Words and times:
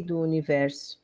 do 0.00 0.18
universo, 0.18 0.98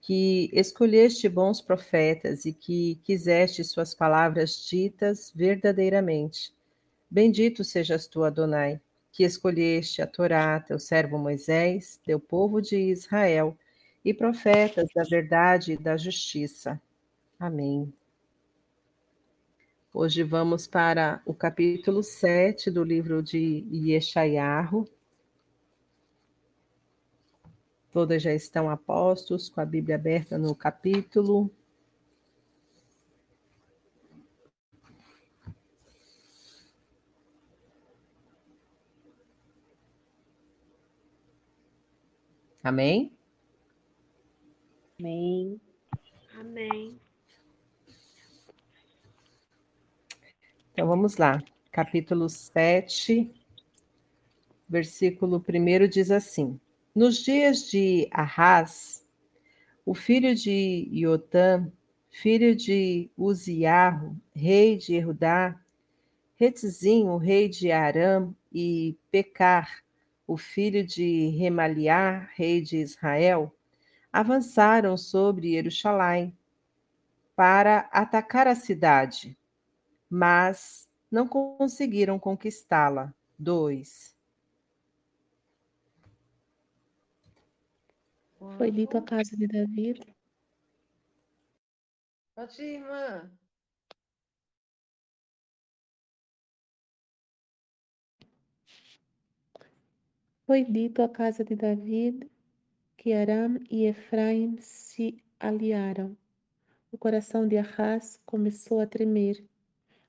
que 0.00 0.48
escolheste 0.52 1.28
bons 1.28 1.60
profetas 1.60 2.46
e 2.46 2.52
que 2.52 2.98
quiseste 3.04 3.62
suas 3.62 3.94
palavras 3.94 4.66
ditas 4.66 5.30
verdadeiramente. 5.34 6.54
Bendito 7.10 7.62
sejas 7.62 8.06
tu, 8.06 8.24
Adonai, 8.24 8.80
que 9.12 9.24
escolheste 9.24 10.00
a 10.00 10.06
Torá, 10.06 10.58
teu 10.60 10.78
servo 10.78 11.18
Moisés, 11.18 12.00
teu 12.04 12.18
povo 12.18 12.62
de 12.62 12.76
Israel, 12.76 13.56
e 14.04 14.14
profetas 14.14 14.88
da 14.94 15.04
verdade 15.04 15.72
e 15.72 15.76
da 15.76 15.96
justiça. 15.96 16.80
Amém. 17.38 17.92
Hoje 19.94 20.22
vamos 20.22 20.66
para 20.66 21.20
o 21.26 21.34
capítulo 21.34 22.02
7 22.02 22.70
do 22.70 22.82
livro 22.82 23.22
de 23.22 23.64
Yeshayahu. 23.70 24.88
Todas 27.92 28.22
já 28.22 28.32
estão 28.32 28.70
apostos, 28.70 29.50
com 29.50 29.60
a 29.60 29.66
Bíblia 29.66 29.96
aberta 29.96 30.38
no 30.38 30.54
capítulo. 30.54 31.50
Amém? 42.64 43.12
Amém. 44.98 45.60
Amém. 46.38 46.98
Então 50.72 50.86
vamos 50.86 51.18
lá. 51.18 51.42
Capítulo 51.70 52.30
7, 52.30 53.30
versículo 54.66 55.44
1 55.46 55.88
diz 55.88 56.10
assim: 56.10 56.58
Nos 56.94 57.18
dias 57.18 57.70
de 57.70 58.08
Arras, 58.10 59.06
o 59.84 59.94
filho 59.94 60.34
de 60.34 60.88
Iotã, 60.92 61.70
filho 62.10 62.54
de 62.54 63.10
Uziarro, 63.16 64.16
rei 64.34 64.76
de 64.76 64.94
Erudá, 64.94 65.58
Retzinho, 66.36 67.16
rei 67.16 67.48
de 67.48 67.70
Aram, 67.70 68.34
e 68.52 68.96
Pecar, 69.10 69.82
o 70.26 70.36
filho 70.36 70.84
de 70.86 71.28
Remaliá, 71.28 72.28
rei 72.34 72.60
de 72.60 72.78
Israel, 72.78 73.54
avançaram 74.12 74.96
sobre 74.96 75.52
Jerusalém 75.52 76.36
para 77.34 77.88
atacar 77.92 78.46
a 78.46 78.54
cidade 78.54 79.36
mas 80.14 80.90
não 81.10 81.26
conseguiram 81.26 82.18
conquistá-la. 82.18 83.14
2. 83.38 84.14
Foi 88.56 88.70
dito 88.70 88.96
a 88.96 89.02
casa 89.02 89.36
de 89.36 89.46
Davi. 89.46 89.94
Pode 92.34 92.62
ir, 92.62 92.74
irmã. 92.76 93.30
Foi 100.46 100.64
dito 100.64 101.02
à 101.02 101.08
casa 101.08 101.44
de 101.44 101.54
Davi 101.54 102.30
que 102.96 103.12
Aram 103.12 103.58
e 103.70 103.84
Efraim 103.84 104.56
se 104.58 105.22
aliaram. 105.40 106.16
O 106.90 106.98
coração 106.98 107.48
de 107.48 107.56
Arras 107.56 108.20
começou 108.26 108.80
a 108.80 108.86
tremer 108.86 109.44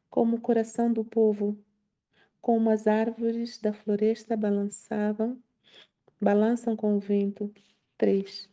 como 0.09 0.35
o 0.35 0.41
coração 0.41 0.91
do 0.91 1.03
povo, 1.03 1.57
como 2.41 2.69
as 2.69 2.87
árvores 2.87 3.57
da 3.57 3.73
floresta 3.73 4.37
balançavam, 4.37 5.41
balançam 6.21 6.75
com 6.75 6.95
o 6.95 6.99
vento. 6.99 7.53
3. 8.03 8.49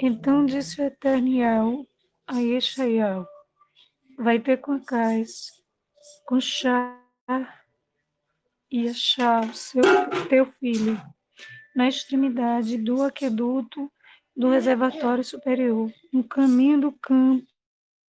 Então 0.00 0.44
disse 0.44 0.80
o 0.80 0.84
Eternial 0.84 1.86
a 2.26 2.40
Yeshayahu, 2.40 3.24
vai 4.18 4.40
ter 4.40 4.56
com 4.56 4.72
Acais, 4.72 5.62
com 6.26 6.40
Char 6.40 7.00
e 8.68 8.88
Achar, 8.88 9.54
seu, 9.54 9.80
teu 10.28 10.46
filho, 10.46 11.00
na 11.76 11.86
extremidade 11.86 12.76
do 12.76 13.04
aqueduto 13.04 13.88
do 14.36 14.50
reservatório 14.50 15.22
superior, 15.22 15.94
no 16.12 16.24
caminho 16.24 16.80
do 16.80 16.92
campo 16.92 17.46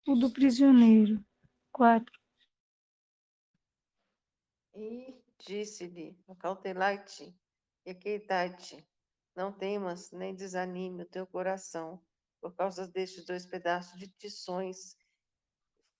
do 0.06 0.30
prisioneiro. 0.30 1.22
4. 1.72 2.10
E 4.74 5.14
disse-lhe: 5.46 6.18
Acautelai-te 6.26 7.36
e 7.88 7.92
aqueitai-te. 7.92 8.86
Não 9.34 9.50
temas, 9.50 10.10
nem 10.12 10.34
desanime 10.34 11.04
o 11.04 11.08
teu 11.08 11.26
coração, 11.26 11.98
por 12.38 12.54
causa 12.54 12.86
destes 12.86 13.24
dois 13.24 13.46
pedaços 13.46 13.98
de 13.98 14.08
tições 14.08 14.94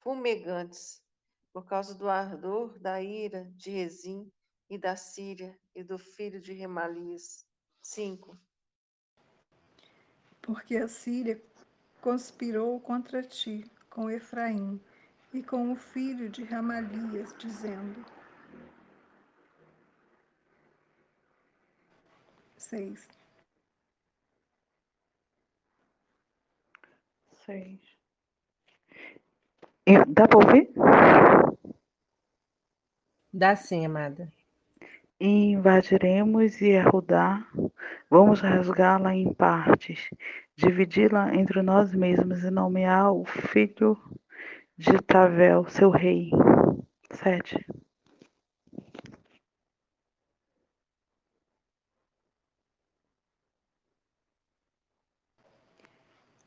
fumegantes, 0.00 1.02
por 1.50 1.64
causa 1.64 1.94
do 1.94 2.06
ardor 2.08 2.78
da 2.78 3.00
ira 3.00 3.50
de 3.56 3.70
Rezim 3.70 4.30
e 4.68 4.76
da 4.76 4.96
Síria 4.96 5.58
e 5.74 5.82
do 5.82 5.98
filho 5.98 6.40
de 6.42 6.52
Remalias. 6.52 7.46
5. 7.80 8.38
Porque 10.42 10.76
a 10.76 10.88
Síria 10.88 11.42
conspirou 12.02 12.78
contra 12.80 13.22
ti 13.22 13.64
com 13.88 14.10
Efraim 14.10 14.78
e 15.32 15.42
com 15.42 15.72
o 15.72 15.76
filho 15.76 16.28
de 16.28 16.44
Ramalias, 16.44 17.34
dizendo: 17.38 18.04
Seis. 22.68 23.08
Seis. 27.46 27.80
Dá 30.06 30.28
para 30.28 30.36
ouvir? 30.36 30.70
Dá 33.32 33.56
sim, 33.56 33.86
amada. 33.86 34.30
Invadiremos 35.18 36.60
Yehudá, 36.60 37.42
vamos 38.10 38.42
rasgá-la 38.42 39.14
em 39.14 39.32
partes, 39.32 40.10
dividi-la 40.54 41.34
entre 41.34 41.62
nós 41.62 41.94
mesmos 41.94 42.44
e 42.44 42.50
nomear 42.50 43.10
o 43.14 43.24
filho 43.24 43.96
de 44.76 44.98
Tavel, 44.98 45.64
seu 45.70 45.88
rei. 45.88 46.30
Sete. 47.14 47.64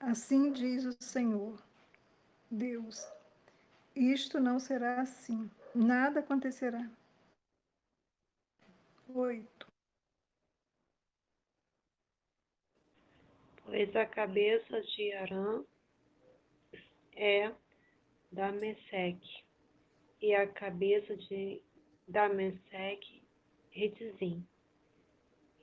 Assim 0.03 0.51
diz 0.51 0.83
o 0.83 0.93
Senhor, 0.99 1.61
Deus: 2.49 3.07
isto 3.95 4.39
não 4.39 4.59
será 4.59 4.99
assim, 4.99 5.47
nada 5.75 6.21
acontecerá. 6.21 6.89
8. 9.07 9.67
Pois 13.63 13.95
a 13.95 14.05
cabeça 14.07 14.81
de 14.81 15.13
Arã 15.13 15.63
é 17.15 17.53
da 18.31 18.51
Meseque, 18.53 19.43
e 20.19 20.33
a 20.33 20.47
cabeça 20.47 21.15
de 21.15 21.61
da 22.07 22.27
Meseque, 22.27 23.21
Retzim. 23.69 24.43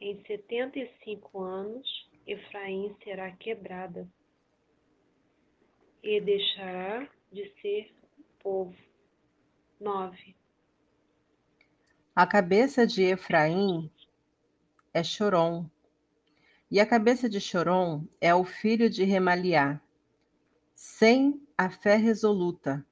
Em 0.01 0.25
setenta 0.27 0.79
e 0.79 0.89
cinco 1.03 1.43
anos, 1.43 2.09
Efraim 2.25 2.97
será 3.03 3.33
quebrada 3.33 4.09
e 6.03 6.21
deixará 6.21 7.09
de 7.33 7.53
ser 7.61 7.93
povo. 8.41 8.75
9. 9.81 10.35
A 12.15 12.27
cabeça 12.27 12.85
de 12.85 13.05
Efraim 13.05 13.91
é 14.93 15.05
Chorom, 15.05 15.67
e 16.71 16.81
a 16.81 16.87
cabeça 16.87 17.29
de 17.29 17.41
Chorom 17.41 18.05
é 18.21 18.35
o 18.35 18.45
filho 18.45 18.91
de 18.91 19.05
Remaliá. 19.05 19.81
Sem 20.75 21.41
a 21.57 21.71
fé 21.71 21.97
resoluta, 21.97 22.85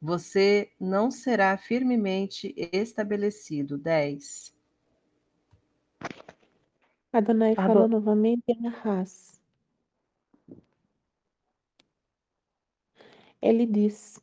você 0.00 0.70
não 0.80 1.10
será 1.10 1.56
firmemente 1.56 2.54
estabelecido. 2.72 3.78
10. 3.78 4.54
Adonai 7.12 7.54
falou 7.54 7.86
novamente 7.86 8.42
em 8.48 8.66
Arras. 8.66 9.33
Ele 13.44 13.66
diz: 13.66 14.18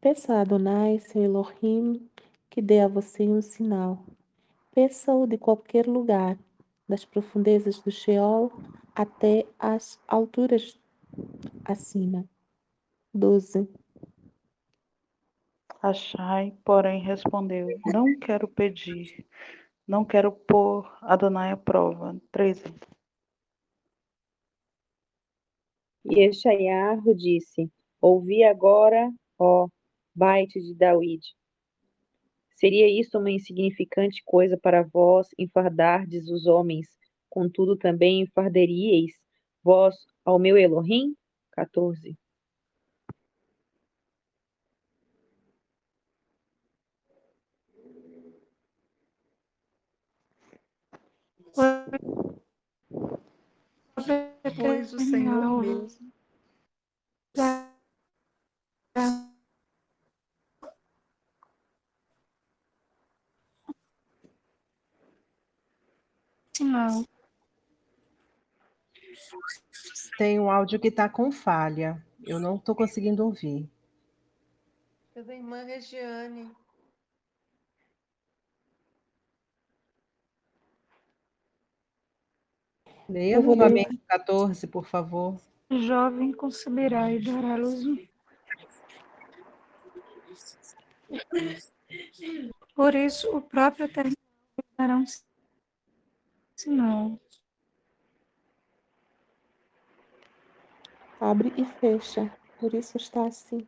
Peça 0.00 0.34
a 0.34 0.42
Adonai, 0.42 1.00
seu 1.00 1.24
Elohim, 1.24 2.08
que 2.48 2.62
dê 2.62 2.78
a 2.78 2.86
você 2.86 3.24
um 3.24 3.42
sinal. 3.42 3.98
Peça-o 4.72 5.26
de 5.26 5.36
qualquer 5.36 5.88
lugar, 5.88 6.38
das 6.88 7.04
profundezas 7.04 7.80
do 7.80 7.90
Sheol 7.90 8.52
até 8.94 9.44
as 9.58 10.00
alturas 10.06 10.78
acima. 11.64 12.24
12. 13.12 13.68
Achai, 15.82 16.56
porém, 16.64 17.02
respondeu: 17.02 17.66
Não 17.86 18.16
quero 18.20 18.46
pedir, 18.46 19.26
Não 19.84 20.04
quero 20.04 20.30
pôr 20.30 20.96
Adonai 21.02 21.50
à 21.50 21.56
prova. 21.56 22.16
13. 22.30 22.72
E 26.04 26.20
Yeshayahu 26.20 27.14
disse: 27.14 27.70
Ouvi 28.00 28.44
agora, 28.44 29.10
ó 29.38 29.68
Baite 30.14 30.60
de 30.60 30.74
David. 30.74 31.22
Seria 32.56 32.88
isto 32.88 33.18
uma 33.18 33.30
insignificante 33.30 34.22
coisa 34.24 34.56
para 34.56 34.82
vós 34.82 35.28
enfardardes 35.38 36.28
os 36.28 36.46
homens, 36.46 36.88
contudo 37.28 37.76
também 37.76 38.20
enfardaríeis 38.20 39.12
vós 39.62 39.94
ao 40.24 40.38
meu 40.38 40.56
Elohim? 40.56 41.16
14. 41.52 42.16
Pois 54.56 54.92
o 54.92 54.98
Senhor 54.98 55.60
mesmo 55.62 56.14
Sinal. 66.56 67.04
Tem 70.16 70.38
um 70.38 70.48
áudio 70.48 70.78
que 70.78 70.88
está 70.88 71.08
com 71.08 71.32
falha. 71.32 72.00
Eu 72.24 72.38
não 72.38 72.56
estou 72.56 72.74
conseguindo 72.74 73.24
ouvir. 73.24 73.68
É 75.16 75.22
da 75.22 75.34
irmã 75.34 75.64
Regiane. 75.64 76.50
Leia 83.08 83.36
Eu 83.36 83.42
vou 83.42 83.54
ler. 83.54 83.58
novamente 83.64 83.94
o 83.94 84.06
14, 84.08 84.66
por 84.66 84.86
favor. 84.86 85.38
Jovem 85.70 86.32
conceberá 86.32 87.12
e 87.12 87.20
dará 87.20 87.56
luz 87.56 87.84
Por 92.74 92.94
isso, 92.94 93.36
o 93.36 93.42
próprio 93.42 93.84
Eterno 93.86 94.12
dará 94.76 94.96
um 94.96 95.04
sinal. 96.56 97.18
Abre 101.20 101.52
e 101.56 101.64
fecha. 101.64 102.34
Por 102.58 102.74
isso 102.74 102.96
está 102.96 103.26
assim. 103.26 103.66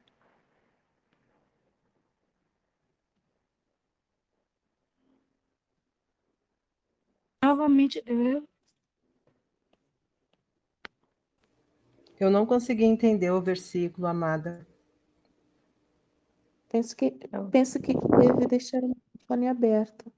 Novamente, 7.43 8.03
Deus 8.03 8.45
Eu 12.19 12.31
não 12.31 12.47
consegui 12.47 12.85
entender 12.85 13.31
o 13.31 13.41
versículo, 13.41 14.07
amada. 14.07 14.67
Penso 16.69 16.97
que, 16.97 17.11
penso 17.51 17.81
que 17.81 17.95
deve 17.95 18.47
deixar 18.47 18.83
o 18.83 18.89
microfone 18.89 19.49
aberto. 19.49 20.13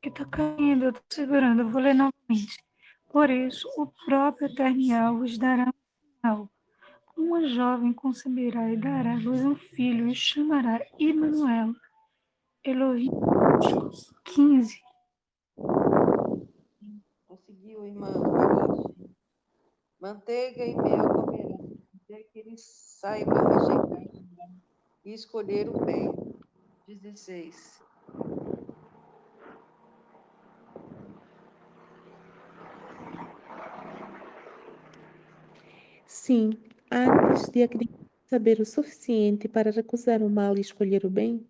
que 0.00 0.08
está 0.08 0.24
caindo, 0.24 0.84
eu 0.84 0.90
estou 0.90 1.04
segurando, 1.10 1.60
eu 1.60 1.68
vou 1.68 1.80
ler 1.80 1.94
novamente. 1.94 2.64
Por 3.08 3.28
isso, 3.28 3.68
o 3.76 3.86
próprio 4.06 4.46
Eternial 4.46 5.18
vos 5.18 5.36
dará 5.36 5.68
um 5.68 5.72
sinal. 6.20 6.50
Uma 7.16 7.46
jovem 7.48 7.92
conceberá 7.92 8.72
e 8.72 8.76
dará 8.76 9.12
à 9.12 9.18
luz 9.18 9.44
um 9.44 9.56
filho 9.56 10.08
e 10.08 10.14
chamará 10.14 10.80
Immanuel. 10.98 11.74
Elohim 12.64 13.10
15. 14.24 14.80
Conseguiu, 17.26 17.86
irmã 17.86 18.10
Maria. 18.10 18.59
Manteiga 20.00 20.64
e 20.64 20.74
mel 20.74 21.08
comerá, 21.08 21.58
até 22.02 22.22
que 22.22 22.38
ele 22.38 22.56
saiba 22.56 23.34
rejeitar 23.34 24.50
e 25.04 25.12
escolher 25.12 25.68
o 25.68 25.84
bem. 25.84 26.08
16. 26.88 27.78
Sim, 36.06 36.50
antes 36.90 37.48
de 37.50 37.62
a 37.62 37.68
criança 37.68 38.00
saber 38.26 38.58
o 38.58 38.64
suficiente 38.64 39.48
para 39.48 39.70
recusar 39.70 40.22
o 40.22 40.30
mal 40.30 40.56
e 40.56 40.60
escolher 40.60 41.04
o 41.04 41.10
bem, 41.10 41.46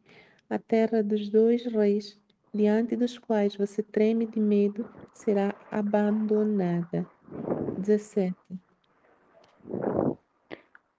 a 0.48 0.58
terra 0.58 1.02
dos 1.02 1.30
dois 1.30 1.64
reis, 1.66 2.18
diante 2.52 2.96
dos 2.96 3.16
quais 3.16 3.54
você 3.54 3.82
treme 3.82 4.26
de 4.26 4.40
medo, 4.40 4.86
será 5.12 5.54
abandonada. 5.70 7.08
17. 7.80 8.36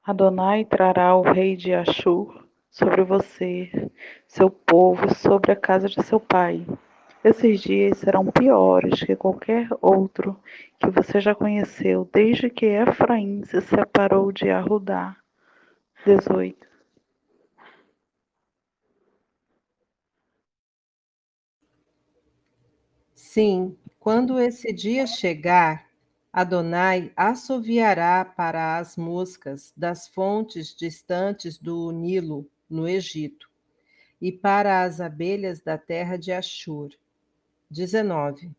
Adonai 0.03 0.65
trará 0.65 1.15
o 1.15 1.21
rei 1.21 1.55
de 1.55 1.73
Ashur 1.73 2.43
sobre 2.71 3.03
você, 3.03 3.69
seu 4.27 4.49
povo, 4.49 5.13
sobre 5.13 5.51
a 5.51 5.55
casa 5.55 5.87
de 5.87 6.01
seu 6.03 6.19
pai. 6.19 6.65
Esses 7.23 7.61
dias 7.61 7.99
serão 7.99 8.25
piores 8.25 9.03
que 9.03 9.15
qualquer 9.15 9.67
outro 9.79 10.39
que 10.79 10.89
você 10.89 11.21
já 11.21 11.35
conheceu 11.35 12.09
desde 12.11 12.49
que 12.49 12.65
Efraim 12.65 13.43
se 13.45 13.61
separou 13.61 14.31
de 14.31 14.49
Arudá. 14.49 15.15
18. 16.03 16.67
Sim, 23.13 23.77
quando 23.99 24.39
esse 24.39 24.73
dia 24.73 25.05
chegar, 25.05 25.90
Adonai 26.33 27.11
assoviará 27.13 28.23
para 28.23 28.77
as 28.77 28.95
moscas 28.95 29.73
das 29.75 30.07
fontes 30.07 30.73
distantes 30.73 31.57
do 31.57 31.91
Nilo, 31.91 32.49
no 32.69 32.87
Egito, 32.87 33.49
e 34.21 34.31
para 34.31 34.83
as 34.83 35.01
abelhas 35.01 35.59
da 35.59 35.77
terra 35.77 36.15
de 36.15 36.31
Ashur. 36.31 36.91
19. 37.69 38.49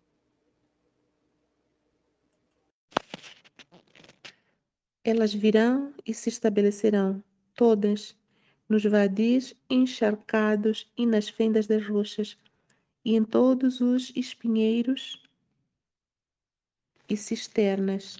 Elas 5.02 5.32
virão 5.32 5.94
e 6.04 6.12
se 6.12 6.28
estabelecerão, 6.28 7.24
todas, 7.54 8.14
nos 8.68 8.84
vadis 8.84 9.54
encharcados 9.70 10.92
e 10.96 11.06
nas 11.06 11.30
fendas 11.30 11.66
das 11.66 11.86
rochas, 11.86 12.36
e 13.02 13.16
em 13.16 13.24
todos 13.24 13.80
os 13.80 14.12
espinheiros 14.14 15.21
e 17.12 17.16
cisternas. 17.16 18.16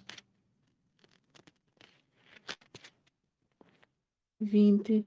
20. 4.40 5.06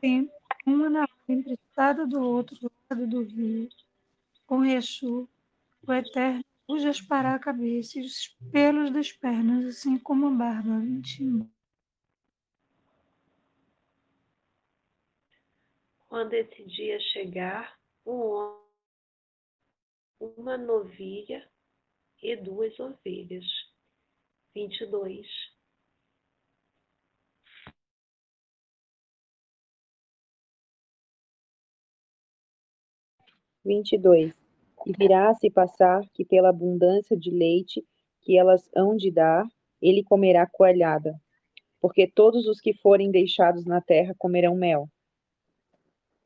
tem 0.00 0.30
uma 0.64 0.88
na 0.88 1.06
emprestada 1.28 2.06
do 2.06 2.22
outro 2.22 2.56
lado 2.88 3.06
do 3.06 3.22
rio, 3.24 3.68
com 4.46 4.60
Rexu, 4.60 5.28
o 5.86 5.92
Eterno 5.92 6.44
os 6.66 6.84
aspará 6.84 7.34
a 7.34 7.38
cabeça 7.38 7.98
e 7.98 8.02
os 8.02 8.28
pelos 8.52 8.92
das 8.92 9.10
pernas, 9.12 9.64
assim 9.66 9.98
como 9.98 10.28
a 10.28 10.30
barba. 10.30 10.78
21. 10.78 11.50
Quando 16.08 16.32
esse 16.34 16.64
dia 16.64 17.00
chegar, 17.00 17.76
um 18.06 18.12
homem, 18.12 18.59
uma 20.20 20.58
novilha 20.58 21.48
e 22.22 22.36
duas 22.36 22.78
ovelhas. 22.78 23.46
22. 24.54 25.26
vinte 33.64 33.92
e 33.92 33.98
dois 33.98 34.32
E 34.86 34.92
virá 34.92 35.32
se 35.34 35.50
passar 35.50 36.02
que 36.12 36.24
pela 36.24 36.48
abundância 36.48 37.16
de 37.16 37.30
leite 37.30 37.84
que 38.22 38.36
elas 38.36 38.68
hão 38.74 38.96
de 38.96 39.10
dar, 39.10 39.46
ele 39.80 40.02
comerá 40.02 40.46
coalhada. 40.46 41.14
Porque 41.80 42.06
todos 42.06 42.46
os 42.46 42.60
que 42.60 42.74
forem 42.74 43.10
deixados 43.10 43.64
na 43.64 43.80
terra 43.80 44.14
comerão 44.18 44.54
mel. 44.54 44.88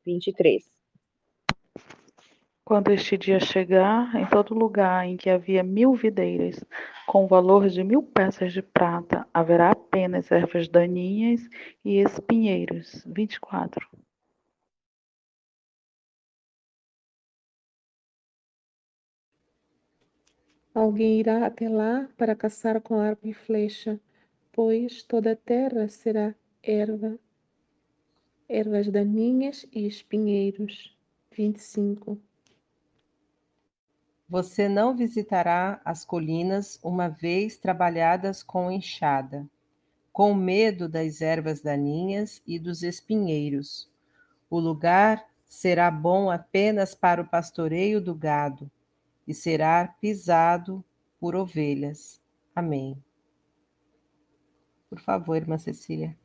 23. 0.05 0.74
Quando 2.65 2.91
este 2.91 3.15
dia 3.15 3.39
chegar, 3.39 4.15
em 4.15 4.25
todo 4.27 4.55
lugar 4.55 5.05
em 5.05 5.15
que 5.15 5.29
havia 5.29 5.63
mil 5.63 5.93
videiras, 5.93 6.65
com 7.05 7.27
valor 7.27 7.69
de 7.69 7.83
mil 7.83 8.01
peças 8.01 8.53
de 8.53 8.61
prata, 8.63 9.27
haverá 9.31 9.69
apenas 9.71 10.31
ervas 10.31 10.67
daninhas 10.67 11.47
e 11.83 11.97
espinheiros. 12.01 13.03
24. 13.05 13.87
Alguém 20.73 21.19
irá 21.19 21.45
até 21.45 21.69
lá 21.69 22.09
para 22.17 22.35
caçar 22.35 22.81
com 22.81 22.99
arco 22.99 23.27
e 23.27 23.33
flecha, 23.33 23.99
pois 24.51 25.03
toda 25.03 25.33
a 25.33 25.35
terra 25.35 25.87
será 25.87 26.33
erva. 26.63 27.19
ervas 28.49 28.89
daninhas 28.89 29.67
e 29.71 29.85
espinheiros. 29.85 30.97
25. 31.31 32.19
Você 34.27 34.67
não 34.67 34.95
visitará 34.95 35.79
as 35.85 36.03
colinas 36.03 36.79
uma 36.81 37.07
vez 37.07 37.57
trabalhadas 37.57 38.41
com 38.41 38.71
enxada, 38.71 39.47
com 40.11 40.33
medo 40.33 40.89
das 40.89 41.21
ervas 41.21 41.61
daninhas 41.61 42.41
e 42.47 42.57
dos 42.57 42.81
espinheiros. 42.81 43.87
O 44.49 44.59
lugar 44.59 45.27
será 45.45 45.91
bom 45.91 46.31
apenas 46.31 46.95
para 46.95 47.21
o 47.21 47.27
pastoreio 47.27 48.01
do 48.01 48.15
gado 48.15 48.69
e 49.27 49.33
será 49.33 49.87
pisado 50.01 50.83
por 51.19 51.35
ovelhas. 51.35 52.19
Amém. 52.55 52.97
Por 54.89 54.99
favor, 54.99 55.35
irmã 55.35 55.57
Cecília. 55.57 56.17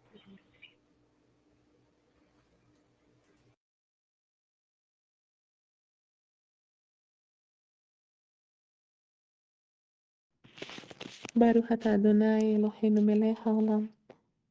Baruch 11.33 11.71
Adonai 11.71 12.57
Eloheinu 12.57 13.01
melech 13.01 13.39
haolam, 13.47 13.89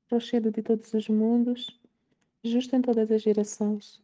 rochedo 0.10 0.50
de 0.50 0.62
todos 0.62 0.94
os 0.94 1.10
mundos, 1.10 1.78
justo 2.42 2.74
em 2.74 2.82
todas 2.82 3.12
as 3.12 3.22
gerações. 3.22 4.02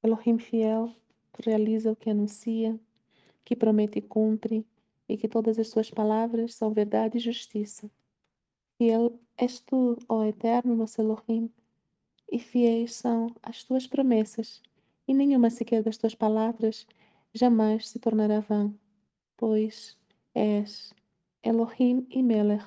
Elohim 0.00 0.38
fiel, 0.38 0.94
que 1.32 1.42
realiza 1.44 1.90
o 1.90 1.96
que 1.96 2.08
anuncia, 2.08 2.78
que 3.44 3.56
promete 3.56 3.98
e 3.98 4.02
cumpre, 4.02 4.64
e 5.08 5.16
que 5.16 5.26
todas 5.26 5.58
as 5.58 5.66
suas 5.66 5.90
palavras 5.90 6.54
são 6.54 6.72
verdade 6.72 7.18
e 7.18 7.20
justiça. 7.20 7.90
Fiel 8.78 9.18
és 9.36 9.58
tu, 9.58 9.98
ó 10.08 10.22
Eterno, 10.22 10.76
nosso 10.76 11.00
Elohim, 11.00 11.50
e 12.30 12.38
fiéis 12.38 12.94
são 12.94 13.26
as 13.42 13.64
tuas 13.64 13.88
promessas, 13.88 14.62
e 15.08 15.12
nenhuma 15.12 15.50
sequer 15.50 15.82
das 15.82 15.96
tuas 15.96 16.14
palavras 16.14 16.86
jamais 17.32 17.88
se 17.88 17.98
tornará 17.98 18.38
vã, 18.38 18.72
pois 19.36 19.98
és 20.32 20.94
Elohim 21.46 22.06
e 22.08 22.22
Melech, 22.22 22.64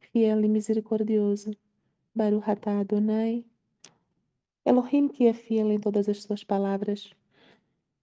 fiel 0.00 0.44
e 0.44 0.48
misericordioso. 0.48 1.50
Baruch 2.14 2.50
atah 2.50 2.80
Adonai. 2.80 3.42
Elohim 4.66 5.08
que 5.08 5.26
é 5.26 5.32
fiel 5.32 5.72
em 5.72 5.80
todas 5.80 6.10
as 6.10 6.24
suas 6.24 6.44
palavras. 6.44 7.10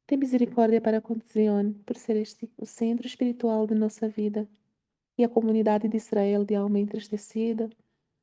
Tem 0.07 0.17
misericórdia 0.17 0.81
para 0.81 0.99
com 0.99 1.15
Zion, 1.31 1.73
por 1.85 1.95
ser 1.95 2.15
este 2.15 2.49
o 2.57 2.65
centro 2.65 3.05
espiritual 3.05 3.67
de 3.67 3.75
nossa 3.75 4.09
vida. 4.09 4.49
E 5.15 5.23
a 5.23 5.29
comunidade 5.29 5.87
de 5.87 5.97
Israel 5.97 6.43
de 6.43 6.55
alma 6.55 6.79
entristecida, 6.79 7.69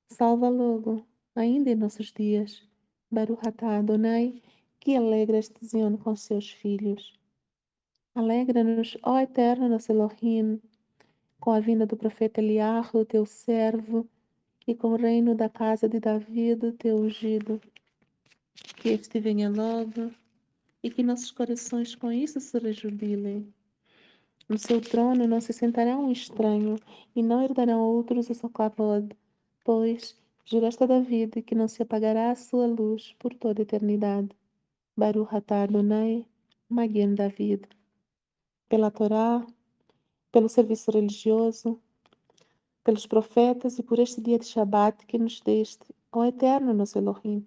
salva 0.09 0.49
logo, 0.49 1.07
ainda 1.37 1.71
em 1.71 1.77
nossos 1.77 2.13
dias. 2.13 2.69
Baruch 3.13 3.47
atah 3.47 3.79
Adonai, 3.79 4.43
que 4.81 4.97
alegra 4.97 5.39
este 5.39 5.65
Zion 5.65 5.97
com 5.97 6.17
seus 6.17 6.51
filhos. 6.51 7.17
Alegra-nos, 8.13 8.99
ó 9.05 9.21
Eterno 9.21 9.69
nosso 9.69 9.93
Elohim, 9.93 10.61
com 11.43 11.51
a 11.51 11.59
vinda 11.59 11.85
do 11.85 11.97
profeta 11.97 12.41
Eliarro, 12.41 13.05
teu 13.05 13.27
servo, 13.27 14.09
e 14.65 14.77
com 14.77 14.93
o 14.93 14.97
reino 14.97 15.35
da 15.35 15.49
casa 15.49 15.89
de 15.89 15.99
Davi, 15.99 16.55
teu 16.79 16.99
ungido. 16.99 17.61
Que 18.77 18.91
este 18.91 19.19
venha 19.19 19.51
logo 19.51 20.13
e 20.85 20.89
que 20.89 21.03
nossos 21.03 21.33
corações 21.33 21.97
com 21.97 22.13
isso 22.13 22.39
se 22.39 22.57
rejubilem. 22.61 23.53
No 24.49 24.57
seu 24.57 24.81
trono 24.81 25.27
não 25.27 25.41
se 25.41 25.53
sentará 25.53 25.99
um 25.99 26.13
estranho 26.13 26.77
e 27.17 27.25
não 27.25 27.43
herdarão 27.43 27.81
outros 27.81 28.31
o 28.31 28.35
seu 28.35 28.49
cavalo, 28.49 29.09
pois 29.65 30.17
juraste 30.45 30.85
a 30.85 30.87
David 30.87 31.43
que 31.43 31.57
não 31.57 31.67
se 31.67 31.83
apagará 31.83 32.31
a 32.31 32.37
sua 32.37 32.69
luz 32.69 33.17
por 33.19 33.35
toda 33.35 33.63
a 33.63 33.65
eternidade. 33.65 34.31
Baruch 34.97 35.35
atah 35.35 35.65
Adonai, 35.65 36.25
Magen 36.69 37.17
David. 37.17 37.63
Pela 38.69 38.93
Torá, 38.93 39.45
pelo 40.33 40.49
serviço 40.49 40.91
religioso, 40.91 41.79
pelos 42.83 43.07
profetas 43.07 43.79
e 43.79 43.83
por 43.83 43.99
este 43.99 44.21
dia 44.21 44.39
de 44.39 44.47
Shabat 44.47 45.07
que 45.07 45.19
nos 45.19 45.41
deste, 45.41 45.95
ó 46.11 46.25
Eterno 46.25 46.73
nosso 46.73 46.99
Elohim, 46.99 47.47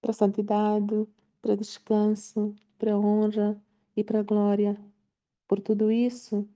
para 0.00 0.12
santidade, 0.12 1.08
para 1.40 1.56
descanso, 1.56 2.54
para 2.78 2.96
honra 2.98 3.60
e 3.96 4.04
para 4.04 4.22
glória. 4.22 4.78
Por 5.48 5.60
tudo 5.60 5.90
isso, 5.90 6.46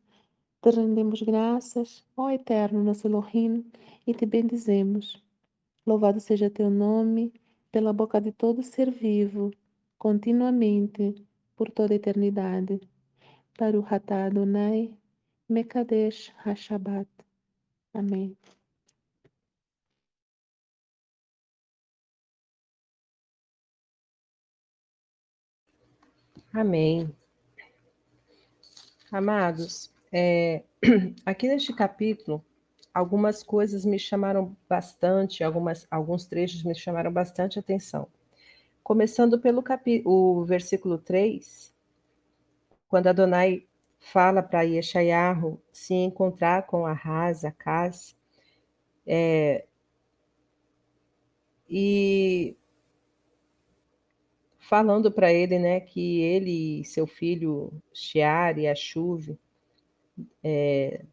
te 0.61 0.71
rendemos 0.71 1.23
graças, 1.23 2.05
ó 2.17 2.31
Eterno 2.31 2.85
nosso 2.85 3.07
Elohim, 3.07 3.65
e 4.07 4.15
te 4.15 4.27
bendizemos. 4.27 5.23
Louvado 5.87 6.21
seja 6.21 6.51
teu 6.51 6.71
nome 6.71 7.33
pela 7.73 7.93
boca 7.93 8.21
de 8.21 8.31
todo 8.31 8.63
ser 8.63 8.91
vivo, 8.91 9.53
continuamente, 9.99 11.15
por 11.57 11.71
toda 11.71 11.95
a 11.95 11.97
eternidade. 11.97 12.81
Para 13.59 13.79
o 13.79 13.87
Hatá 13.89 14.27
Adonai, 14.27 14.95
Mekadesh 15.49 16.33
HaShabbat. 16.45 17.09
Amém. 17.95 18.37
Amém. 26.53 27.15
Amados, 29.13 29.91
é, 30.13 30.65
aqui 31.25 31.47
neste 31.49 31.73
capítulo, 31.73 32.45
algumas 32.93 33.43
coisas 33.43 33.85
me 33.85 33.99
chamaram 33.99 34.57
bastante, 34.69 35.45
algumas, 35.45 35.87
alguns 35.91 36.27
trechos 36.27 36.65
me 36.65 36.75
chamaram 36.75 37.13
bastante 37.13 37.59
atenção. 37.59 38.09
Começando 38.83 39.39
pelo 39.39 39.63
capi, 39.63 40.03
o 40.05 40.45
versículo 40.45 40.99
3, 40.99 41.73
quando 42.89 43.09
Adonai 43.09 43.66
fala 44.13 44.41
para 44.41 44.63
Yeshayahu 44.63 45.61
se 45.73 45.93
encontrar 45.93 46.65
com 46.67 46.87
Arras, 46.87 47.45
Acaz, 47.45 48.17
é, 49.05 49.67
e 51.69 52.57
falando 54.61 55.11
para 55.11 55.33
ele 55.33 55.59
né, 55.59 55.81
que 55.81 56.21
ele 56.21 56.81
e 56.81 56.85
seu 56.85 57.05
filho 57.05 57.73
Shiar 57.93 58.57
e 58.61 58.69
Ashuv, 58.69 59.37
é, 60.43 61.05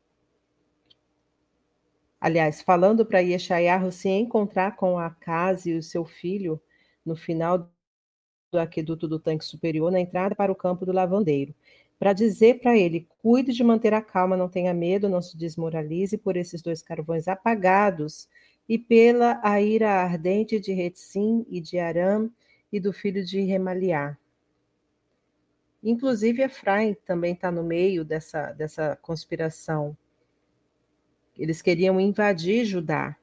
aliás, 2.21 2.61
falando 2.61 3.03
para 3.03 3.21
Yeshayahu 3.21 3.91
se 3.91 4.09
encontrar 4.09 4.75
com 4.75 4.99
Acaz 4.99 5.65
e 5.65 5.73
o 5.73 5.81
seu 5.81 6.05
filho 6.05 6.61
no 7.03 7.15
final 7.15 7.71
do 8.51 8.59
aqueduto 8.59 9.07
do 9.07 9.19
tanque 9.19 9.43
superior, 9.43 9.91
na 9.91 9.99
entrada 9.99 10.35
para 10.35 10.51
o 10.51 10.55
campo 10.55 10.85
do 10.85 10.91
lavandeiro 10.91 11.55
para 12.03 12.11
dizer 12.11 12.59
para 12.59 12.77
ele: 12.77 13.07
cuide 13.21 13.53
de 13.53 13.63
manter 13.63 13.93
a 13.93 14.01
calma, 14.01 14.35
não 14.35 14.49
tenha 14.49 14.73
medo, 14.73 15.07
não 15.07 15.21
se 15.21 15.37
desmoralize 15.37 16.17
por 16.17 16.35
esses 16.35 16.61
dois 16.61 16.81
carvões 16.81 17.29
apagados 17.29 18.27
e 18.67 18.77
pela 18.77 19.39
a 19.41 19.61
ira 19.61 19.89
ardente 19.89 20.59
de 20.59 20.73
Retzim 20.73 21.45
e 21.47 21.61
de 21.61 21.79
Aram 21.79 22.29
e 22.69 22.77
do 22.77 22.91
filho 22.91 23.23
de 23.23 23.39
Remaliá. 23.43 24.17
Inclusive, 25.81 26.43
Efraim 26.43 26.93
também 27.05 27.35
está 27.35 27.49
no 27.49 27.63
meio 27.63 28.03
dessa, 28.03 28.51
dessa 28.51 28.97
conspiração. 29.01 29.95
Eles 31.37 31.61
queriam 31.61 32.01
invadir 32.01 32.65
Judá. 32.65 33.15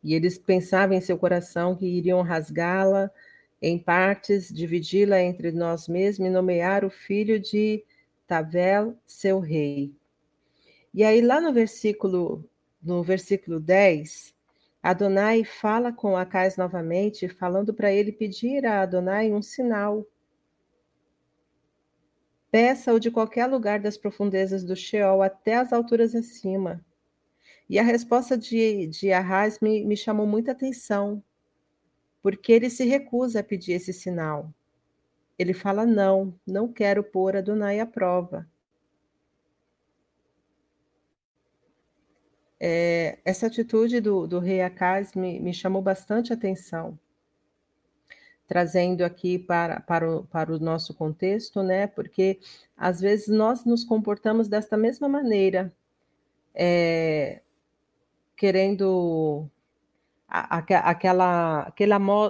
E 0.00 0.14
eles 0.14 0.38
pensavam 0.38 0.96
em 0.96 1.00
seu 1.00 1.18
coração 1.18 1.74
que 1.74 1.86
iriam 1.86 2.22
rasgá-la 2.22 3.10
em 3.62 3.78
partes, 3.78 4.48
dividi-la 4.48 5.22
entre 5.22 5.52
nós 5.52 5.86
mesmos 5.86 6.26
e 6.26 6.30
nomear 6.30 6.84
o 6.84 6.90
filho 6.90 7.38
de 7.38 7.84
Tavel, 8.26 8.98
seu 9.06 9.38
rei. 9.38 9.94
E 10.92 11.04
aí, 11.04 11.20
lá 11.20 11.40
no 11.40 11.52
versículo, 11.52 12.44
no 12.82 13.04
versículo 13.04 13.60
10, 13.60 14.34
Adonai 14.82 15.44
fala 15.44 15.92
com 15.92 16.16
Acais 16.16 16.56
novamente, 16.56 17.28
falando 17.28 17.72
para 17.72 17.92
ele 17.92 18.10
pedir 18.10 18.66
a 18.66 18.82
Adonai 18.82 19.32
um 19.32 19.40
sinal. 19.40 20.04
Peça-o 22.50 22.98
de 22.98 23.12
qualquer 23.12 23.46
lugar 23.46 23.78
das 23.78 23.96
profundezas 23.96 24.64
do 24.64 24.74
Sheol 24.74 25.22
até 25.22 25.54
as 25.54 25.72
alturas 25.72 26.16
acima. 26.16 26.84
E 27.70 27.78
a 27.78 27.82
resposta 27.84 28.36
de, 28.36 28.88
de 28.88 29.12
Arras 29.12 29.60
me, 29.60 29.84
me 29.84 29.96
chamou 29.96 30.26
muita 30.26 30.50
atenção, 30.50 31.22
porque 32.22 32.52
ele 32.52 32.70
se 32.70 32.84
recusa 32.84 33.40
a 33.40 33.44
pedir 33.44 33.72
esse 33.72 33.92
sinal. 33.92 34.52
Ele 35.38 35.52
fala: 35.52 35.84
não, 35.84 36.34
não 36.46 36.72
quero 36.72 37.02
pôr 37.02 37.36
Adonai 37.36 37.80
à 37.80 37.86
prova. 37.86 38.46
É, 42.60 43.18
essa 43.24 43.48
atitude 43.48 44.00
do, 44.00 44.24
do 44.24 44.38
rei 44.38 44.62
Acaz 44.62 45.14
me, 45.14 45.40
me 45.40 45.52
chamou 45.52 45.82
bastante 45.82 46.32
atenção, 46.32 46.96
trazendo 48.46 49.02
aqui 49.02 49.36
para, 49.36 49.80
para, 49.80 50.08
o, 50.08 50.24
para 50.26 50.54
o 50.54 50.60
nosso 50.60 50.94
contexto, 50.94 51.60
né? 51.60 51.88
Porque 51.88 52.38
às 52.76 53.00
vezes 53.00 53.26
nós 53.26 53.64
nos 53.64 53.82
comportamos 53.82 54.48
desta 54.48 54.76
mesma 54.76 55.08
maneira, 55.08 55.72
é, 56.54 57.40
querendo 58.36 59.50
aquela, 60.32 60.80
aquela, 61.68 61.74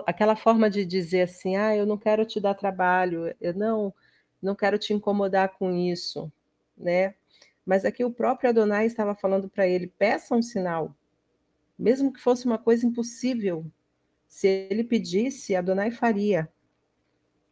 aquela 0.07 0.37
forma 0.37 0.69
de 0.69 0.85
dizer 0.85 1.23
assim, 1.23 1.57
ah, 1.57 1.77
eu 1.77 1.87
não 1.87 1.97
quero 1.97 2.25
te 2.25 2.41
dar 2.41 2.55
trabalho, 2.55 3.33
eu 3.41 3.55
não, 3.55 3.95
não 4.43 4.57
quero 4.57 4.77
te 4.77 4.93
incomodar 4.93 5.51
com 5.57 5.73
isso, 5.73 6.31
né? 6.77 7.15
Mas 7.65 7.85
aqui 7.85 8.05
o 8.05 8.13
próprio 8.13 8.51
Adonai 8.51 8.87
estava 8.87 9.15
falando 9.15 9.49
para 9.49 9.69
ele, 9.69 9.87
peça 9.87 10.35
um 10.35 10.43
sinal, 10.43 10.97
mesmo 11.79 12.13
que 12.13 12.21
fosse 12.21 12.45
uma 12.45 12.59
coisa 12.59 12.85
impossível. 12.85 13.65
Se 14.27 14.49
ele 14.49 14.83
pedisse, 14.83 15.55
Adonai 15.55 15.93
faria. 15.93 16.51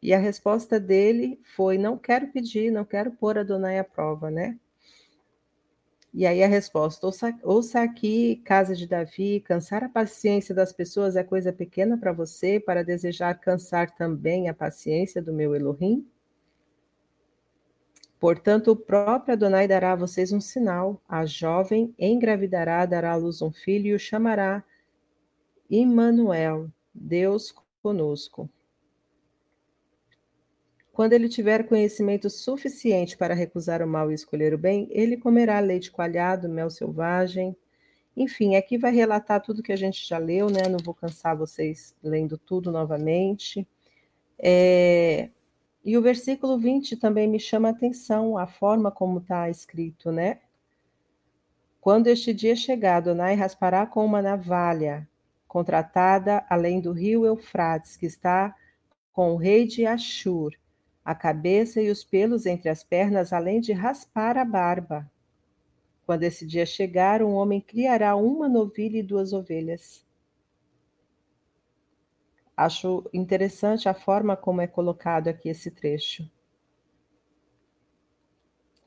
E 0.03 0.13
a 0.13 0.19
resposta 0.19 0.81
dele 0.81 1.39
foi: 1.55 1.79
não 1.79 1.97
quero 1.97 2.29
pedir, 2.29 2.73
não 2.73 2.85
quero 2.85 3.13
pôr 3.13 3.39
Adonai 3.39 3.79
à 3.79 3.85
prova, 3.85 4.31
né? 4.31 4.59
E 6.13 6.27
aí 6.27 6.43
a 6.43 6.49
resposta: 6.49 7.07
ouça, 7.07 7.39
ouça 7.43 7.83
aqui, 7.83 8.37
casa 8.45 8.75
de 8.75 8.87
Davi, 8.87 9.41
cansar 9.41 9.85
a 9.85 9.89
paciência 9.89 10.55
das 10.55 10.73
pessoas 10.73 11.17
é 11.17 11.23
coisa 11.23 11.53
pequena 11.53 11.97
para 11.97 12.13
você, 12.13 12.59
para 12.59 12.83
desejar 12.83 13.35
cansar 13.35 13.95
também 13.95 14.49
a 14.49 14.55
paciência 14.55 15.23
do 15.23 15.33
meu 15.33 15.55
Elohim? 15.55 16.07
Portanto, 18.19 18.73
o 18.73 18.77
próprio 18.77 19.33
Adonai 19.33 19.67
dará 19.67 19.93
a 19.93 19.97
vocês 19.97 20.33
um 20.33 20.41
sinal: 20.41 21.01
a 21.09 21.25
jovem 21.25 21.95
engravidará, 21.99 22.85
dará 22.85 23.13
à 23.13 23.17
luz 23.17 23.41
um 23.41 23.53
filho 23.53 23.87
e 23.87 23.95
o 23.95 23.99
chamará 23.99 24.65
Immanuel, 25.71 26.69
Deus 26.93 27.55
conosco. 27.83 28.51
Quando 31.01 31.15
ele 31.15 31.31
tiver 31.31 31.67
conhecimento 31.67 32.29
suficiente 32.29 33.17
para 33.17 33.33
recusar 33.33 33.81
o 33.81 33.89
mal 33.89 34.11
e 34.11 34.15
escolher 34.15 34.53
o 34.53 34.59
bem, 34.59 34.87
ele 34.91 35.17
comerá 35.17 35.59
leite 35.59 35.91
coalhado, 35.91 36.47
mel 36.47 36.69
selvagem. 36.69 37.57
Enfim, 38.15 38.55
aqui 38.55 38.77
vai 38.77 38.93
relatar 38.93 39.41
tudo 39.41 39.63
que 39.63 39.73
a 39.73 39.77
gente 39.77 40.07
já 40.07 40.19
leu, 40.19 40.51
né? 40.51 40.69
Não 40.69 40.79
vou 40.85 40.93
cansar 40.93 41.35
vocês 41.35 41.97
lendo 42.03 42.37
tudo 42.37 42.71
novamente. 42.71 43.67
É... 44.39 45.31
E 45.83 45.97
o 45.97 46.03
versículo 46.03 46.59
20 46.59 46.99
também 46.99 47.27
me 47.27 47.41
chama 47.41 47.69
a 47.69 47.71
atenção, 47.71 48.37
a 48.37 48.47
forma 48.47 48.91
como 48.91 49.21
está 49.21 49.49
escrito, 49.49 50.13
né? 50.13 50.41
Quando 51.81 52.09
este 52.09 52.35
dia 52.35 52.55
chegar, 52.55 52.97
Adonai 52.97 53.35
raspará 53.37 53.87
com 53.87 54.05
uma 54.05 54.21
navalha 54.21 55.09
contratada 55.49 56.45
além 56.47 56.79
do 56.79 56.93
rio 56.93 57.25
Eufrates, 57.25 57.97
que 57.97 58.05
está 58.05 58.55
com 59.15 59.33
o 59.33 59.37
rei 59.39 59.67
de 59.67 59.87
Ashur, 59.87 60.53
a 61.05 61.15
cabeça 61.15 61.81
e 61.81 61.91
os 61.91 62.05
pelos 62.05 62.47
entre 62.47 62.69
as 62.69 62.85
pernas, 62.85 63.33
além 63.33 63.61
de 63.61 63.73
raspar 63.73 64.37
a 64.37 64.45
barba. 64.45 65.11
Quando 66.05 66.25
esse 66.25 66.47
dia 66.47 66.67
chegar, 66.67 67.23
um 67.23 67.35
homem 67.35 67.61
criará 67.61 68.17
uma 68.17 68.49
novilha 68.49 68.99
e 68.99 69.03
duas 69.03 69.33
ovelhas. 69.33 70.05
Acho 72.57 73.09
interessante 73.13 73.89
a 73.89 73.95
forma 73.95 74.37
como 74.37 74.61
é 74.61 74.67
colocado 74.67 75.29
aqui 75.29 75.49
esse 75.49 75.71
trecho. 75.71 76.31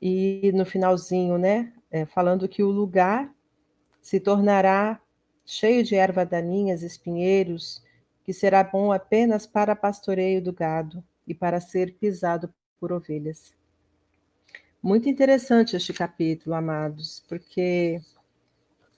E 0.00 0.52
no 0.54 0.64
finalzinho, 0.64 1.38
né, 1.38 1.72
é, 1.90 2.04
falando 2.04 2.48
que 2.48 2.62
o 2.62 2.70
lugar 2.70 3.34
se 4.00 4.20
tornará 4.20 5.00
cheio 5.46 5.82
de 5.82 5.94
erva 5.94 6.24
daninhas, 6.24 6.82
espinheiros, 6.82 7.82
que 8.22 8.32
será 8.32 8.62
bom 8.62 8.92
apenas 8.92 9.46
para 9.46 9.74
pastoreio 9.74 10.42
do 10.42 10.52
gado 10.52 11.02
e 11.26 11.34
para 11.34 11.60
ser 11.60 11.94
pisado 11.94 12.52
por 12.78 12.92
ovelhas. 12.92 13.54
Muito 14.82 15.08
interessante 15.08 15.76
este 15.76 15.92
capítulo, 15.92 16.54
amados, 16.54 17.24
porque 17.28 18.00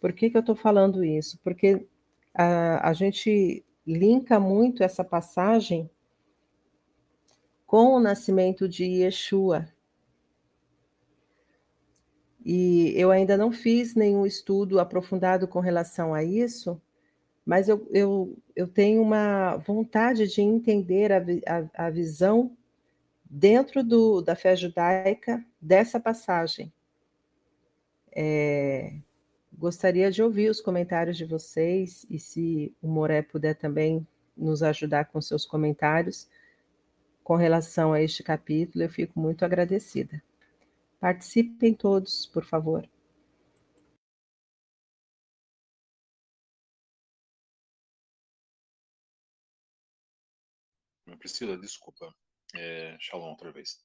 por 0.00 0.12
que, 0.12 0.30
que 0.30 0.36
eu 0.36 0.40
estou 0.40 0.56
falando 0.56 1.04
isso? 1.04 1.38
Porque 1.42 1.86
a, 2.34 2.90
a 2.90 2.92
gente 2.92 3.64
linka 3.86 4.40
muito 4.40 4.82
essa 4.82 5.04
passagem 5.04 5.88
com 7.66 7.94
o 7.94 8.00
nascimento 8.00 8.68
de 8.68 8.84
Yeshua. 8.84 9.68
E 12.44 12.92
eu 12.96 13.10
ainda 13.10 13.36
não 13.36 13.50
fiz 13.50 13.94
nenhum 13.94 14.24
estudo 14.24 14.78
aprofundado 14.78 15.48
com 15.48 15.58
relação 15.58 16.14
a 16.14 16.22
isso, 16.22 16.80
mas 17.46 17.68
eu, 17.68 17.88
eu, 17.92 18.36
eu 18.56 18.66
tenho 18.66 19.00
uma 19.00 19.56
vontade 19.58 20.26
de 20.26 20.42
entender 20.42 21.12
a, 21.12 21.18
a, 21.46 21.86
a 21.86 21.90
visão 21.90 22.56
dentro 23.24 23.84
do, 23.84 24.20
da 24.20 24.34
fé 24.34 24.56
judaica 24.56 25.44
dessa 25.60 26.00
passagem. 26.00 26.72
É, 28.10 28.94
gostaria 29.52 30.10
de 30.10 30.22
ouvir 30.24 30.50
os 30.50 30.60
comentários 30.60 31.16
de 31.16 31.24
vocês 31.24 32.04
e 32.10 32.18
se 32.18 32.74
o 32.82 32.88
Moré 32.88 33.22
puder 33.22 33.54
também 33.54 34.04
nos 34.36 34.60
ajudar 34.62 35.04
com 35.06 35.20
seus 35.20 35.46
comentários 35.46 36.28
com 37.22 37.36
relação 37.36 37.92
a 37.92 38.02
este 38.02 38.24
capítulo, 38.24 38.84
eu 38.84 38.90
fico 38.90 39.18
muito 39.20 39.44
agradecida. 39.44 40.20
Participem 40.98 41.74
todos, 41.74 42.26
por 42.26 42.44
favor. 42.44 42.88
Priscila, 51.16 51.56
desculpa. 51.58 52.14
É, 52.54 52.96
shalom 53.00 53.30
outra 53.30 53.50
vez. 53.50 53.84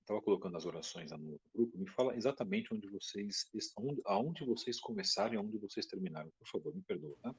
Estava 0.00 0.20
colocando 0.20 0.56
as 0.56 0.66
orações 0.66 1.12
no 1.12 1.40
grupo. 1.54 1.78
Me 1.78 1.88
fala 1.88 2.16
exatamente 2.16 2.74
onde 2.74 2.88
vocês 2.88 3.48
estão, 3.54 3.96
aonde 4.04 4.44
vocês 4.44 4.80
começaram 4.80 5.34
e 5.34 5.36
aonde 5.36 5.56
vocês 5.58 5.86
terminaram. 5.86 6.30
Por 6.38 6.48
favor, 6.48 6.74
me 6.74 6.82
perdoa, 6.82 7.14
tá? 7.22 7.34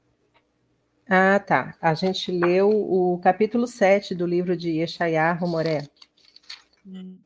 Ah, 1.07 1.39
tá. 1.39 1.77
A 1.81 1.93
gente 1.93 2.31
leu 2.31 2.69
o 2.69 3.19
capítulo 3.19 3.67
7 3.67 4.15
do 4.15 4.25
livro 4.25 4.55
de 4.55 4.69
Yeshayahu 4.69 5.47
Moré. 5.47 5.89
Hum, 6.85 7.17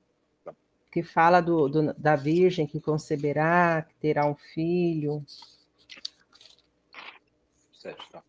tá. 0.44 0.56
Que 0.92 1.04
fala 1.04 1.42
do, 1.42 1.70
do, 1.70 1.94
da 1.94 2.16
virgem 2.16 2.66
que 2.66 2.82
conceberá, 2.82 3.84
que 3.84 3.94
terá 3.96 4.26
um 4.26 4.34
filho. 4.34 5.24
Sete, 7.72 8.10
tá. 8.10 8.24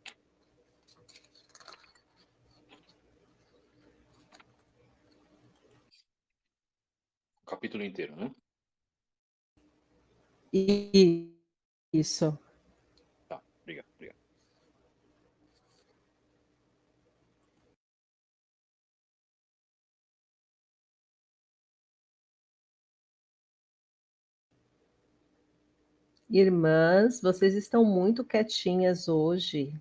Capítulo 7.47 7.85
inteiro, 7.85 8.15
né? 8.17 8.31
Isso. 11.93 12.39
Tá, 13.29 13.41
obrigado, 13.63 13.87
obrigado. 13.95 14.17
Irmãs, 26.29 27.21
vocês 27.21 27.55
estão 27.55 27.85
muito 27.85 28.25
quietinhas 28.25 29.09
hoje. 29.09 29.73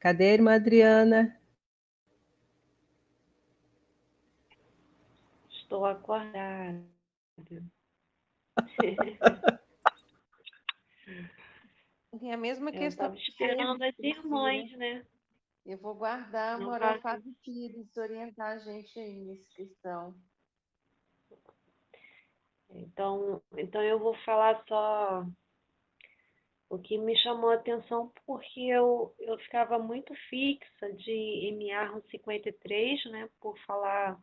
Cadê 0.00 0.30
a 0.30 0.34
irmã 0.34 0.54
Adriana? 0.54 1.37
Estou 5.68 5.84
acordada. 5.84 6.82
Tem 12.18 12.32
a 12.32 12.38
mesma 12.38 12.70
Eu 12.70 12.78
questão. 12.78 13.14
esperando 13.14 13.84
as 13.84 13.94
irmãs, 13.98 14.72
né? 14.78 15.04
Eu 15.66 15.76
vou 15.76 15.94
guardar 15.94 16.54
a 16.54 16.58
moral 16.58 16.98
Fábio 17.02 17.34
Pires 17.44 17.94
orientar 17.98 18.56
a 18.56 18.58
gente 18.60 18.98
aí 18.98 19.26
nessa 19.26 19.44
questão. 19.54 20.14
Então, 22.70 23.42
então 23.54 23.82
eu 23.82 23.98
vou 23.98 24.14
falar 24.24 24.64
só 24.66 25.26
o 26.70 26.78
que 26.78 26.96
me 26.96 27.14
chamou 27.18 27.50
a 27.50 27.56
atenção, 27.56 28.10
porque 28.24 28.60
eu, 28.60 29.14
eu 29.18 29.36
ficava 29.40 29.78
muito 29.78 30.14
fixa 30.30 30.94
de 30.94 31.52
MA 31.52 32.00
53, 32.10 33.04
né, 33.10 33.28
por 33.38 33.58
falar 33.66 34.18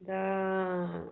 da. 0.00 1.10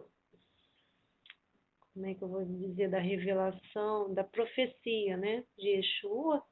Como 1.93 2.07
é 2.07 2.15
que 2.15 2.23
eu 2.23 2.29
vou 2.29 2.45
dizer? 2.45 2.91
Da 2.91 2.99
revelação, 2.99 4.13
da 4.13 4.25
profecia, 4.25 5.17
né, 5.17 5.45
de 5.57 5.69
Yeshua, 5.69 6.45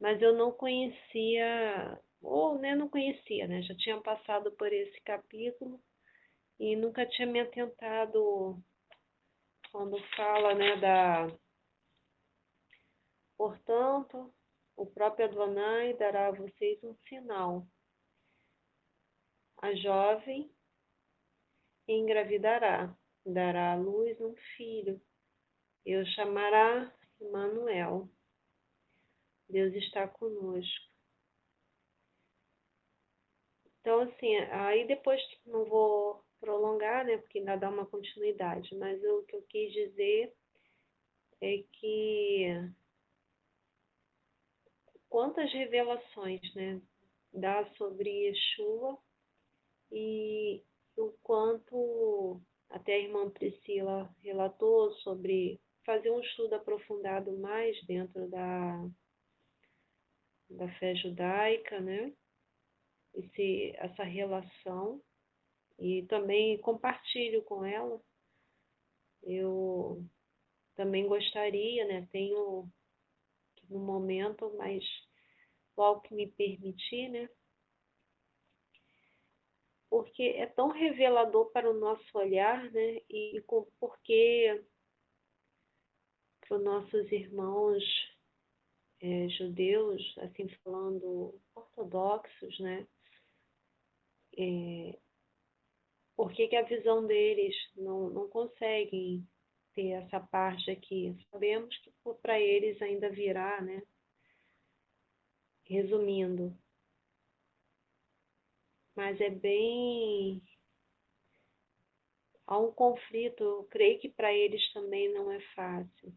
mas 0.00 0.20
eu 0.20 0.36
não 0.36 0.50
conhecia, 0.50 2.00
ou 2.20 2.58
né, 2.58 2.74
não 2.74 2.88
conhecia, 2.88 3.46
né, 3.46 3.62
já 3.62 3.74
tinha 3.76 4.00
passado 4.00 4.50
por 4.52 4.72
esse 4.72 5.00
capítulo 5.02 5.80
e 6.58 6.74
nunca 6.74 7.06
tinha 7.06 7.28
me 7.28 7.40
atentado 7.40 8.60
quando 9.70 9.96
fala, 10.16 10.54
né, 10.54 10.76
da 10.76 11.28
Portanto, 13.40 14.30
o 14.76 14.84
próprio 14.84 15.24
Adonai 15.24 15.94
dará 15.94 16.28
a 16.28 16.30
vocês 16.30 16.78
um 16.84 16.94
sinal. 17.08 17.66
A 19.62 19.74
jovem 19.76 20.52
engravidará, 21.92 22.94
dará 23.24 23.72
à 23.72 23.76
luz 23.76 24.20
um 24.20 24.34
filho, 24.56 25.00
e 25.84 25.96
o 25.96 26.06
chamará 26.06 26.92
Emanuel. 27.20 28.08
Deus 29.48 29.74
está 29.74 30.06
conosco. 30.06 30.90
Então, 33.80 34.00
assim, 34.00 34.36
aí 34.36 34.86
depois 34.86 35.20
não 35.46 35.64
vou 35.64 36.24
prolongar, 36.38 37.04
né, 37.04 37.18
porque 37.18 37.38
ainda 37.38 37.56
dá 37.56 37.68
uma 37.68 37.86
continuidade, 37.86 38.74
mas 38.76 39.02
o 39.02 39.22
que 39.24 39.36
eu 39.36 39.42
quis 39.42 39.72
dizer 39.72 40.32
é 41.40 41.64
que 41.72 42.46
quantas 45.08 45.52
revelações, 45.52 46.54
né, 46.54 46.80
dá 47.32 47.64
sobre 47.76 48.08
Yeshua 48.08 48.98
e 49.90 50.62
o 51.00 51.12
quanto 51.22 52.40
até 52.68 52.94
a 52.94 52.98
irmã 52.98 53.30
Priscila 53.30 54.14
relatou 54.22 54.92
sobre 54.96 55.60
fazer 55.84 56.10
um 56.10 56.20
estudo 56.20 56.54
aprofundado 56.54 57.36
mais 57.38 57.76
dentro 57.86 58.28
da, 58.28 58.88
da 60.50 60.68
fé 60.78 60.94
judaica, 60.94 61.80
né? 61.80 62.12
Esse, 63.14 63.72
essa 63.76 64.04
relação 64.04 65.02
e 65.78 66.02
também 66.04 66.58
compartilho 66.58 67.42
com 67.42 67.64
ela. 67.64 68.00
Eu 69.22 70.04
também 70.76 71.08
gostaria, 71.08 71.86
né? 71.86 72.08
Tenho 72.12 72.68
no 73.68 73.78
momento, 73.80 74.52
mas 74.56 74.84
logo 75.76 76.02
que 76.02 76.14
me 76.14 76.26
permitir, 76.26 77.08
né? 77.08 77.28
Porque 79.90 80.22
é 80.22 80.46
tão 80.46 80.68
revelador 80.68 81.50
para 81.50 81.68
o 81.68 81.74
nosso 81.74 82.06
olhar, 82.16 82.70
né? 82.70 83.00
E 83.10 83.42
porque 83.80 84.64
para 86.40 86.56
os 86.56 86.64
nossos 86.64 87.12
irmãos 87.12 87.82
é, 89.00 89.28
judeus, 89.30 90.02
assim 90.18 90.48
falando 90.62 91.40
ortodoxos, 91.54 92.58
né? 92.60 92.86
É, 94.38 94.98
por 96.16 96.32
que, 96.32 96.54
a 96.54 96.62
visão 96.62 97.06
deles 97.06 97.54
não, 97.74 98.10
não 98.10 98.28
conseguem 98.28 99.26
ter 99.74 99.92
essa 99.92 100.20
parte 100.20 100.70
aqui? 100.70 101.16
Sabemos 101.30 101.74
que 101.78 101.92
para 102.20 102.38
eles 102.38 102.80
ainda 102.82 103.08
virá, 103.08 103.60
né? 103.62 103.82
Resumindo, 105.64 106.54
mas 109.00 109.18
é 109.18 109.30
bem. 109.30 110.42
Há 112.46 112.58
um 112.58 112.70
conflito, 112.70 113.42
eu 113.42 113.64
creio 113.70 113.98
que 113.98 114.10
para 114.10 114.30
eles 114.30 114.70
também 114.74 115.10
não 115.14 115.32
é 115.32 115.40
fácil. 115.54 116.12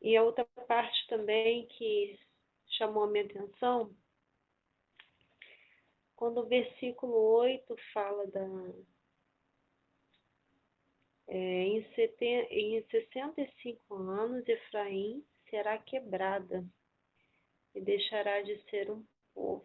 E 0.00 0.16
a 0.16 0.22
outra 0.22 0.44
parte 0.68 1.08
também 1.08 1.66
que 1.66 2.16
chamou 2.68 3.02
a 3.02 3.06
minha 3.08 3.24
atenção 3.24 3.92
quando 6.14 6.38
o 6.42 6.46
versículo 6.46 7.14
8 7.14 7.76
fala 7.92 8.24
da. 8.28 8.46
É, 11.26 11.36
em, 11.36 11.94
seten, 11.94 12.46
em 12.50 12.86
65 12.88 13.94
anos, 13.94 14.46
Efraim 14.46 15.24
será 15.50 15.76
quebrada 15.78 16.64
e 17.74 17.80
deixará 17.80 18.42
de 18.42 18.56
ser 18.70 18.88
um 18.88 19.04
povo. 19.34 19.64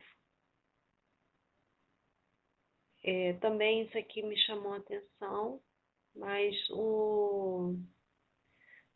É, 3.04 3.34
também 3.34 3.84
isso 3.84 3.98
aqui 3.98 4.22
me 4.22 4.38
chamou 4.38 4.74
a 4.74 4.78
atenção, 4.78 5.62
mas 6.16 6.56
o, 6.72 7.76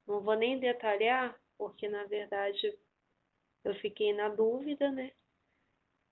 não 0.06 0.22
vou 0.22 0.36
nem 0.36 0.60
detalhar, 0.60 1.40
porque 1.58 1.88
na 1.88 2.04
verdade 2.06 2.78
eu 3.64 3.74
fiquei 3.76 4.12
na 4.14 4.28
dúvida, 4.30 4.92
né? 4.92 5.12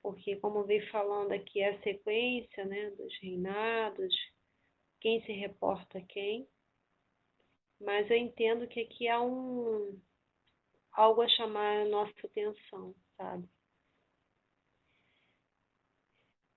porque 0.01 0.35
como 0.37 0.63
vem 0.63 0.81
falando 0.89 1.31
aqui 1.31 1.61
é 1.61 1.69
a 1.69 1.81
sequência 1.81 2.65
né, 2.65 2.89
dos 2.91 3.13
reinados, 3.19 4.15
quem 4.99 5.23
se 5.25 5.31
reporta 5.31 5.97
a 5.97 6.01
quem, 6.01 6.47
mas 7.79 8.09
eu 8.09 8.17
entendo 8.17 8.67
que 8.67 8.81
aqui 8.81 9.07
há 9.07 9.21
um 9.21 9.99
algo 10.91 11.21
a 11.21 11.29
chamar 11.29 11.81
a 11.81 11.85
nossa 11.85 12.13
atenção, 12.25 12.93
sabe? 13.15 13.47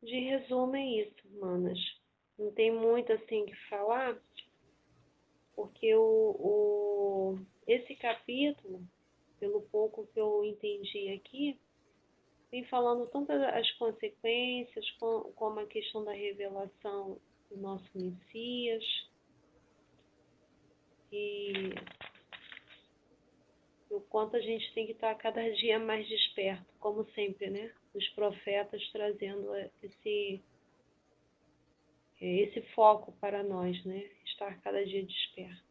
De 0.02 0.18
resumo 0.18 0.74
é 0.74 0.84
isso, 0.84 1.38
manas. 1.38 1.78
Não 2.36 2.50
tem 2.52 2.72
muito 2.72 3.12
assim 3.12 3.46
que 3.46 3.54
falar, 3.68 4.20
porque 5.54 5.94
o, 5.94 6.36
o 6.38 7.38
esse 7.66 7.94
capítulo, 7.94 8.82
pelo 9.38 9.62
pouco 9.62 10.06
que 10.08 10.18
eu 10.18 10.44
entendi 10.44 11.10
aqui, 11.10 11.58
vem 12.50 12.64
falando 12.64 13.08
tanto 13.10 13.30
as 13.30 13.70
consequências, 13.72 14.90
como 15.36 15.60
a 15.60 15.66
questão 15.66 16.04
da 16.04 16.12
revelação 16.12 17.20
do 17.48 17.56
nosso 17.56 17.86
Messias. 17.94 18.84
E 21.12 21.52
o 23.88 24.00
quanto 24.00 24.36
a 24.36 24.40
gente 24.40 24.72
tem 24.74 24.86
que 24.86 24.92
estar 24.92 25.14
cada 25.14 25.48
dia 25.52 25.78
mais 25.78 26.08
desperto, 26.08 26.66
como 26.80 27.04
sempre, 27.12 27.50
né? 27.50 27.72
Os 27.94 28.08
profetas 28.10 28.82
trazendo 28.90 29.54
esse, 29.82 30.42
esse 32.20 32.62
foco 32.74 33.12
para 33.20 33.42
nós, 33.42 33.84
né? 33.84 34.08
Estar 34.24 34.60
cada 34.62 34.84
dia 34.84 35.04
desperto. 35.04 35.62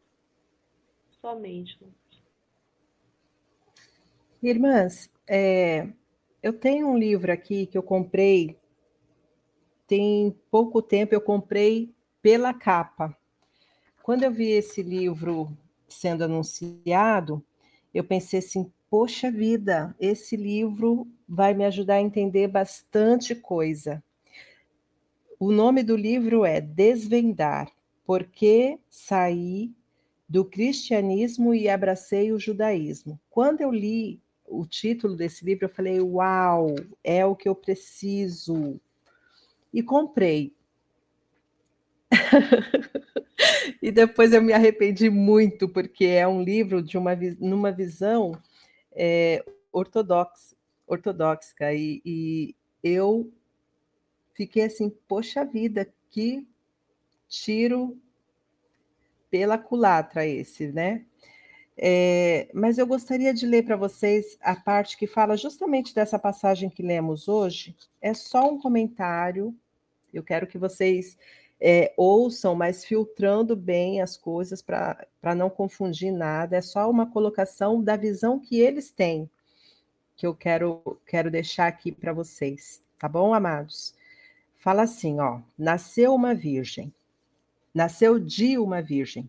Somente. 1.20 1.76
Né? 1.80 1.90
Irmãs, 4.42 5.12
é, 5.28 5.88
eu 6.42 6.52
tenho 6.52 6.88
um 6.88 6.98
livro 6.98 7.32
aqui 7.32 7.66
que 7.66 7.78
eu 7.78 7.82
comprei, 7.82 8.58
tem 9.86 10.36
pouco 10.50 10.82
tempo 10.82 11.14
eu 11.14 11.20
comprei 11.20 11.94
pela 12.20 12.52
capa. 12.52 13.16
Quando 14.02 14.24
eu 14.24 14.32
vi 14.32 14.50
esse 14.50 14.82
livro 14.82 15.56
sendo 15.88 16.24
anunciado, 16.24 17.44
eu 17.94 18.02
pensei 18.02 18.40
assim: 18.40 18.72
poxa 18.90 19.30
vida, 19.30 19.94
esse 20.00 20.36
livro 20.36 21.06
vai 21.34 21.54
me 21.54 21.64
ajudar 21.64 21.94
a 21.94 22.02
entender 22.02 22.46
bastante 22.46 23.34
coisa. 23.34 24.04
O 25.40 25.50
nome 25.50 25.82
do 25.82 25.96
livro 25.96 26.44
é 26.44 26.60
Desvendar: 26.60 27.72
Por 28.04 28.24
que 28.24 28.78
saí 28.90 29.72
do 30.28 30.44
cristianismo 30.44 31.54
e 31.54 31.70
abracei 31.70 32.32
o 32.32 32.38
judaísmo. 32.38 33.18
Quando 33.30 33.62
eu 33.62 33.72
li 33.72 34.20
o 34.46 34.66
título 34.66 35.16
desse 35.16 35.42
livro, 35.42 35.64
eu 35.64 35.70
falei: 35.70 36.02
Uau, 36.02 36.74
é 37.02 37.24
o 37.24 37.34
que 37.34 37.48
eu 37.48 37.54
preciso. 37.54 38.78
E 39.72 39.82
comprei. 39.82 40.54
e 43.80 43.90
depois 43.90 44.34
eu 44.34 44.42
me 44.42 44.52
arrependi 44.52 45.08
muito, 45.08 45.66
porque 45.66 46.04
é 46.04 46.28
um 46.28 46.42
livro 46.42 46.82
de 46.82 46.98
uma 46.98 47.16
numa 47.40 47.72
visão 47.72 48.32
é, 48.92 49.42
ortodoxa, 49.72 50.54
ortodoxa 50.92 51.72
e, 51.72 52.02
e 52.04 52.54
eu 52.82 53.32
fiquei 54.34 54.64
assim, 54.64 54.90
poxa 55.08 55.44
vida, 55.44 55.92
que 56.10 56.46
tiro 57.28 57.98
pela 59.30 59.56
culatra 59.56 60.26
esse, 60.26 60.70
né? 60.70 61.04
É, 61.76 62.50
mas 62.52 62.76
eu 62.76 62.86
gostaria 62.86 63.32
de 63.32 63.46
ler 63.46 63.64
para 63.64 63.76
vocês 63.76 64.36
a 64.42 64.54
parte 64.54 64.96
que 64.96 65.06
fala 65.06 65.36
justamente 65.36 65.94
dessa 65.94 66.18
passagem 66.18 66.68
que 66.68 66.82
lemos 66.82 67.28
hoje. 67.28 67.74
É 68.00 68.12
só 68.12 68.50
um 68.50 68.60
comentário. 68.60 69.54
Eu 70.12 70.22
quero 70.22 70.46
que 70.46 70.58
vocês 70.58 71.16
é, 71.58 71.94
ouçam, 71.96 72.54
mas 72.54 72.84
filtrando 72.84 73.56
bem 73.56 74.02
as 74.02 74.16
coisas 74.16 74.60
para 74.60 75.34
não 75.34 75.48
confundir 75.48 76.12
nada. 76.12 76.56
É 76.56 76.60
só 76.60 76.90
uma 76.90 77.10
colocação 77.10 77.82
da 77.82 77.96
visão 77.96 78.38
que 78.38 78.60
eles 78.60 78.90
têm, 78.90 79.30
que 80.16 80.26
eu 80.26 80.34
quero, 80.34 80.98
quero 81.06 81.30
deixar 81.30 81.66
aqui 81.66 81.92
para 81.92 82.12
vocês. 82.12 82.82
Tá 82.98 83.08
bom, 83.08 83.34
amados? 83.34 83.94
Fala 84.58 84.82
assim, 84.82 85.20
ó. 85.20 85.40
Nasceu 85.58 86.14
uma 86.14 86.34
virgem. 86.34 86.92
Nasceu 87.74 88.18
de 88.18 88.58
uma 88.58 88.82
virgem 88.82 89.28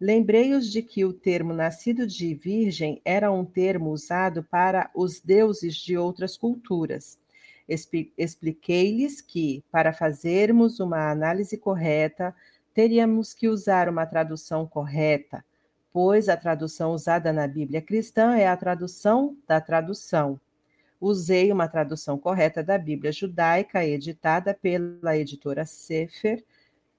Lembrei-os 0.00 0.70
de 0.70 0.82
que 0.82 1.04
o 1.04 1.12
termo 1.12 1.54
nascido 1.54 2.06
de 2.06 2.34
virgem 2.34 3.00
era 3.04 3.30
um 3.30 3.44
termo 3.44 3.90
usado 3.90 4.42
para 4.42 4.90
os 4.94 5.20
deuses 5.20 5.76
de 5.76 5.96
outras 5.96 6.36
culturas. 6.36 7.18
Expliquei-lhes 8.18 9.22
que, 9.22 9.64
para 9.70 9.92
fazermos 9.92 10.80
uma 10.80 11.10
análise 11.10 11.56
correta, 11.56 12.34
teríamos 12.74 13.32
que 13.32 13.48
usar 13.48 13.88
uma 13.88 14.04
tradução 14.04 14.66
correta, 14.66 15.44
pois 15.94 16.28
a 16.28 16.36
tradução 16.36 16.92
usada 16.92 17.32
na 17.32 17.46
Bíblia 17.46 17.80
cristã 17.80 18.36
é 18.36 18.48
a 18.48 18.56
tradução 18.56 19.34
da 19.48 19.60
tradução. 19.60 20.38
Usei 21.00 21.52
uma 21.52 21.68
tradução 21.68 22.18
correta 22.18 22.62
da 22.62 22.76
Bíblia 22.76 23.12
judaica, 23.12 23.84
editada 23.84 24.52
pela 24.52 25.16
editora 25.16 25.64
Sefer, 25.64 26.44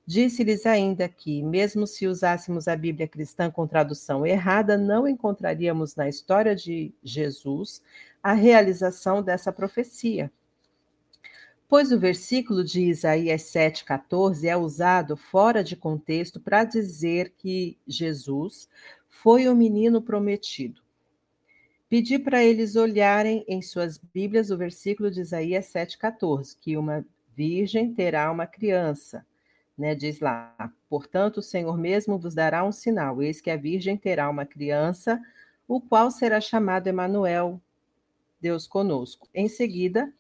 Disse-lhes 0.08 0.68
ainda 0.68 1.10
que, 1.10 1.42
mesmo 1.42 1.88
se 1.88 2.06
usássemos 2.06 2.68
a 2.68 2.76
Bíblia 2.76 3.08
cristã 3.08 3.50
com 3.50 3.66
tradução 3.66 4.24
errada, 4.24 4.78
não 4.78 5.08
encontraríamos 5.08 5.96
na 5.96 6.08
história 6.08 6.56
de 6.56 6.94
Jesus 7.04 7.82
a 8.22 8.34
realização 8.34 9.24
dessa 9.24 9.52
profecia. 9.52 10.32
Pois 11.68 11.92
o 11.92 12.00
versículo 12.00 12.64
de 12.64 12.82
Isaías 12.82 13.44
7,14 13.44 14.46
é 14.46 14.56
usado 14.56 15.18
fora 15.18 15.64
de 15.64 15.76
contexto 15.76 16.40
para 16.40 16.64
dizer 16.64 17.34
que 17.38 17.78
Jesus 17.88 18.70
foi 19.10 19.48
o 19.48 19.56
menino 19.56 20.02
prometido. 20.02 20.82
Pedi 21.90 22.20
para 22.20 22.44
eles 22.44 22.76
olharem 22.76 23.44
em 23.48 23.62
suas 23.62 23.98
Bíblias 23.98 24.52
o 24.52 24.58
versículo 24.58 25.10
de 25.10 25.22
Isaías 25.22 25.66
7,14, 25.68 26.58
que 26.60 26.78
uma 26.78 27.06
virgem 27.36 27.94
terá 27.94 28.32
uma 28.32 28.46
criança 28.46 29.26
né, 29.78 29.94
diz 29.94 30.20
lá: 30.20 30.56
Portanto, 30.90 31.38
o 31.38 31.44
Senhor 31.44 31.78
mesmo 31.78 32.18
vos 32.18 32.34
dará 32.34 32.64
um 32.64 32.72
sinal: 32.72 33.22
eis 33.22 33.42
que 33.42 33.50
a 33.50 33.58
virgem 33.58 33.98
terá 33.98 34.30
uma 34.30 34.46
criança, 34.46 35.22
o 35.68 35.82
qual 35.82 36.10
será 36.12 36.40
chamado 36.40 36.88
Emanuel, 36.88 37.62
Deus 38.40 38.68
conosco. 38.68 39.28
Em 39.34 39.48
seguida, 39.48 40.14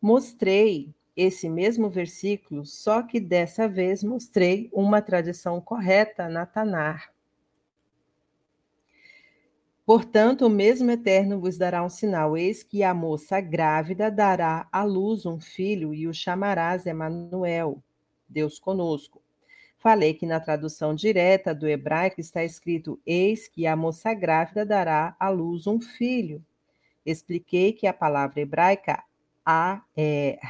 mostrei 0.00 0.94
esse 1.16 1.48
mesmo 1.48 1.88
versículo, 1.88 2.66
só 2.66 3.02
que 3.02 3.18
dessa 3.18 3.66
vez 3.66 4.02
mostrei 4.04 4.68
uma 4.72 5.00
tradição 5.00 5.60
correta 5.60 6.28
na 6.28 6.44
Tanar. 6.44 7.10
Portanto, 9.86 10.46
o 10.46 10.50
mesmo 10.50 10.90
Eterno 10.90 11.40
vos 11.40 11.56
dará 11.56 11.82
um 11.82 11.88
sinal: 11.88 12.36
eis 12.36 12.62
que 12.62 12.82
a 12.82 12.92
moça 12.92 13.40
grávida 13.40 14.10
dará 14.10 14.68
à 14.72 14.82
luz 14.82 15.24
um 15.24 15.40
filho 15.40 15.94
e 15.94 16.08
o 16.08 16.12
chamarás 16.12 16.86
Emanuel, 16.86 17.82
Deus 18.28 18.58
conosco. 18.58 19.22
Falei 19.78 20.14
que 20.14 20.26
na 20.26 20.40
tradução 20.40 20.94
direta 20.94 21.54
do 21.54 21.68
hebraico 21.68 22.20
está 22.20 22.42
escrito: 22.42 23.00
Eis 23.06 23.46
que 23.46 23.66
a 23.66 23.76
moça 23.76 24.12
grávida 24.12 24.66
dará 24.66 25.14
à 25.20 25.28
luz 25.28 25.68
um 25.68 25.80
filho. 25.80 26.44
Expliquei 27.04 27.72
que 27.72 27.86
a 27.86 27.92
palavra 27.92 28.40
hebraica 28.40 29.00
a, 29.46 29.80
é, 29.96 30.40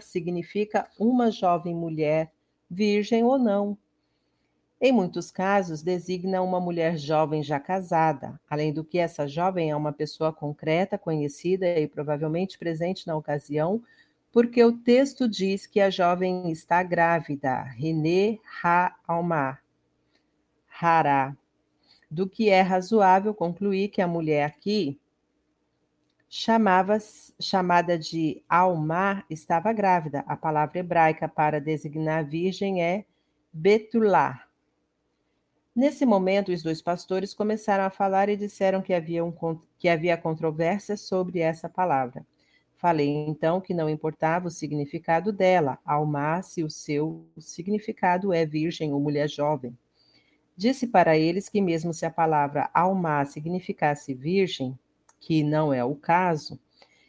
significa 0.00 0.88
uma 0.98 1.30
jovem 1.30 1.74
mulher, 1.74 2.32
virgem 2.70 3.22
ou 3.22 3.38
não. 3.38 3.76
Em 4.80 4.90
muitos 4.90 5.30
casos, 5.30 5.82
designa 5.82 6.42
uma 6.42 6.58
mulher 6.58 6.96
jovem 6.96 7.42
já 7.42 7.60
casada, 7.60 8.40
além 8.48 8.72
do 8.72 8.82
que 8.82 8.98
essa 8.98 9.28
jovem 9.28 9.70
é 9.70 9.76
uma 9.76 9.92
pessoa 9.92 10.32
concreta, 10.32 10.98
conhecida 10.98 11.78
e 11.78 11.86
provavelmente 11.86 12.58
presente 12.58 13.06
na 13.06 13.14
ocasião, 13.14 13.82
porque 14.32 14.64
o 14.64 14.72
texto 14.72 15.28
diz 15.28 15.66
que 15.66 15.78
a 15.78 15.90
jovem 15.90 16.50
está 16.50 16.82
grávida, 16.82 17.62
René 17.62 18.38
Ha-Almar, 18.64 19.62
Hará. 20.80 21.36
Do 22.10 22.26
que 22.28 22.48
é 22.48 22.60
razoável 22.62 23.32
concluir 23.32 23.88
que 23.88 24.02
a 24.02 24.08
mulher 24.08 24.44
aqui, 24.44 24.98
chamada 26.34 27.98
de 27.98 28.42
Almar, 28.48 29.26
estava 29.28 29.70
grávida. 29.70 30.24
A 30.26 30.34
palavra 30.34 30.78
hebraica 30.78 31.28
para 31.28 31.60
designar 31.60 32.24
virgem 32.24 32.82
é 32.82 33.04
Betulá. 33.52 34.42
Nesse 35.76 36.06
momento, 36.06 36.50
os 36.50 36.62
dois 36.62 36.80
pastores 36.80 37.34
começaram 37.34 37.84
a 37.84 37.90
falar 37.90 38.30
e 38.30 38.36
disseram 38.36 38.80
que 38.80 38.94
havia, 38.94 39.22
um, 39.22 39.32
que 39.78 39.90
havia 39.90 40.16
controvérsia 40.16 40.96
sobre 40.96 41.40
essa 41.40 41.68
palavra. 41.68 42.24
Falei 42.78 43.08
então 43.08 43.60
que 43.60 43.74
não 43.74 43.90
importava 43.90 44.48
o 44.48 44.50
significado 44.50 45.34
dela, 45.34 45.78
Almar 45.84 46.42
se 46.44 46.64
o 46.64 46.70
seu 46.70 47.26
significado 47.38 48.32
é 48.32 48.46
virgem 48.46 48.90
ou 48.90 49.00
mulher 49.00 49.28
jovem. 49.28 49.76
Disse 50.56 50.86
para 50.86 51.16
eles 51.16 51.48
que, 51.48 51.60
mesmo 51.60 51.92
se 51.92 52.06
a 52.06 52.10
palavra 52.10 52.70
alma 52.72 53.22
significasse 53.26 54.14
virgem, 54.14 54.78
que 55.22 55.44
não 55.44 55.72
é 55.72 55.84
o 55.84 55.94
caso, 55.94 56.58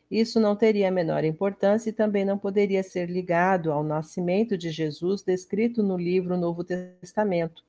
isso 0.09 0.39
não 0.39 0.55
teria 0.55 0.89
a 0.89 0.91
menor 0.91 1.23
importância 1.23 1.89
e 1.89 1.93
também 1.93 2.23
não 2.23 2.37
poderia 2.37 2.83
ser 2.83 3.09
ligado 3.09 3.71
ao 3.71 3.83
nascimento 3.83 4.55
de 4.55 4.69
Jesus 4.69 5.23
descrito 5.23 5.81
no 5.81 5.97
livro 5.97 6.37
Novo 6.37 6.63
Testamento. 6.63 7.63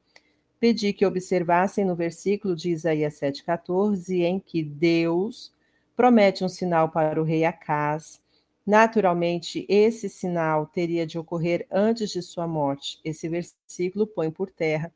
Pedi 0.61 0.93
que 0.93 1.07
observassem 1.07 1.87
no 1.87 1.97
versículo 1.97 2.55
de 2.55 2.71
Isaías 2.71 3.19
7,14, 3.19 4.21
em 4.21 4.39
que 4.39 4.63
Deus 4.63 5.51
promete 5.97 6.45
um 6.45 6.49
sinal 6.49 6.91
para 6.91 7.19
o 7.19 7.25
rei 7.25 7.47
Acás. 7.47 8.23
Naturalmente, 8.67 9.65
esse 9.67 10.11
sinal 10.11 10.67
teria 10.67 11.07
de 11.07 11.19
ocorrer 11.19 11.67
antes 11.73 12.11
de 12.11 12.21
sua 12.21 12.47
morte. 12.47 13.01
Esse 13.03 13.27
versículo 13.27 14.07
põe 14.07 14.31
por 14.31 14.51
terra 14.51 14.93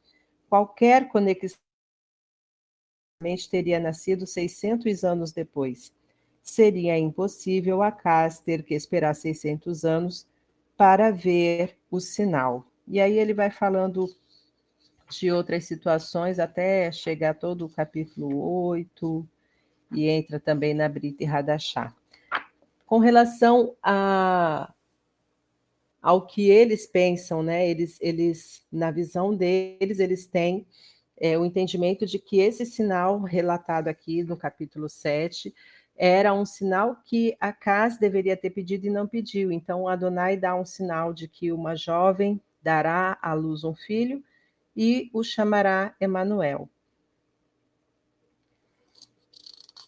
qualquer 0.51 1.09
conexão 1.09 1.59
teria 3.51 3.81
nascido 3.81 4.27
600 4.27 5.03
anos 5.03 5.33
depois. 5.33 5.93
Seria 6.41 6.97
impossível 6.97 7.83
Acás 7.83 8.39
ter 8.39 8.63
que 8.63 8.75
esperar 8.75 9.13
600 9.15 9.85
anos 9.85 10.27
para 10.77 11.11
ver 11.11 11.77
o 11.91 11.99
sinal. 11.99 12.65
E 12.87 13.01
aí 13.01 13.19
ele 13.19 13.35
vai 13.35 13.51
falando 13.51 14.09
de 15.11 15.33
outras 15.33 15.65
situações 15.65 16.39
até 16.39 16.93
chegar 16.93 17.35
todo 17.35 17.67
o 17.67 17.69
capítulo 17.69 18.41
8, 18.69 19.29
e 19.93 20.07
entra 20.09 20.39
também 20.39 20.73
na 20.73 20.89
Brita 20.89 21.25
e 21.25 21.27
Radachá. 21.27 21.93
Com 22.87 22.99
relação 22.99 23.75
a, 23.83 24.73
ao 26.01 26.25
que 26.25 26.49
eles 26.49 26.87
pensam, 26.87 27.43
né? 27.43 27.69
Eles, 27.69 27.99
eles, 28.01 28.65
na 28.71 28.91
visão 28.91 29.35
deles, 29.35 29.99
eles 29.99 30.27
têm 30.27 30.67
é, 31.21 31.37
o 31.37 31.45
entendimento 31.45 32.07
de 32.07 32.19
que 32.19 32.39
esse 32.41 32.65
sinal 32.65 33.21
relatado 33.21 33.89
aqui 33.89 34.23
no 34.23 34.37
capítulo 34.37 34.89
7 34.89 35.53
era 35.97 36.33
um 36.33 36.47
sinal 36.47 36.97
que 37.05 37.37
Acas 37.41 37.99
deveria 37.99 38.37
ter 38.37 38.51
pedido 38.51 38.87
e 38.87 38.91
não 38.91 39.07
pediu. 39.07 39.51
Então, 39.51 39.89
Adonai 39.89 40.37
dá 40.37 40.55
um 40.55 40.65
sinal 40.65 41.13
de 41.13 41.27
que 41.27 41.51
uma 41.51 41.75
jovem 41.75 42.41
dará 42.63 43.19
à 43.21 43.35
luz 43.35 43.65
um 43.65 43.75
filho 43.75 44.23
e 44.77 45.11
o 45.13 45.25
chamará 45.25 45.95
Emanuel. 46.01 46.71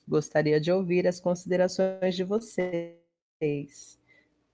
Gostaria 0.08 0.60
de 0.60 0.72
ouvir 0.72 1.06
as 1.06 1.20
considerações 1.20 2.16
de 2.16 2.24
vocês. 2.24 2.98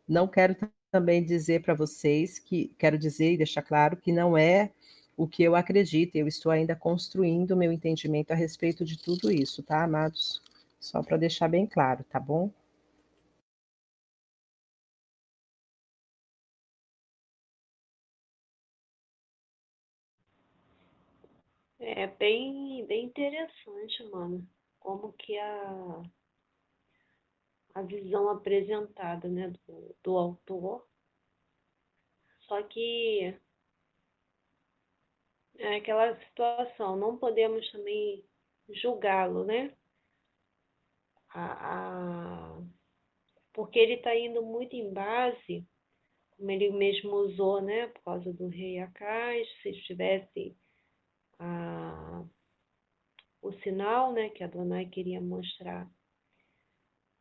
Não 0.06 0.28
quero 0.28 0.54
também 0.92 1.24
dizer 1.24 1.62
para 1.62 1.72
vocês 1.72 2.38
que 2.38 2.74
quero 2.78 2.98
dizer 2.98 3.32
e 3.32 3.36
deixar 3.38 3.62
claro 3.62 3.96
que 3.96 4.12
não 4.12 4.36
é 4.36 4.72
o 5.16 5.26
que 5.26 5.42
eu 5.42 5.54
acredito, 5.56 6.16
eu 6.16 6.26
estou 6.28 6.52
ainda 6.52 6.76
construindo 6.76 7.52
o 7.52 7.56
meu 7.56 7.72
entendimento 7.72 8.32
a 8.32 8.34
respeito 8.34 8.84
de 8.84 8.98
tudo 8.98 9.30
isso, 9.30 9.62
tá, 9.62 9.84
amados? 9.84 10.42
Só 10.80 11.02
para 11.02 11.16
deixar 11.16 11.48
bem 11.48 11.66
claro, 11.66 12.04
tá 12.04 12.20
bom? 12.20 12.50
É 21.78 22.06
bem, 22.06 22.84
bem 22.86 23.06
interessante, 23.06 24.02
mano 24.10 24.46
como 24.86 25.12
que 25.14 25.36
a, 25.36 26.02
a 27.74 27.82
visão 27.82 28.28
apresentada 28.28 29.28
né, 29.28 29.52
do, 29.66 29.96
do 30.00 30.16
autor. 30.16 30.86
Só 32.46 32.62
que 32.62 33.36
é 35.58 35.76
aquela 35.76 36.18
situação, 36.20 36.96
não 36.96 37.16
podemos 37.16 37.70
também 37.72 38.24
julgá-lo, 38.70 39.44
né? 39.44 39.74
A, 41.30 42.54
a, 42.54 42.62
porque 43.52 43.78
ele 43.78 43.94
está 43.94 44.14
indo 44.14 44.42
muito 44.42 44.74
em 44.74 44.92
base, 44.92 45.66
como 46.30 46.50
ele 46.50 46.70
mesmo 46.70 47.10
usou, 47.16 47.60
né? 47.60 47.88
Por 47.88 48.02
causa 48.02 48.32
do 48.32 48.48
rei 48.48 48.78
Acais, 48.78 49.48
se 49.62 49.70
estivesse 49.70 50.56
a, 51.38 52.24
o 53.42 53.52
sinal 53.62 54.12
né, 54.12 54.30
que 54.30 54.42
a 54.42 54.46
Adonai 54.46 54.86
queria 54.86 55.20
mostrar. 55.20 55.88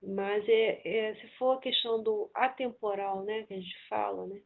Mas 0.01 0.47
é, 0.47 0.81
é, 0.87 1.15
se 1.15 1.27
for 1.37 1.57
a 1.57 1.61
questão 1.61 2.01
do 2.01 2.29
atemporal, 2.33 3.23
né, 3.23 3.43
que 3.43 3.53
a 3.53 3.59
gente 3.59 3.87
fala, 3.87 4.27
né, 4.27 4.41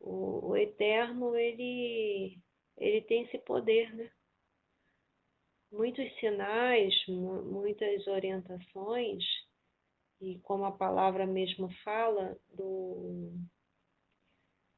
o, 0.00 0.50
o 0.50 0.56
eterno 0.56 1.34
ele 1.36 2.38
ele 2.76 3.00
tem 3.02 3.22
esse 3.24 3.38
poder, 3.38 3.94
né? 3.94 4.10
Muitos 5.70 6.10
sinais, 6.20 6.94
muitas 7.06 8.06
orientações 8.06 9.24
e 10.20 10.38
como 10.40 10.64
a 10.64 10.72
palavra 10.72 11.26
mesmo 11.26 11.68
fala 11.82 12.38
do 12.54 13.32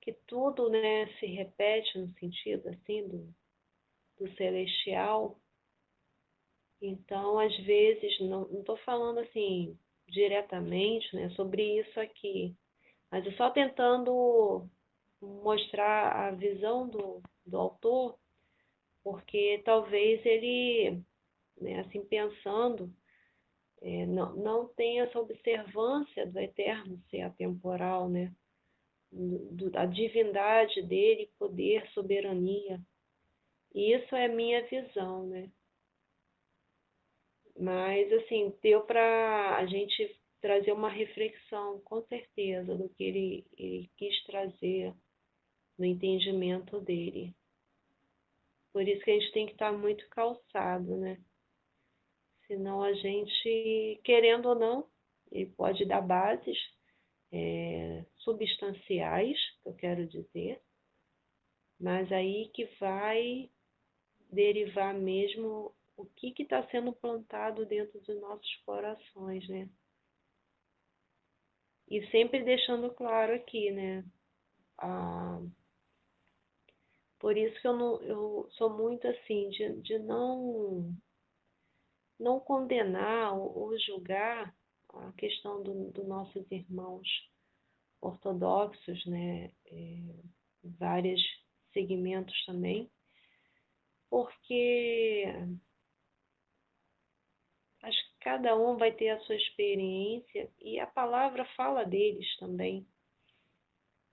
que 0.01 0.13
tudo, 0.27 0.71
né, 0.71 1.07
se 1.19 1.27
repete 1.27 1.99
no 1.99 2.13
sentido 2.15 2.69
assim 2.69 3.07
do, 3.07 3.35
do 4.19 4.35
celestial 4.37 5.39
então, 6.81 7.39
às 7.39 7.57
vezes, 7.59 8.21
não 8.21 8.43
estou 8.61 8.77
falando 8.79 9.19
assim 9.19 9.77
diretamente 10.09 11.15
né, 11.15 11.29
sobre 11.31 11.81
isso 11.81 12.01
aqui, 12.01 12.57
mas 13.11 13.27
eu 13.27 13.33
só 13.33 13.51
tentando 13.51 14.67
mostrar 15.21 16.29
a 16.29 16.31
visão 16.31 16.89
do, 16.89 17.21
do 17.49 17.59
autor, 17.59 18.19
porque 19.03 19.63
talvez 19.65 20.25
ele, 20.27 21.03
né, 21.61 21.81
assim 21.81 22.05
pensando, 22.05 22.93
é, 23.81 24.07
não, 24.07 24.35
não 24.37 24.69
tenha 24.69 25.05
essa 25.05 25.21
observância 25.21 26.27
do 26.27 26.39
eterno 26.39 27.01
ser 27.11 27.23
atemporal, 27.23 28.09
né? 28.09 28.35
Do, 29.11 29.71
da 29.71 29.87
divindade 29.87 30.83
dele, 30.83 31.31
poder, 31.39 31.89
soberania. 31.93 32.81
E 33.75 33.95
isso 33.95 34.15
é 34.15 34.29
minha 34.29 34.67
visão, 34.67 35.27
né? 35.27 35.51
Mas, 37.59 38.13
assim, 38.13 38.53
deu 38.63 38.83
para 38.83 39.57
a 39.57 39.67
gente 39.67 40.21
trazer 40.41 40.73
uma 40.73 40.89
reflexão, 40.89 41.81
com 41.81 42.03
certeza, 42.03 42.77
do 42.77 42.89
que 42.91 43.03
ele, 43.03 43.47
ele 43.57 43.91
quis 43.97 44.25
trazer 44.25 44.95
no 45.79 45.85
entendimento 45.85 46.81
dele. 46.81 47.35
Por 48.73 48.87
isso 48.87 49.03
que 49.05 49.11
a 49.11 49.15
gente 49.15 49.33
tem 49.33 49.47
que 49.47 49.53
estar 49.53 49.73
muito 49.73 50.09
calçado, 50.09 50.97
né? 50.97 51.19
Senão 52.47 52.83
a 52.83 52.93
gente, 52.93 54.01
querendo 54.05 54.49
ou 54.51 54.55
não, 54.55 54.89
ele 55.31 55.47
pode 55.47 55.85
dar 55.85 56.01
bases 56.01 56.59
é, 57.31 58.05
substanciais, 58.19 59.39
eu 59.65 59.75
quero 59.75 60.07
dizer, 60.07 60.63
mas 61.79 62.11
aí 62.11 62.49
que 62.55 62.65
vai 62.81 63.51
derivar 64.31 64.95
mesmo 64.95 65.75
o 65.97 66.07
que 66.07 66.35
está 66.39 66.67
sendo 66.69 66.93
plantado 66.93 67.67
dentro 67.67 68.01
dos 68.01 68.21
nossos 68.21 68.57
corações, 68.65 69.49
né? 69.49 69.69
E 71.91 72.07
sempre 72.11 72.43
deixando 72.45 72.91
claro 72.95 73.35
aqui, 73.35 73.71
né? 73.71 74.05
Por 77.19 77.37
isso 77.37 77.61
que 77.61 77.67
eu, 77.67 77.77
não, 77.77 78.03
eu 78.03 78.49
sou 78.53 78.77
muito 78.77 79.07
assim, 79.09 79.49
de, 79.51 79.81
de 79.83 79.99
não, 79.99 80.95
não 82.19 82.41
condenar 82.41 83.37
ou, 83.37 83.59
ou 83.59 83.79
julgar 83.79 84.55
a 84.91 85.13
questão 85.13 85.63
dos 85.63 85.93
do 85.93 86.05
nossos 86.05 86.51
irmãos 86.51 87.07
ortodoxos, 88.01 89.05
né? 89.07 89.53
É, 89.67 89.99
vários 90.79 91.21
segmentos 91.73 92.35
também, 92.45 92.91
porque 94.11 95.25
acho 97.83 97.99
que 97.99 98.19
cada 98.21 98.57
um 98.57 98.77
vai 98.77 98.93
ter 98.93 99.11
a 99.11 99.21
sua 99.21 99.37
experiência 99.37 100.51
e 100.61 100.79
a 100.81 100.87
palavra 100.87 101.45
fala 101.57 101.85
deles 101.85 102.37
também. 102.39 102.87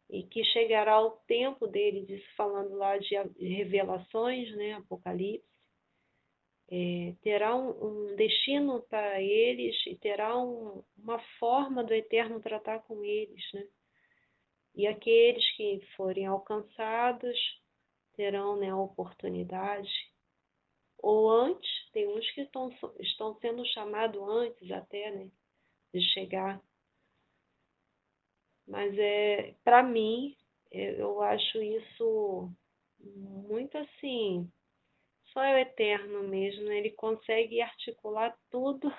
E 0.10 0.24
que 0.24 0.44
chegará 0.44 1.02
o 1.02 1.12
tempo 1.28 1.68
deles, 1.68 2.08
isso 2.10 2.36
falando 2.36 2.76
lá 2.76 2.98
de 2.98 3.16
revelações, 3.40 4.56
né, 4.56 4.74
Apocalipse, 4.74 5.48
é, 6.70 7.14
terá 7.22 7.56
um, 7.56 8.12
um 8.12 8.16
destino 8.16 8.82
para 8.84 9.22
eles 9.22 9.76
e 9.86 9.96
terá 9.96 10.38
um, 10.38 10.84
uma 10.98 11.20
forma 11.40 11.84
do 11.84 11.94
Eterno 11.94 12.42
tratar 12.42 12.80
com 12.84 13.04
eles, 13.04 13.44
né? 13.54 13.68
E 14.74 14.88
aqueles 14.88 15.50
que 15.56 15.80
forem 15.96 16.26
alcançados 16.26 17.38
terão 18.16 18.58
né, 18.58 18.70
a 18.70 18.78
oportunidade 18.78 19.90
ou 20.98 21.30
antes, 21.30 21.70
tem 21.92 22.08
uns 22.08 22.30
que 22.32 22.42
estão, 22.42 22.70
estão 23.00 23.36
sendo 23.40 23.64
chamados 23.68 24.20
antes 24.28 24.72
até, 24.72 25.12
né, 25.12 25.30
de 25.94 26.02
chegar. 26.02 26.60
Mas 28.68 28.98
é, 28.98 29.54
para 29.64 29.84
mim, 29.84 30.36
é, 30.72 31.02
eu 31.02 31.22
acho 31.22 31.62
isso 31.62 32.52
muito 33.00 33.78
assim, 33.78 34.50
só 35.32 35.44
é 35.44 35.56
o 35.56 35.60
eterno 35.60 36.24
mesmo, 36.24 36.64
né? 36.66 36.78
ele 36.78 36.92
consegue 36.92 37.62
articular 37.62 38.36
tudo, 38.50 38.92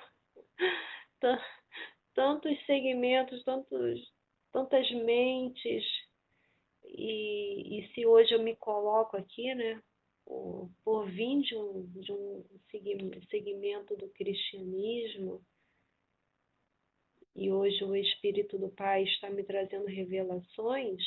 tantos 2.15 2.65
segmentos, 2.65 3.43
tantos, 3.43 4.13
tantas 4.51 4.89
mentes, 4.91 5.83
e, 6.85 7.79
e 7.79 7.87
se 7.89 8.05
hoje 8.05 8.33
eu 8.33 8.41
me 8.41 8.55
coloco 8.55 9.17
aqui, 9.17 9.53
né, 9.53 9.81
por, 10.25 10.69
por 10.83 11.05
vir 11.07 11.41
de 11.41 11.55
um, 11.55 11.85
de 11.95 12.11
um 12.11 12.43
segmento 13.29 13.95
do 13.97 14.07
cristianismo, 14.09 15.41
e 17.37 17.51
hoje 17.51 17.83
o 17.83 17.95
Espírito 17.95 18.57
do 18.57 18.69
Pai 18.69 19.03
está 19.03 19.29
me 19.29 19.43
trazendo 19.43 19.85
revelações, 19.85 20.99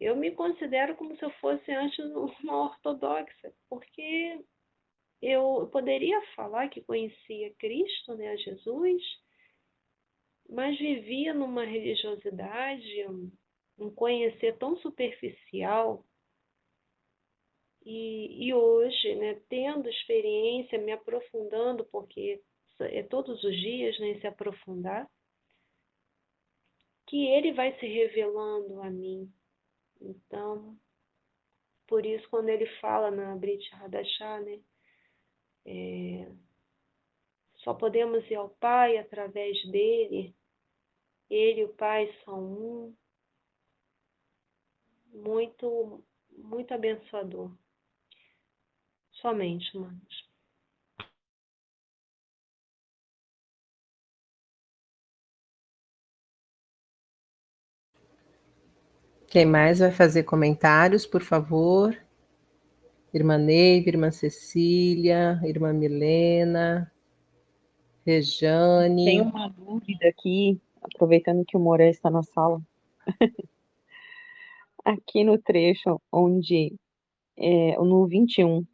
eu 0.00 0.16
me 0.16 0.30
considero 0.30 0.96
como 0.96 1.14
se 1.16 1.22
eu 1.22 1.30
fosse 1.32 1.70
antes 1.70 1.98
uma 2.42 2.64
ortodoxa, 2.64 3.52
porque 3.68 4.42
eu 5.20 5.68
poderia 5.70 6.20
falar 6.34 6.70
que 6.70 6.80
conhecia 6.80 7.54
Cristo, 7.58 8.14
né, 8.14 8.38
Jesus, 8.38 9.02
mas 10.48 10.78
vivia 10.78 11.34
numa 11.34 11.64
religiosidade, 11.64 13.06
um 13.78 13.90
conhecer 13.90 14.56
tão 14.56 14.76
superficial. 14.78 16.06
E, 17.84 18.46
e 18.46 18.54
hoje, 18.54 19.14
né, 19.16 19.40
tendo 19.48 19.88
experiência, 19.88 20.78
me 20.78 20.92
aprofundando, 20.92 21.84
porque 21.84 22.42
é 22.80 23.02
todos 23.02 23.42
os 23.42 23.56
dias 23.56 23.98
né, 23.98 24.18
se 24.20 24.26
aprofundar, 24.26 25.08
que 27.06 27.26
ele 27.26 27.52
vai 27.52 27.78
se 27.78 27.86
revelando 27.86 28.80
a 28.82 28.90
mim. 28.90 29.32
Então, 30.00 30.76
por 31.86 32.04
isso, 32.04 32.28
quando 32.28 32.48
ele 32.48 32.66
fala 32.80 33.10
na 33.10 33.36
Brit 33.36 33.72
Hadashah, 33.74 34.40
né, 34.40 34.60
é, 35.64 36.32
só 37.58 37.74
podemos 37.74 38.28
ir 38.30 38.36
ao 38.36 38.50
Pai 38.50 38.98
através 38.98 39.60
dele, 39.70 40.34
ele 41.28 41.62
e 41.62 41.64
o 41.64 41.74
Pai 41.74 42.12
são 42.24 42.40
um. 42.40 42.96
Muito, 45.12 46.04
muito 46.30 46.72
abençoador. 46.74 47.50
Somente, 49.12 49.76
humanos. 49.76 50.25
Quem 59.28 59.44
mais 59.44 59.80
vai 59.80 59.90
fazer 59.90 60.22
comentários, 60.22 61.04
por 61.04 61.22
favor? 61.22 61.96
Irmã 63.12 63.38
Neiva, 63.38 63.88
Irmã 63.88 64.10
Cecília, 64.10 65.40
Irmã 65.44 65.72
Milena, 65.72 66.92
Rejane. 68.04 69.04
Tem 69.04 69.20
uma 69.20 69.48
dúvida 69.48 70.08
aqui, 70.08 70.60
aproveitando 70.80 71.44
que 71.44 71.56
o 71.56 71.60
Moré 71.60 71.90
está 71.90 72.10
na 72.10 72.22
sala. 72.22 72.60
aqui 74.86 75.24
no 75.24 75.36
trecho 75.36 76.00
onde, 76.12 76.74
é, 77.36 77.76
no 77.78 78.06
21, 78.06 78.64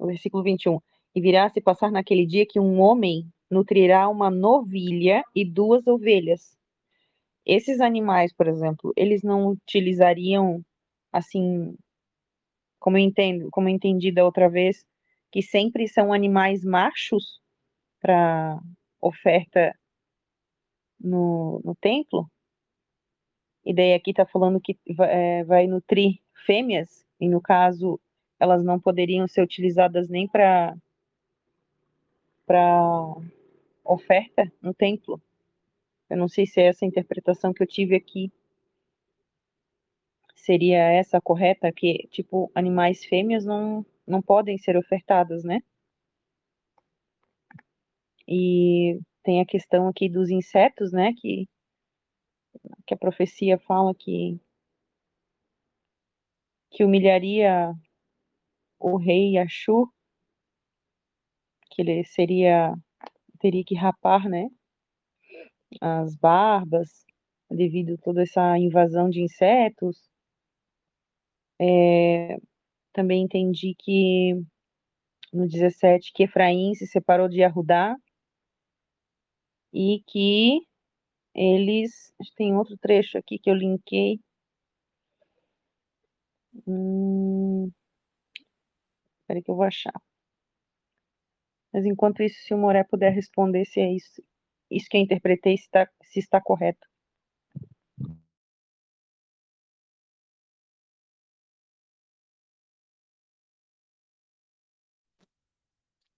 no 0.00 0.06
versículo 0.06 0.42
21, 0.42 0.80
e 1.14 1.20
virá 1.20 1.50
se 1.50 1.60
passar 1.60 1.92
naquele 1.92 2.24
dia 2.24 2.46
que 2.48 2.58
um 2.58 2.80
homem 2.80 3.26
nutrirá 3.50 4.08
uma 4.08 4.30
novilha 4.30 5.22
e 5.34 5.44
duas 5.44 5.86
ovelhas. 5.86 6.57
Esses 7.48 7.80
animais, 7.80 8.30
por 8.30 8.46
exemplo, 8.46 8.92
eles 8.94 9.22
não 9.22 9.48
utilizariam, 9.48 10.62
assim, 11.10 11.74
como 12.78 12.98
eu 12.98 13.00
entendo, 13.00 13.48
como 13.50 13.70
eu 13.70 13.74
entendi 13.74 14.12
da 14.12 14.22
outra 14.22 14.50
vez, 14.50 14.84
que 15.32 15.40
sempre 15.40 15.88
são 15.88 16.12
animais 16.12 16.62
machos 16.62 17.40
para 18.00 18.60
oferta 19.00 19.74
no, 21.00 21.62
no 21.64 21.74
templo? 21.76 22.30
E 23.64 23.74
daí 23.74 23.94
aqui 23.94 24.10
está 24.10 24.26
falando 24.26 24.60
que 24.60 24.78
é, 25.00 25.42
vai 25.44 25.66
nutrir 25.66 26.20
fêmeas, 26.44 27.02
e 27.18 27.30
no 27.30 27.40
caso 27.40 27.98
elas 28.38 28.62
não 28.62 28.78
poderiam 28.78 29.26
ser 29.26 29.42
utilizadas 29.42 30.06
nem 30.06 30.28
para 30.28 30.76
para 32.46 33.14
oferta 33.84 34.52
no 34.62 34.74
templo. 34.74 35.20
Eu 36.10 36.16
não 36.16 36.28
sei 36.28 36.46
se 36.46 36.60
é 36.60 36.66
essa 36.66 36.86
interpretação 36.86 37.52
que 37.52 37.62
eu 37.62 37.66
tive 37.66 37.94
aqui 37.94 38.32
seria 40.36 40.78
essa 40.92 41.20
correta, 41.20 41.70
que 41.72 42.08
tipo 42.10 42.50
animais 42.54 43.04
fêmeas 43.04 43.44
não 43.44 43.84
não 44.06 44.22
podem 44.22 44.56
ser 44.56 44.76
ofertadas, 44.76 45.44
né? 45.44 45.60
E 48.26 48.98
tem 49.22 49.40
a 49.40 49.46
questão 49.46 49.88
aqui 49.88 50.08
dos 50.08 50.30
insetos, 50.30 50.92
né? 50.92 51.12
Que 51.14 51.46
que 52.86 52.94
a 52.94 52.96
profecia 52.96 53.58
fala 53.58 53.94
que 53.94 54.40
que 56.70 56.84
humilharia 56.84 57.74
o 58.80 58.96
rei 58.96 59.36
Ashur, 59.38 59.88
que 61.70 61.82
ele 61.82 62.04
seria 62.04 62.74
teria 63.40 63.64
que 63.64 63.74
rapar, 63.74 64.28
né, 64.28 64.48
as 65.80 66.14
barbas 66.16 67.04
devido 67.50 67.94
a 67.94 67.98
toda 67.98 68.22
essa 68.22 68.58
invasão 68.58 69.08
de 69.10 69.22
insetos 69.22 70.08
É, 71.60 72.36
também 72.92 73.22
entendi 73.24 73.74
que 73.78 74.34
no 75.32 75.48
17 75.48 76.12
que 76.12 76.24
Efraim 76.24 76.74
se 76.74 76.86
separou 76.86 77.28
de 77.28 77.42
Arudá 77.44 77.96
e 79.72 80.02
que 80.06 80.60
eles 81.34 82.12
tem 82.36 82.54
outro 82.56 82.76
trecho 82.78 83.18
aqui 83.18 83.38
que 83.38 83.50
eu 83.50 83.54
linkei. 83.54 84.20
Hum, 86.66 87.72
que 89.44 89.50
eu 89.50 89.54
vou 89.54 89.64
achar. 89.64 89.92
Mas 91.72 91.86
enquanto 91.86 92.22
isso, 92.22 92.42
se 92.42 92.52
o 92.52 92.58
Moré 92.58 92.84
puder 92.84 93.10
responder 93.10 93.64
se 93.64 93.80
é 93.80 93.90
isso, 93.90 94.22
isso 94.70 94.88
que 94.88 94.96
eu 94.96 95.00
interpretei, 95.00 95.56
se 95.56 95.64
está, 95.64 95.90
se 96.02 96.18
está 96.18 96.40
correto. 96.40 96.86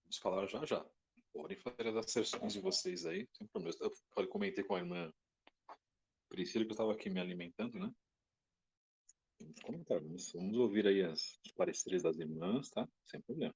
Vamos 0.03 0.19
falar 0.21 0.47
já 0.47 0.65
já. 0.65 0.85
Podem 1.33 1.57
fazer 1.57 1.87
as 1.87 1.97
asserções 1.97 2.53
de 2.53 2.61
vocês 2.61 3.07
aí, 3.07 3.29
sem 3.33 3.47
problema. 3.47 3.77
Eu 4.17 4.29
comentei 4.29 4.65
com 4.65 4.75
a 4.75 4.79
irmã 4.79 5.13
Priscila 6.29 6.65
que 6.65 6.71
eu 6.71 6.75
estava 6.75 6.93
aqui 6.93 7.09
me 7.09 7.21
alimentando, 7.21 7.79
né? 7.79 7.93
Vamos 9.41 9.61
comentar, 9.63 10.01
vamos, 10.01 10.33
vamos 10.33 10.57
ouvir 10.59 10.87
aí 10.87 11.03
as, 11.03 11.39
os 11.45 11.53
pareceres 11.53 12.03
das 12.03 12.19
irmãs, 12.19 12.69
tá? 12.71 12.89
Sem 13.07 13.21
problema. 13.23 13.55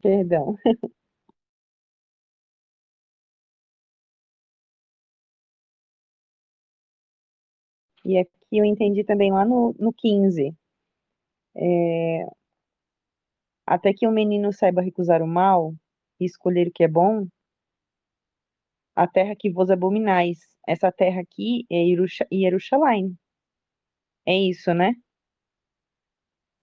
Perdão. 0.00 0.56
E 8.04 8.18
aqui 8.18 8.30
eu 8.52 8.64
entendi 8.64 9.04
também 9.04 9.32
lá 9.32 9.44
no, 9.44 9.74
no 9.78 9.92
15. 9.92 10.54
É, 11.56 12.26
até 13.66 13.92
que 13.92 14.06
o 14.06 14.10
menino 14.10 14.52
saiba 14.52 14.80
recusar 14.82 15.22
o 15.22 15.26
mal 15.26 15.74
e 16.20 16.24
escolher 16.24 16.68
o 16.68 16.72
que 16.72 16.84
é 16.84 16.88
bom, 16.88 17.26
a 18.96 19.06
terra 19.06 19.34
que 19.36 19.50
vos 19.50 19.70
abominais. 19.70 20.38
Essa 20.66 20.90
terra 20.90 21.20
aqui 21.20 21.66
é 21.70 21.84
Jerusalém. 22.32 23.16
É 24.26 24.34
isso, 24.36 24.72
né? 24.74 24.94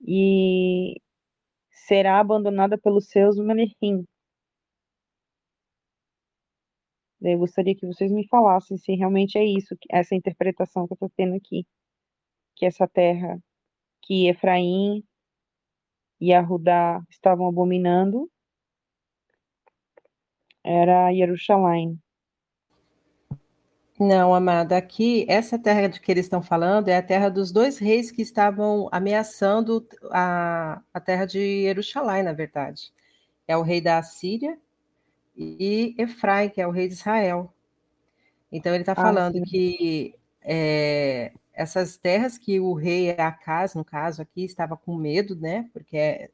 E 0.08 0.96
será 1.72 2.20
abandonada 2.20 2.78
pelos 2.78 3.10
seus 3.10 3.38
Melechim. 3.38 4.06
Eu 7.22 7.38
gostaria 7.38 7.76
que 7.76 7.86
vocês 7.86 8.11
me 8.11 8.28
falassem 8.28 8.78
se 8.78 8.95
realmente 8.95 9.38
é 9.38 9.45
isso, 9.45 9.78
essa 9.89 10.15
interpretação 10.15 10.88
que 10.88 10.93
eu 10.93 10.95
estou 10.95 11.11
tendo 11.15 11.36
aqui. 11.36 11.65
Que 12.55 12.65
essa 12.65 12.88
terra 12.88 13.39
que 14.01 14.28
Efraim 14.28 15.03
e 16.19 16.34
Arudá 16.34 17.01
estavam 17.09 17.47
abominando 17.47 18.30
era 20.63 21.13
Jerusalém. 21.13 21.99
Não, 23.99 24.34
amada, 24.34 24.78
aqui, 24.78 25.26
essa 25.30 25.59
terra 25.59 25.88
de 25.88 26.01
que 26.01 26.11
eles 26.11 26.26
estão 26.26 26.41
falando 26.41 26.88
é 26.88 26.97
a 26.97 27.03
terra 27.03 27.30
dos 27.30 27.51
dois 27.51 27.78
reis 27.78 28.09
que 28.09 28.24
estavam 28.24 28.89
ameaçando 28.91 29.88
a, 30.09 30.82
a 30.91 30.99
terra 30.99 31.26
de 31.26 31.63
Jerusalém, 31.63 32.24
na 32.24 32.34
verdade. 32.34 32.91
É 33.47 33.55
o 33.55 33.61
rei 33.61 33.80
da 33.80 33.99
Assíria 33.99 34.57
e 35.60 35.96
Efraim, 35.98 36.50
que 36.50 36.62
é 36.62 36.68
o 36.68 36.72
rei 36.72 36.88
de 36.88 36.94
Israel. 36.94 37.54
Então, 38.52 38.74
ele 38.74 38.82
está 38.84 38.94
ah, 38.94 38.96
falando 38.96 39.36
sim. 39.36 39.44
que 39.44 40.16
é, 40.42 41.32
essas 41.54 41.98
terras 41.98 42.38
que 42.38 42.60
o 42.60 42.74
rei 42.74 43.12
Acas, 43.12 43.76
no 43.76 43.86
caso 43.86 44.22
aqui, 44.22 44.44
estava 44.44 44.76
com 44.76 44.96
medo, 44.96 45.36
né? 45.36 45.70
Porque 45.74 46.30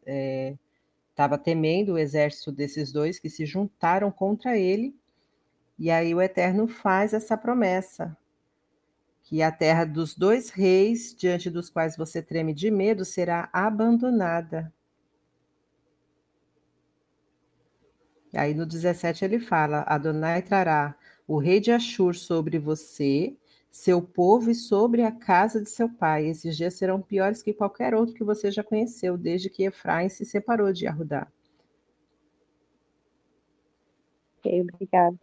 estava 1.09 1.35
é, 1.35 1.37
temendo 1.37 1.93
o 1.93 1.97
exército 1.97 2.51
desses 2.51 2.91
dois 2.91 3.19
que 3.19 3.29
se 3.29 3.45
juntaram 3.45 4.11
contra 4.11 4.57
ele 4.57 4.95
e 5.79 5.91
aí 5.91 6.13
o 6.15 6.21
Eterno 6.21 6.67
faz 6.67 7.13
essa 7.13 7.37
promessa, 7.37 8.17
que 9.23 9.43
a 9.43 9.51
terra 9.51 9.85
dos 9.85 10.15
dois 10.15 10.49
reis, 10.49 11.15
diante 11.15 11.49
dos 11.49 11.69
quais 11.69 11.95
você 11.95 12.21
treme 12.21 12.53
de 12.53 12.71
medo, 12.71 13.05
será 13.05 13.47
abandonada. 13.53 14.73
E 18.33 18.37
aí 18.37 18.53
no 18.53 18.65
17 18.65 19.23
ele 19.25 19.39
fala: 19.39 19.83
Adonai 19.87 20.41
trará 20.41 20.95
o 21.27 21.37
rei 21.37 21.59
de 21.59 21.71
Ashur 21.71 22.15
sobre 22.15 22.57
você, 22.59 23.35
seu 23.69 24.01
povo 24.01 24.49
e 24.49 24.55
sobre 24.55 25.03
a 25.03 25.11
casa 25.11 25.61
de 25.61 25.69
seu 25.69 25.89
pai. 25.89 26.27
Esses 26.27 26.55
dias 26.55 26.73
serão 26.75 27.01
piores 27.01 27.41
que 27.41 27.53
qualquer 27.53 27.93
outro 27.93 28.15
que 28.15 28.23
você 28.23 28.51
já 28.51 28.63
conheceu, 28.63 29.17
desde 29.17 29.49
que 29.49 29.63
Efraim 29.63 30.09
se 30.09 30.25
separou 30.25 30.71
de 30.71 30.87
Arudá. 30.87 31.27
Ok, 34.39 34.61
obrigada. 34.61 35.17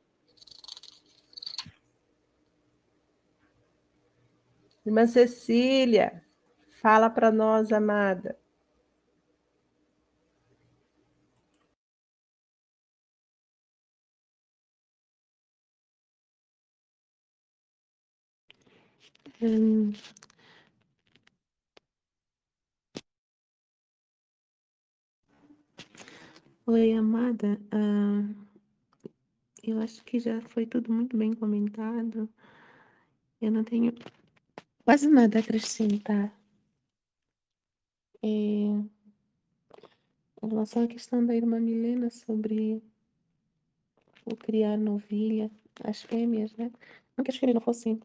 Irmã 4.84 5.06
Cecília, 5.06 6.22
fala 6.82 7.08
para 7.08 7.32
nós, 7.32 7.72
amada. 7.72 8.36
Hum. 19.40 19.92
Oi, 26.66 26.92
amada. 26.92 27.60
Uh, 27.72 28.34
eu 29.62 29.80
acho 29.80 30.04
que 30.04 30.18
já 30.20 30.40
foi 30.42 30.66
tudo 30.66 30.92
muito 30.92 31.16
bem 31.16 31.32
comentado. 31.32 32.28
Eu 33.40 33.50
não 33.50 33.64
tenho 33.64 33.92
quase 34.84 35.08
nada 35.08 35.38
a 35.38 35.40
acrescentar. 35.40 36.32
É, 38.22 38.26
em 38.26 38.90
relação 40.48 40.84
à 40.84 40.86
questão 40.88 41.24
da 41.24 41.34
irmã 41.34 41.58
Milena 41.60 42.10
sobre 42.10 42.82
o 44.24 44.36
criar 44.36 44.76
novilha, 44.76 45.50
as 45.82 46.02
fêmeas, 46.02 46.54
né? 46.56 46.70
Não 47.16 47.24
que 47.24 47.30
as 47.30 47.36
fêmeas 47.36 47.54
não 47.54 47.62
fossem 47.62 48.00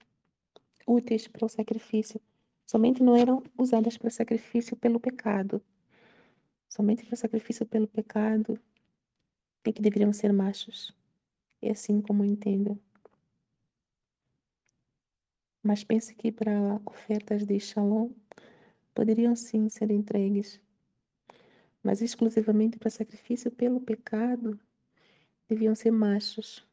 úteis 0.89 1.27
para 1.27 1.45
o 1.45 1.49
sacrifício, 1.49 2.19
somente 2.65 3.03
não 3.03 3.15
eram 3.15 3.43
usadas 3.57 3.97
para 3.97 4.09
sacrifício 4.09 4.75
pelo 4.75 4.99
pecado. 4.99 5.61
Somente 6.67 7.05
para 7.05 7.15
sacrifício 7.15 7.65
pelo 7.65 7.87
pecado 7.87 8.59
é 9.63 9.71
que 9.71 9.81
deveriam 9.81 10.11
ser 10.11 10.33
machos. 10.33 10.95
É 11.61 11.71
assim 11.71 12.01
como 12.01 12.25
entendo. 12.25 12.79
Mas 15.61 15.83
pense 15.83 16.15
que 16.15 16.31
para 16.31 16.81
ofertas 16.85 17.45
de 17.45 17.59
shalom 17.59 18.11
poderiam 18.93 19.35
sim 19.35 19.69
ser 19.69 19.91
entregues, 19.91 20.59
mas 21.83 22.01
exclusivamente 22.01 22.79
para 22.79 22.89
sacrifício 22.89 23.51
pelo 23.51 23.79
pecado 23.79 24.59
deviam 25.47 25.75
ser 25.75 25.91
machos, 25.91 26.65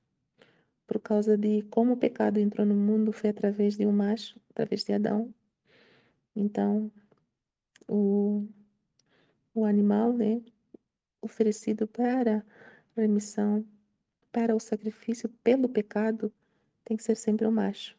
por 0.87 1.01
causa 1.01 1.37
de 1.37 1.63
como 1.71 1.95
o 1.95 1.97
pecado 1.97 2.39
entrou 2.39 2.67
no 2.67 2.75
mundo 2.75 3.13
foi 3.13 3.31
através 3.31 3.77
de 3.77 3.87
um 3.87 3.93
macho, 3.93 4.41
através 4.51 4.85
de 4.85 4.93
Adão. 4.93 5.35
Então, 6.35 6.91
o, 7.89 8.47
o 9.55 9.65
animal, 9.65 10.13
né, 10.13 10.43
oferecido 11.21 11.87
para 11.87 12.45
remissão, 12.97 13.67
para 14.33 14.55
o 14.55 14.61
sacrifício 14.61 15.29
pelo 15.43 15.69
pecado, 15.69 16.33
tem 16.85 16.97
que 16.97 17.03
ser 17.03 17.17
sempre 17.17 17.47
o 17.47 17.53
macho 17.53 17.97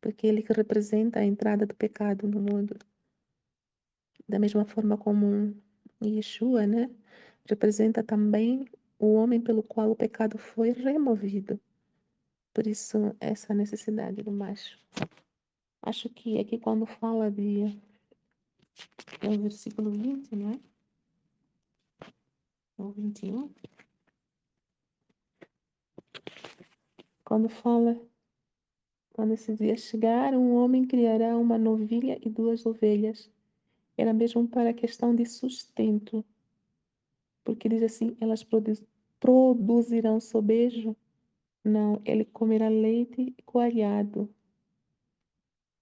porque 0.00 0.26
ele 0.26 0.42
que 0.42 0.52
representa 0.52 1.20
a 1.20 1.24
entrada 1.24 1.66
do 1.66 1.74
pecado 1.74 2.26
no 2.26 2.40
mundo. 2.40 2.76
Da 4.28 4.38
mesma 4.38 4.64
forma 4.64 4.96
como 4.96 5.54
Yeshua, 6.02 6.66
né, 6.66 6.90
representa 7.46 8.02
também 8.02 8.66
o 8.98 9.14
homem 9.14 9.40
pelo 9.40 9.62
qual 9.62 9.90
o 9.90 9.96
pecado 9.96 10.38
foi 10.38 10.70
removido. 10.70 11.58
Por 12.58 12.66
isso, 12.66 13.14
essa 13.20 13.54
necessidade 13.54 14.20
do 14.20 14.32
macho. 14.32 14.76
Acho 15.80 16.08
que 16.08 16.40
aqui 16.40 16.58
quando 16.58 16.86
fala 16.86 17.30
de. 17.30 17.66
É 19.22 19.28
o 19.28 19.40
versículo 19.40 19.92
20, 19.92 20.34
não 20.34 20.50
é? 20.50 20.60
Ou 22.76 22.90
21. 22.90 23.48
Quando 27.24 27.48
fala 27.48 27.96
quando 29.12 29.34
esse 29.34 29.54
dia 29.54 29.76
chegar, 29.76 30.34
um 30.34 30.56
homem 30.56 30.84
criará 30.84 31.38
uma 31.38 31.56
novilha 31.56 32.18
e 32.20 32.28
duas 32.28 32.66
ovelhas. 32.66 33.30
Era 33.96 34.12
mesmo 34.12 34.48
para 34.48 34.70
a 34.70 34.74
questão 34.74 35.14
de 35.14 35.24
sustento. 35.26 36.24
Porque 37.44 37.68
diz 37.68 37.84
assim: 37.84 38.16
elas 38.20 38.42
produz, 38.42 38.84
produzirão 39.20 40.18
sobejo? 40.18 40.96
Não, 41.64 42.00
ele 42.04 42.24
comerá 42.24 42.68
leite 42.68 43.34
coalhado. 43.44 44.28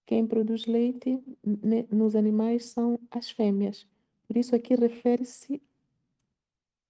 Quem 0.06 0.26
produz 0.26 0.66
leite 0.66 1.22
nos 1.90 2.14
animais 2.14 2.66
são 2.66 2.98
as 3.10 3.30
fêmeas. 3.30 3.86
Por 4.26 4.36
isso 4.36 4.54
aqui 4.54 4.74
refere-se 4.74 5.62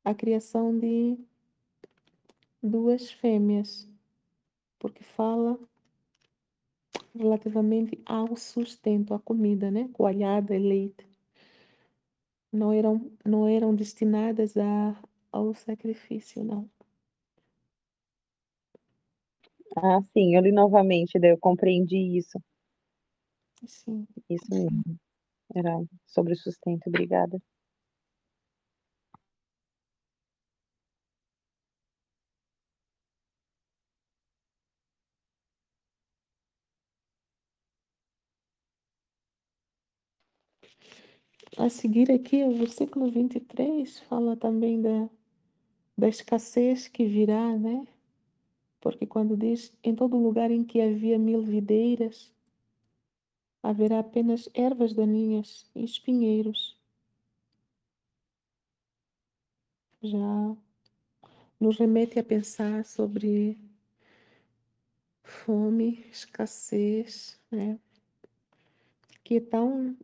à 0.04 0.14
criação 0.14 0.78
de 0.78 1.18
duas 2.62 3.10
fêmeas, 3.10 3.88
porque 4.78 5.02
fala 5.02 5.58
relativamente 7.14 8.00
ao 8.04 8.36
sustento, 8.36 9.14
à 9.14 9.18
comida, 9.18 9.70
né? 9.70 9.88
Coalhada 9.92 10.54
e 10.54 10.58
leite. 10.58 11.06
Não 12.52 12.72
eram, 12.72 13.10
não 13.24 13.46
eram 13.46 13.74
destinadas 13.74 14.56
a, 14.56 14.96
ao 15.32 15.54
sacrifício, 15.54 16.44
não. 16.44 16.68
Ah, 19.76 20.00
sim, 20.12 20.34
eu 20.34 20.42
li 20.42 20.52
novamente, 20.52 21.18
daí 21.18 21.30
eu 21.30 21.38
compreendi 21.38 22.18
isso. 22.18 22.38
Sim. 23.66 24.06
Isso 24.30 24.46
mesmo. 24.50 24.82
Era 25.54 25.78
sobre 26.06 26.34
o 26.34 26.36
sustento, 26.36 26.88
obrigada. 26.88 27.40
A 41.58 41.68
seguir 41.68 42.10
aqui, 42.10 42.42
o 42.44 42.52
versículo 42.56 43.10
23 43.10 43.98
fala 44.08 44.36
também 44.38 44.80
da, 44.80 45.10
da 45.98 46.08
escassez 46.08 46.88
que 46.88 47.06
virá, 47.06 47.56
né? 47.58 47.86
Porque 48.80 49.06
quando 49.06 49.36
diz, 49.36 49.72
em 49.82 49.94
todo 49.94 50.16
lugar 50.16 50.50
em 50.50 50.64
que 50.64 50.80
havia 50.80 51.18
mil 51.18 51.42
videiras, 51.42 52.32
haverá 53.62 53.98
apenas 53.98 54.48
ervas 54.54 54.92
daninhas 54.92 55.68
e 55.74 55.84
espinheiros. 55.84 56.78
Já 60.02 60.56
nos 61.58 61.78
remete 61.78 62.18
a 62.18 62.24
pensar 62.24 62.84
sobre 62.84 63.58
fome, 65.22 66.06
escassez, 66.10 67.40
né? 67.50 67.78
Que 69.24 69.36
é 69.36 69.40
tão, 69.40 69.96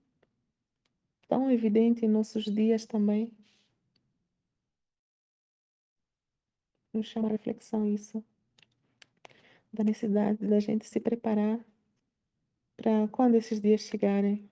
tão 1.28 1.50
evidente 1.50 2.04
em 2.04 2.08
nossos 2.08 2.44
dias 2.44 2.84
também. 2.84 3.30
Nos 6.92 7.06
chama 7.06 7.28
a 7.28 7.30
reflexão 7.32 7.86
isso, 7.86 8.22
da 9.72 9.82
necessidade 9.82 10.46
da 10.46 10.60
gente 10.60 10.86
se 10.86 11.00
preparar 11.00 11.64
para 12.76 13.08
quando 13.08 13.36
esses 13.36 13.60
dias 13.60 13.82
chegarem. 13.82 14.48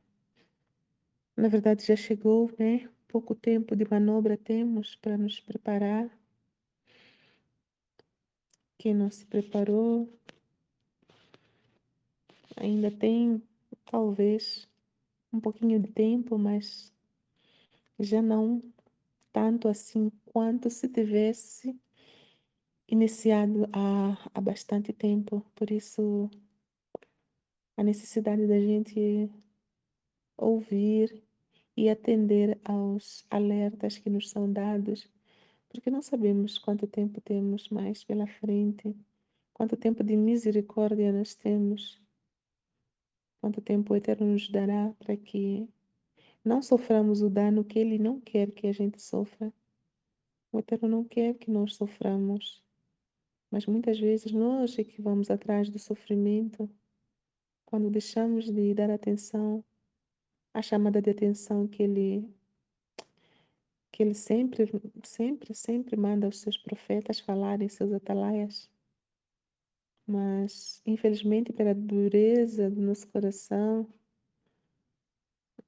Na 1.37 1.49
verdade, 1.49 1.85
já 1.85 1.97
chegou, 1.97 2.51
né? 2.59 2.89
Pouco 3.09 3.35
tempo 3.35 3.75
de 3.75 3.85
manobra 3.89 4.37
temos 4.37 4.95
para 4.97 5.19
nos 5.19 5.41
preparar. 5.41 6.09
Quem 8.79 8.95
não 8.95 9.11
se 9.11 9.27
preparou 9.27 10.09
ainda 12.57 12.91
tem, 12.91 13.43
talvez, 13.85 14.69
um 15.33 15.41
pouquinho 15.41 15.81
de 15.81 15.91
tempo, 15.91 16.39
mas 16.39 16.93
já 17.99 18.23
não 18.23 18.63
tanto 19.33 19.69
assim 19.69 20.11
quanto 20.27 20.71
se 20.71 20.89
tivesse 20.89 21.79
iniciado 22.91 23.69
há, 23.73 24.19
há 24.35 24.41
bastante 24.41 24.93
tempo. 24.93 25.47
Por 25.55 25.71
isso, 25.71 26.29
a 27.77 27.83
necessidade 27.83 28.47
da 28.47 28.59
gente 28.59 29.31
ouvir 30.37 31.23
e 31.77 31.89
atender 31.89 32.59
aos 32.65 33.25
alertas 33.31 33.97
que 33.97 34.11
nos 34.11 34.29
são 34.29 34.53
dados, 34.53 35.09
porque 35.69 35.89
não 35.89 36.03
sabemos 36.03 36.59
quanto 36.59 36.87
tempo 36.87 37.21
temos 37.21 37.69
mais 37.69 38.03
pela 38.03 38.27
frente, 38.27 38.95
quanto 39.55 39.77
tempo 39.77 40.03
de 40.03 40.17
misericórdia 40.17 41.13
nós 41.13 41.35
temos, 41.35 42.03
quanto 43.41 43.61
tempo 43.61 43.93
o 43.95 43.97
Eterno 43.97 44.27
nos 44.27 44.51
dará 44.51 44.93
para 44.99 45.17
que 45.17 45.69
não 46.45 46.61
soframos 46.61 47.23
o 47.23 47.31
dano 47.31 47.65
que 47.65 47.79
Ele 47.79 47.99
não 47.99 48.21
quer 48.21 48.51
que 48.51 48.67
a 48.67 48.73
gente 48.73 49.01
sofra. 49.01 49.53
O 50.51 50.59
Eterno 50.59 50.89
não 50.89 51.05
quer 51.05 51.35
que 51.35 51.51
nós 51.51 51.77
soframos, 51.77 52.63
mas 53.51 53.67
muitas 53.67 53.99
vezes 53.99 54.33
nós 54.33 54.79
é 54.79 54.85
que 54.85 55.03
vamos 55.03 55.31
atrás 55.31 55.69
do 55.69 55.79
sofrimento 55.79 56.71
quando 57.67 57.91
deixamos 57.91 58.51
de 58.51 58.75
dar 58.75 58.91
atenção 58.91 59.65
à 60.55 60.63
chamada 60.63 61.01
de 61.01 61.11
atenção 61.11 61.67
que 61.67 61.83
Ele 61.83 62.29
que 63.93 64.05
ele 64.05 64.15
sempre, 64.15 64.65
sempre, 65.03 65.55
sempre 65.55 65.95
manda 65.95 66.27
os 66.27 66.39
seus 66.39 66.57
profetas 66.57 67.21
falarem, 67.21 67.69
seus 67.69 67.93
atalaias. 67.93 68.71
Mas, 70.07 70.81
infelizmente, 70.87 71.53
pela 71.53 71.75
dureza 71.75 72.71
do 72.71 72.81
nosso 72.81 73.07
coração, 73.09 73.87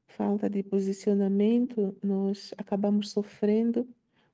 falta 0.06 0.48
de 0.48 0.62
posicionamento, 0.62 1.94
nós 2.02 2.54
acabamos 2.56 3.10
sofrendo 3.10 3.86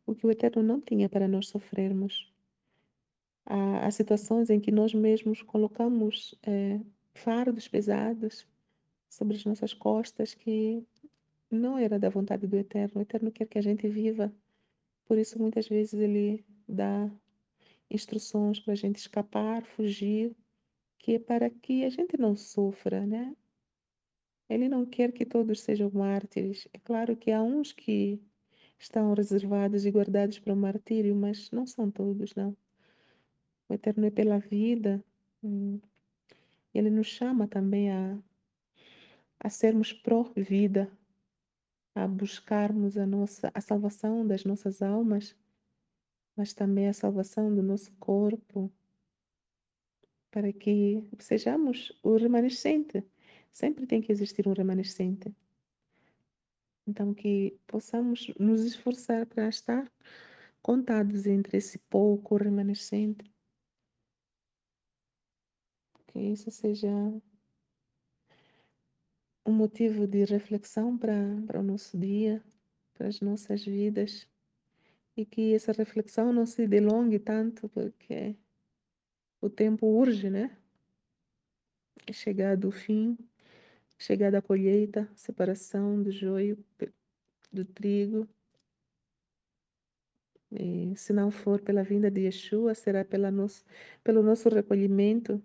o 0.07 0.15
que 0.15 0.27
o 0.27 0.31
Eterno 0.31 0.63
não 0.63 0.81
tinha 0.81 1.09
para 1.09 1.27
nós 1.27 1.49
sofrermos. 1.49 2.33
Há, 3.51 3.91
situações 3.91 4.51
em 4.51 4.61
que 4.61 4.71
nós 4.71 4.93
mesmos 4.93 5.41
colocamos 5.41 6.35
é, 6.43 6.79
fardos 7.15 7.67
pesados 7.67 8.47
sobre 9.09 9.39
as 9.39 9.45
nossas 9.47 9.73
costas 9.73 10.35
que 10.35 10.87
não 11.51 11.79
era 11.79 11.99
da 11.99 12.11
vontade 12.11 12.47
do 12.47 12.57
Eterno. 12.57 13.01
O 13.01 13.03
Eterno 13.03 13.33
quer 13.33 13.47
que 13.47 13.59
a 13.59 13.63
gente 13.63 13.89
viva. 13.89 14.31
Por 15.07 15.17
isso, 15.17 15.39
muitas 15.39 15.67
vezes, 15.67 15.95
Ele 15.95 16.45
dá 16.69 17.11
instruções 17.91 18.61
para 18.61 18.75
a 18.75 18.77
gente 18.77 18.97
escapar, 18.97 19.65
fugir, 19.65 20.37
que 20.99 21.15
é 21.15 21.19
para 21.19 21.49
que 21.49 21.87
a 21.87 21.89
gente 21.89 22.19
não 22.19 22.37
sofra, 22.37 23.07
né? 23.07 23.35
Ele 24.47 24.69
não 24.69 24.85
quer 24.85 25.11
que 25.11 25.25
todos 25.25 25.61
sejam 25.61 25.91
mártires. 25.91 26.69
É 26.75 26.79
claro 26.79 27.17
que 27.17 27.33
há 27.33 27.43
uns 27.43 27.73
que 27.73 28.21
estão 28.79 29.15
reservados 29.15 29.87
e 29.87 29.91
guardados 29.91 30.39
para 30.39 30.53
o 30.53 30.57
martírio, 30.57 31.17
mas 31.17 31.51
não 31.51 31.67
são 31.67 31.91
todos, 31.91 32.35
não. 32.35 32.55
O 33.69 33.75
Eterno 33.75 34.07
é 34.07 34.11
pela 34.11 34.39
vida. 34.39 35.05
Hum. 35.43 35.79
Ele 36.75 36.91
nos 36.91 37.07
chama 37.07 37.47
também 37.47 37.91
a, 37.91 38.19
a 39.39 39.51
sermos 39.51 39.93
pró-vida, 39.93 40.91
a 41.95 42.07
buscarmos 42.07 42.97
a 42.97 43.05
nossa 43.05 43.51
a 43.53 43.61
salvação 43.61 44.27
das 44.27 44.45
nossas 44.45 44.81
almas, 44.81 45.37
mas 46.37 46.55
também 46.55 46.89
a 46.89 46.93
salvação 46.93 47.55
do 47.55 47.63
nosso 47.63 47.93
corpo, 47.97 48.73
para 50.31 50.53
que 50.53 51.07
sejamos 51.19 51.93
o 52.03 52.17
remanescente. 52.17 53.05
Sempre 53.53 53.87
tem 53.87 54.01
que 54.01 54.13
existir 54.13 54.47
um 54.47 54.53
remanescente. 54.53 55.35
Então 56.87 57.13
que 57.13 57.59
possamos 57.67 58.33
nos 58.39 58.63
esforçar 58.63 59.27
para 59.27 59.49
estar 59.49 59.91
contados 60.63 61.27
entre 61.27 61.59
esse 61.59 61.79
pouco 61.79 62.37
remanescente. 62.37 63.25
Que 66.09 66.19
isso 66.21 66.51
seja 66.51 66.89
um 69.47 69.53
motivo 69.53 70.07
de 70.07 70.25
reflexão 70.25 70.97
para, 70.97 71.59
o 71.59 71.63
nosso 71.63 71.97
dia, 71.97 72.43
para 72.95 73.09
as 73.09 73.21
nossas 73.21 73.65
vidas. 73.65 74.29
E 75.17 75.25
que 75.25 75.55
essa 75.55 75.73
reflexão 75.73 76.33
não 76.33 76.47
se 76.47 76.67
delongue 76.67 77.19
tanto, 77.19 77.69
porque 77.71 78.37
o 79.41 79.49
tempo 79.49 79.87
urge, 79.87 80.31
né? 80.31 80.57
É 82.07 82.13
chegado 82.13 82.69
o 82.69 82.73
fim, 82.73 83.19
chegada 83.99 84.39
a 84.39 84.43
colheita, 84.43 85.09
separação 85.15 86.03
do 86.03 86.11
joio 86.11 86.63
do 87.53 87.65
trigo. 87.65 88.29
E, 90.51 90.95
se 90.97 91.13
não 91.13 91.31
for 91.31 91.61
pela 91.61 91.83
vinda 91.83 92.11
de 92.11 92.23
Yeshua, 92.23 92.75
será 92.75 93.05
pela 93.05 93.31
nosso, 93.31 93.65
pelo 94.03 94.23
nosso 94.23 94.49
recolhimento 94.49 95.43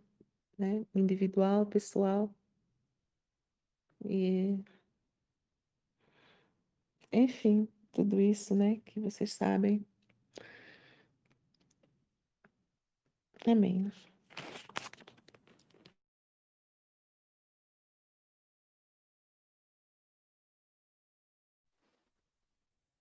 né? 0.63 0.85
individual, 0.95 1.65
pessoal. 1.65 2.33
E, 4.05 4.63
enfim, 7.11 7.67
tudo 7.91 8.19
isso 8.19 8.55
né? 8.55 8.77
que 8.85 8.99
vocês 8.99 9.33
sabem. 9.33 9.85
Amém. 13.45 13.91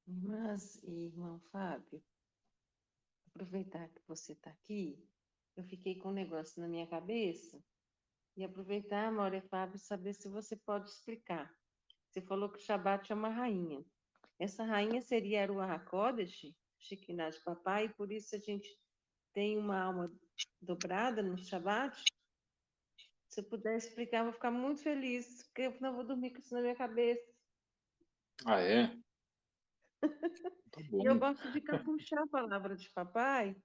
Irmãs 0.08 0.82
e 0.82 1.06
irmão 1.06 1.38
Fábio, 1.52 2.02
aproveitar 3.28 3.88
que 3.88 4.02
você 4.06 4.32
está 4.32 4.50
aqui, 4.50 4.98
eu 5.56 5.64
fiquei 5.64 5.98
com 5.98 6.10
um 6.10 6.14
negócio 6.14 6.60
na 6.60 6.68
minha 6.68 6.86
cabeça 6.86 7.58
E 8.36 8.44
aproveitar, 8.44 9.12
Mauro 9.12 9.36
e 9.36 9.42
Fábio, 9.42 9.78
saber 9.78 10.14
se 10.14 10.28
você 10.28 10.56
pode 10.56 10.90
explicar. 10.90 11.52
Você 12.08 12.22
falou 12.22 12.50
que 12.50 12.58
o 12.58 12.62
Shabat 12.62 13.12
é 13.12 13.14
uma 13.14 13.28
rainha. 13.30 13.84
Essa 14.38 14.64
rainha 14.64 15.02
seria 15.02 15.50
o 15.52 15.60
HaKodesh, 15.60 16.54
Shekinah 16.78 17.30
de 17.30 17.42
papai, 17.44 17.86
e 17.86 17.94
por 17.94 18.12
isso 18.12 18.34
a 18.36 18.38
gente 18.38 18.68
tem 19.34 19.58
uma 19.58 19.80
alma 19.80 20.12
dobrada 20.60 21.22
no 21.22 21.38
Shabat? 21.38 22.02
Se 23.28 23.40
eu 23.40 23.44
puder 23.48 23.76
explicar, 23.76 24.18
eu 24.18 24.24
vou 24.24 24.32
ficar 24.34 24.50
muito 24.50 24.82
feliz, 24.82 25.44
porque 25.44 25.62
eu 25.62 25.80
não 25.80 25.94
vou 25.94 26.06
dormir 26.06 26.32
com 26.32 26.40
isso 26.40 26.54
na 26.54 26.62
minha 26.62 26.76
cabeça. 26.76 27.32
Ah, 28.46 28.60
é? 28.60 28.88
Tá 30.72 30.80
eu 30.90 31.18
gosto 31.18 31.50
de 31.52 31.60
capuchar 31.60 32.22
a 32.22 32.28
palavra 32.28 32.76
de 32.76 32.90
papai. 32.92 33.56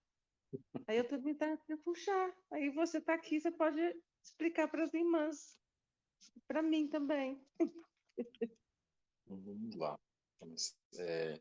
Aí 0.88 0.98
eu 0.98 1.08
também 1.08 1.36
tá 1.36 1.58
capuchar. 1.58 2.36
Aí 2.52 2.70
você 2.70 3.02
tá 3.02 3.14
aqui, 3.14 3.40
você 3.40 3.52
pode 3.52 3.80
explicar 4.24 4.68
para 4.68 4.84
as 4.84 4.94
irmãs. 4.94 5.58
Para 6.48 6.62
mim 6.62 6.88
também. 6.88 7.42
Então, 7.60 9.42
vamos 9.42 9.76
lá. 9.76 10.00
Mas, 10.40 10.78
é, 10.98 11.40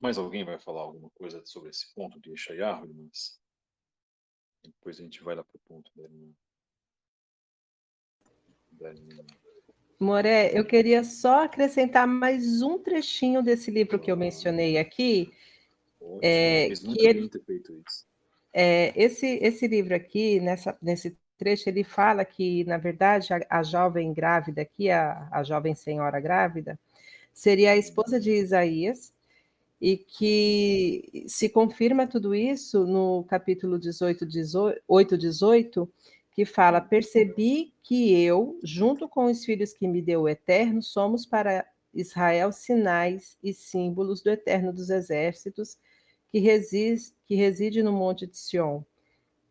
Mais 0.00 0.18
alguém 0.18 0.44
vai 0.44 0.58
falar 0.58 0.82
alguma 0.82 1.10
coisa 1.10 1.44
sobre 1.44 1.70
esse 1.70 1.92
ponto 1.94 2.20
de 2.20 2.30
Yeshayahu, 2.30 2.86
irmãs? 2.86 3.40
Depois 4.62 5.00
a 5.00 5.02
gente 5.02 5.22
vai 5.22 5.34
lá 5.34 5.42
para 5.42 5.56
o 5.56 5.60
ponto 5.60 5.90
da 5.96 6.04
irmã. 6.04 6.32
Da 8.72 8.90
irmã. 8.90 9.26
Moré, 9.98 10.56
eu 10.56 10.66
queria 10.66 11.02
só 11.02 11.44
acrescentar 11.44 12.06
mais 12.06 12.60
um 12.60 12.78
trechinho 12.78 13.42
desse 13.42 13.70
livro 13.70 13.98
que 13.98 14.10
eu 14.10 14.16
mencionei 14.16 14.76
aqui. 14.76 15.32
Ótimo, 16.06 16.20
É, 16.22 16.66
fez 16.68 16.80
que 16.80 16.86
muito 16.86 17.02
ele- 17.04 17.28
ter 17.28 17.44
feito 17.44 17.72
isso. 17.86 18.04
É, 18.52 18.92
esse, 18.96 19.26
esse 19.42 19.66
livro 19.68 19.94
aqui, 19.94 20.40
nessa, 20.40 20.76
nesse 20.80 21.16
trecho, 21.38 21.68
ele 21.68 21.84
fala 21.84 22.24
que, 22.24 22.64
na 22.64 22.78
verdade, 22.78 23.32
a, 23.32 23.40
a 23.50 23.62
jovem 23.62 24.12
grávida 24.14 24.62
aqui, 24.62 24.90
a, 24.90 25.28
a 25.30 25.42
jovem 25.42 25.74
senhora 25.74 26.18
grávida, 26.20 26.78
seria 27.34 27.72
a 27.72 27.76
esposa 27.76 28.20
de 28.20 28.32
Isaías, 28.32 29.12
e 29.80 29.96
que 29.98 31.24
se 31.28 31.48
confirma 31.48 32.06
tudo 32.06 32.34
isso 32.34 32.86
no 32.86 33.24
capítulo 33.24 33.78
18, 33.78 34.24
18, 34.26 34.80
8, 34.88 35.18
18, 35.18 35.88
que 36.32 36.44
fala: 36.46 36.80
Percebi 36.80 37.74
que 37.82 38.20
eu, 38.22 38.58
junto 38.62 39.08
com 39.08 39.26
os 39.26 39.44
filhos 39.44 39.72
que 39.72 39.86
me 39.86 40.00
deu 40.02 40.22
o 40.22 40.28
Eterno, 40.28 40.82
somos 40.82 41.26
para 41.26 41.66
Israel 41.94 42.52
sinais 42.52 43.36
e 43.42 43.52
símbolos 43.54 44.22
do 44.22 44.30
Eterno 44.30 44.72
dos 44.72 44.90
Exércitos, 44.90 45.78
que 46.30 46.38
reside, 46.38 47.02
que 47.26 47.34
reside 47.34 47.82
no 47.82 47.92
Monte 47.92 48.26
de 48.26 48.36
Sião. 48.36 48.84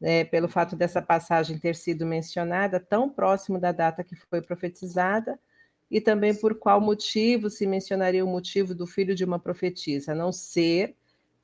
É, 0.01 0.25
pelo 0.25 0.49
fato 0.49 0.75
dessa 0.75 1.01
passagem 1.01 1.57
ter 1.57 1.75
sido 1.75 2.05
mencionada 2.05 2.79
tão 2.79 3.09
próximo 3.09 3.59
da 3.59 3.71
data 3.71 4.03
que 4.03 4.15
foi 4.15 4.41
profetizada, 4.41 5.39
e 5.89 6.01
também 6.01 6.35
por 6.35 6.55
qual 6.55 6.81
motivo 6.81 7.49
se 7.49 7.65
mencionaria 7.65 8.25
o 8.25 8.27
motivo 8.27 8.73
do 8.73 8.87
filho 8.87 9.15
de 9.15 9.23
uma 9.23 9.39
profetisa, 9.39 10.11
a 10.11 10.15
não 10.15 10.31
ser 10.31 10.95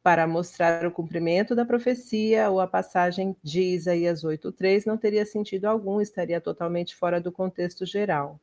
para 0.04 0.26
mostrar 0.26 0.86
o 0.86 0.92
cumprimento 0.92 1.56
da 1.56 1.64
profecia 1.64 2.50
ou 2.50 2.60
a 2.60 2.68
passagem 2.68 3.36
de 3.44 3.62
Isaías 3.62 4.24
8:3 4.24 4.86
não 4.86 4.98
teria 4.98 5.26
sentido 5.26 5.66
algum, 5.66 6.02
estaria 6.02 6.42
totalmente 6.42 6.96
fora 6.96 7.22
do 7.22 7.32
contexto 7.32 7.86
geral. 7.86 8.40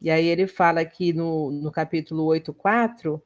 E 0.00 0.10
aí 0.10 0.26
ele 0.26 0.46
fala 0.46 0.80
aqui 0.80 1.12
no, 1.12 1.50
no 1.50 1.72
capítulo 1.72 2.24
8:4, 2.26 3.20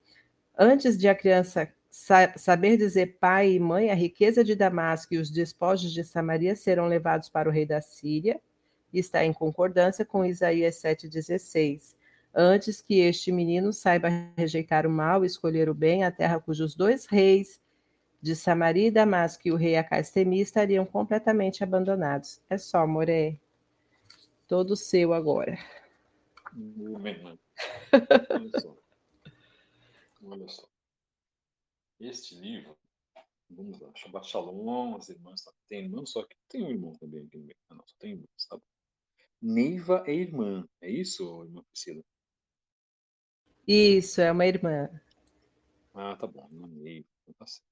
antes 0.59 0.97
de 0.97 1.07
a 1.07 1.14
criança 1.14 1.70
sa 1.97 2.37
saber 2.37 2.77
dizer 2.77 3.17
pai 3.19 3.53
e 3.53 3.59
mãe, 3.59 3.91
a 3.91 3.95
riqueza 3.95 4.45
de 4.45 4.55
Damasco 4.55 5.15
e 5.15 5.19
os 5.19 5.31
despojos 5.31 5.91
de 5.91 6.05
Samaria 6.05 6.55
serão 6.55 6.89
levados 6.89 7.31
para 7.31 7.49
o 7.49 7.53
rei 7.53 7.65
da 7.65 7.81
Síria, 7.81 8.39
está 8.93 9.25
em 9.25 9.33
concordância 9.33 10.05
com 10.05 10.23
Isaías 10.23 10.77
7,16. 10.83 11.97
Antes 12.35 12.83
que 12.83 13.01
este 13.01 13.33
menino 13.33 13.73
saiba 13.73 14.11
rejeitar 14.37 14.87
o 14.87 14.91
mal 14.91 15.25
e 15.25 15.27
escolher 15.27 15.71
o 15.71 15.75
bem, 15.75 16.05
a 16.05 16.11
terra 16.11 16.39
cujos 16.39 16.75
dois 16.75 17.07
reis, 17.07 17.63
de 18.21 18.37
Samaria 18.37 18.89
e 18.89 18.91
Damasco, 18.91 19.49
e 19.49 19.53
o 19.53 19.57
rei 19.57 19.77
Acastemi, 19.77 20.43
estariam 20.43 20.85
completamente 20.85 21.65
abandonados. 21.65 22.43
É 22.51 22.59
só, 22.59 22.87
Moré. 22.87 23.39
Todo 24.47 24.77
seu 24.77 25.15
agora. 25.15 25.59
O 26.55 26.99
menino. 26.99 27.39
Olha 28.31 28.61
só. 28.61 28.77
Olha 30.23 30.49
só. 30.49 30.76
Este 31.99 32.35
livro, 32.35 32.77
vamos 33.49 33.81
lá, 33.81 33.91
Shabbat 33.97 34.29
Shalom, 34.29 34.97
as 34.97 35.09
irmãs, 35.09 35.43
tem 35.67 35.85
irmão 35.85 36.05
só 36.05 36.23
que 36.27 36.37
tem 36.47 36.63
um 36.63 36.69
irmão 36.69 36.93
também 36.97 37.25
aqui 37.25 37.39
no 37.39 37.45
meio. 37.45 37.57
Ah, 37.71 37.75
não, 37.75 37.87
só 37.87 37.97
tem 37.99 38.13
irmãs, 38.13 38.47
tá 38.47 38.57
bom. 38.57 38.63
Neiva 39.41 40.05
é 40.07 40.15
irmã, 40.15 40.69
é 40.83 40.91
isso, 40.91 41.45
irmã 41.45 41.63
Priscila? 41.65 42.05
Isso, 43.67 44.21
é 44.21 44.31
uma 44.31 44.45
irmã. 44.45 44.91
Ah, 45.95 46.15
tá 46.17 46.27
bom, 46.27 46.47
irmã 46.53 46.69
Neiva, 46.69 47.09
então 47.23 47.35
tá 47.39 47.47
certo. 47.47 47.67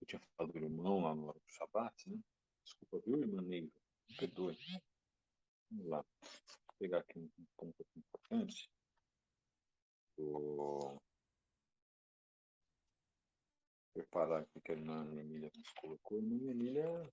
Eu 0.00 0.06
tinha 0.06 0.20
falado 0.20 0.52
do 0.52 0.58
irmão 0.58 1.02
lá 1.02 1.14
no 1.16 1.26
hora 1.26 1.38
do 1.40 1.52
Shabbat, 1.52 2.08
né? 2.08 2.20
Desculpa, 2.62 3.00
viu, 3.04 3.20
irmã 3.20 3.42
Neiva? 3.42 3.72
Me 4.08 4.16
perdoe. 4.16 4.56
Vamos 5.68 5.86
lá. 5.88 6.04
Vou 6.22 6.76
pegar 6.78 6.98
aqui 6.98 7.18
um 7.18 7.46
ponto 7.56 7.84
importante. 7.96 8.70
Vou 10.16 11.02
preparar 13.98 14.42
aqui 14.42 14.60
que 14.60 14.70
a 14.70 14.74
irmã 14.74 15.04
Emília 15.18 15.50
colocou. 15.80 16.18
A 16.18 16.20
irmã 16.20 16.50
Emília 16.50 17.12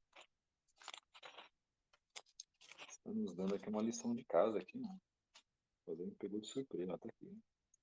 está 2.88 3.12
nos 3.12 3.34
dando 3.34 3.56
aqui 3.56 3.68
uma 3.70 3.82
lição 3.82 4.16
de 4.16 4.24
casa 4.26 4.60
aqui, 4.60 4.78
né? 4.78 5.00
Fazendo 5.86 6.16
pegou 6.16 6.40
de 6.40 6.48
surpresa, 6.48 6.92
ela 6.92 6.98
tá 6.98 7.10
aqui. 7.10 7.26
né? 7.26 7.40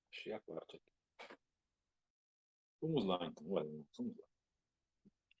Achei 0.09 0.31
a 0.31 0.39
parte 0.39 0.77
aqui. 0.77 1.37
Vamos 2.81 3.05
lá, 3.05 3.19
então. 3.25 3.45
Vamos 3.45 4.17
lá. 4.17 4.25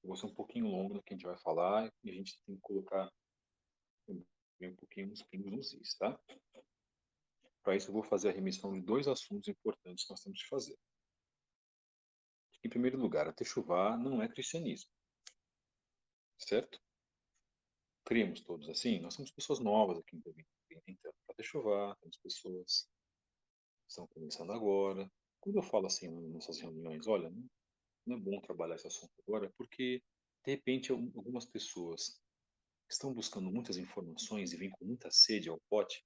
Eu 0.03 0.07
vou 0.07 0.17
ser 0.17 0.25
um 0.25 0.35
pouquinho 0.35 0.67
longo 0.67 0.95
no 0.95 1.03
que 1.03 1.13
a 1.13 1.17
gente 1.17 1.25
vai 1.25 1.37
falar 1.37 1.89
e 2.03 2.09
a 2.09 2.13
gente 2.13 2.37
tem 2.45 2.55
que 2.55 2.61
colocar 2.61 3.09
um 4.09 4.75
pouquinho 4.75 5.11
uns 5.11 5.23
pingos 5.23 5.51
nos 5.51 5.73
is, 5.73 5.95
tá? 5.95 6.17
Para 7.63 7.75
isso, 7.75 7.89
eu 7.89 7.93
vou 7.93 8.03
fazer 8.03 8.29
a 8.29 8.33
remissão 8.33 8.73
de 8.73 8.81
dois 8.81 9.07
assuntos 9.07 9.47
importantes 9.47 10.05
que 10.05 10.11
nós 10.11 10.21
temos 10.21 10.41
que 10.41 10.49
fazer. 10.49 10.77
Em 12.63 12.69
primeiro 12.69 12.97
lugar, 12.97 13.27
a 13.27 13.33
Techuvá 13.33 13.97
não 13.97 14.21
é 14.21 14.29
cristianismo. 14.29 14.89
Certo? 16.37 16.79
Cremos 18.05 18.41
todos 18.41 18.69
assim? 18.69 18.99
Nós 18.99 19.13
somos 19.13 19.31
pessoas 19.31 19.59
novas 19.59 19.97
aqui 19.97 20.15
entrando 20.87 21.15
para 21.25 21.35
Techuvá, 21.35 21.95
temos 21.99 22.17
pessoas 22.17 22.89
que 23.81 23.89
estão 23.89 24.07
começando 24.07 24.51
agora. 24.51 25.09
Quando 25.39 25.57
eu 25.57 25.63
falo 25.63 25.87
assim 25.87 26.09
nas 26.09 26.31
nossas 26.31 26.59
reuniões, 26.59 27.05
olha, 27.07 27.29
não, 28.05 28.17
é 28.17 28.19
bom 28.19 28.39
trabalhar 28.39 28.75
esse 28.75 28.87
assunto 28.87 29.11
agora, 29.27 29.51
porque, 29.57 30.01
de 30.45 30.51
repente, 30.51 30.91
algumas 30.91 31.45
pessoas 31.45 32.21
estão 32.89 33.13
buscando 33.13 33.51
muitas 33.51 33.77
informações 33.77 34.53
e 34.53 34.57
vêm 34.57 34.69
com 34.69 34.85
muita 34.85 35.09
sede 35.11 35.49
ao 35.49 35.59
pote, 35.69 36.05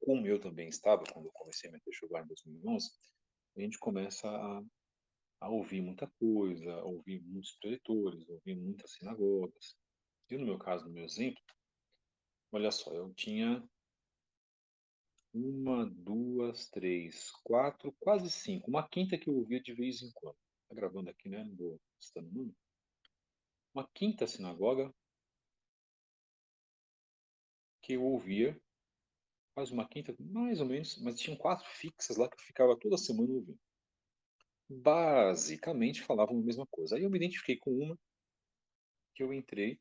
como 0.00 0.26
eu 0.26 0.40
também 0.40 0.68
estava 0.68 1.04
quando 1.12 1.26
eu 1.26 1.32
comecei 1.32 1.68
a 1.68 1.72
me 1.72 1.80
Techuvá 1.80 2.22
em 2.22 2.26
2011, 2.26 2.90
a 3.56 3.60
gente 3.60 3.78
começa 3.78 4.28
a 4.28 4.62
a 5.40 5.48
ouvir 5.48 5.80
muita 5.80 6.06
coisa, 6.18 6.72
a 6.72 6.84
ouvir 6.84 7.22
muitos 7.22 7.52
preletores, 7.56 8.28
a 8.28 8.32
ouvir 8.32 8.56
muitas 8.56 8.92
sinagogas. 8.92 9.76
Eu, 10.28 10.40
no 10.40 10.46
meu 10.46 10.58
caso, 10.58 10.84
no 10.84 10.90
meu 10.90 11.04
exemplo, 11.04 11.42
olha 12.52 12.70
só, 12.70 12.92
eu 12.92 13.12
tinha 13.14 13.62
uma, 15.32 15.86
duas, 15.86 16.68
três, 16.68 17.30
quatro, 17.44 17.92
quase 18.00 18.30
cinco, 18.30 18.68
uma 18.68 18.86
quinta 18.88 19.16
que 19.16 19.28
eu 19.28 19.36
ouvia 19.36 19.60
de 19.60 19.72
vez 19.72 20.02
em 20.02 20.10
quando. 20.12 20.36
Tá 20.68 20.74
gravando 20.74 21.08
aqui, 21.08 21.28
né? 21.28 21.44
Não 21.44 21.56
vou 21.56 21.80
citando 21.98 22.30
nome. 22.30 22.54
Uma 23.72 23.88
quinta 23.94 24.26
sinagoga 24.26 24.92
que 27.80 27.94
eu 27.94 28.04
ouvia, 28.04 28.60
quase 29.54 29.72
uma 29.72 29.88
quinta, 29.88 30.14
mais 30.18 30.60
ou 30.60 30.66
menos, 30.66 30.98
mas 31.00 31.18
tinham 31.18 31.38
quatro 31.38 31.66
fixas 31.70 32.16
lá 32.16 32.28
que 32.28 32.34
eu 32.34 32.44
ficava 32.44 32.76
toda 32.76 32.98
semana 32.98 33.32
ouvindo 33.32 33.58
basicamente 34.68 36.02
falavam 36.02 36.38
a 36.38 36.42
mesma 36.42 36.66
coisa. 36.66 36.96
Aí 36.96 37.02
eu 37.02 37.10
me 37.10 37.16
identifiquei 37.16 37.56
com 37.56 37.70
uma 37.70 37.98
que 39.14 39.22
eu 39.22 39.32
entrei 39.32 39.80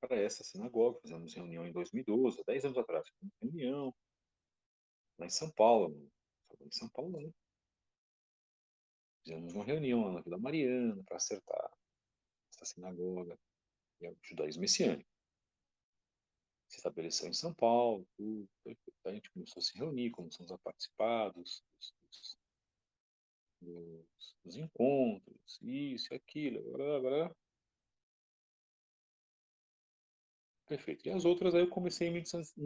para 0.00 0.16
essa 0.16 0.44
sinagoga, 0.44 1.00
fizemos 1.00 1.34
reunião 1.34 1.66
em 1.66 1.72
2012, 1.72 2.42
10 2.46 2.64
anos 2.66 2.78
atrás, 2.78 3.10
reunião 3.40 3.94
lá 5.18 5.26
em 5.26 5.30
São 5.30 5.50
Paulo, 5.50 6.10
em 6.60 6.70
São 6.70 6.88
Paulo, 6.88 7.20
né? 7.20 7.32
Fizemos 9.22 9.54
uma 9.54 9.64
reunião 9.64 10.04
lá 10.04 10.12
na 10.12 10.20
Vila 10.20 10.38
Mariana 10.38 11.02
para 11.04 11.16
acertar 11.16 11.70
essa 12.52 12.64
sinagoga 12.66 13.38
e 14.00 14.08
o 14.08 14.16
judaísmo 14.22 14.60
messiânico. 14.60 15.08
Se 16.68 16.76
estabeleceu 16.76 17.28
em 17.28 17.32
São 17.32 17.54
Paulo, 17.54 18.06
tudo, 18.16 18.48
a 19.04 19.12
gente 19.12 19.30
começou 19.30 19.60
a 19.60 19.62
se 19.62 19.78
reunir, 19.78 20.10
começamos 20.10 20.52
a 20.52 20.58
participar 20.58 21.30
dos, 21.30 21.62
dos, 21.78 22.38
dos 23.64 24.04
dos, 24.44 24.56
encontros, 24.56 25.58
isso, 25.62 26.14
aquilo, 26.14 26.62
blá, 26.72 27.00
blá. 27.00 27.36
Perfeito. 30.66 31.06
E 31.06 31.10
as 31.10 31.24
outras 31.24 31.54
aí 31.54 31.60
eu 31.60 31.68
comecei 31.68 32.08
a 32.08 32.10
me 32.10 32.22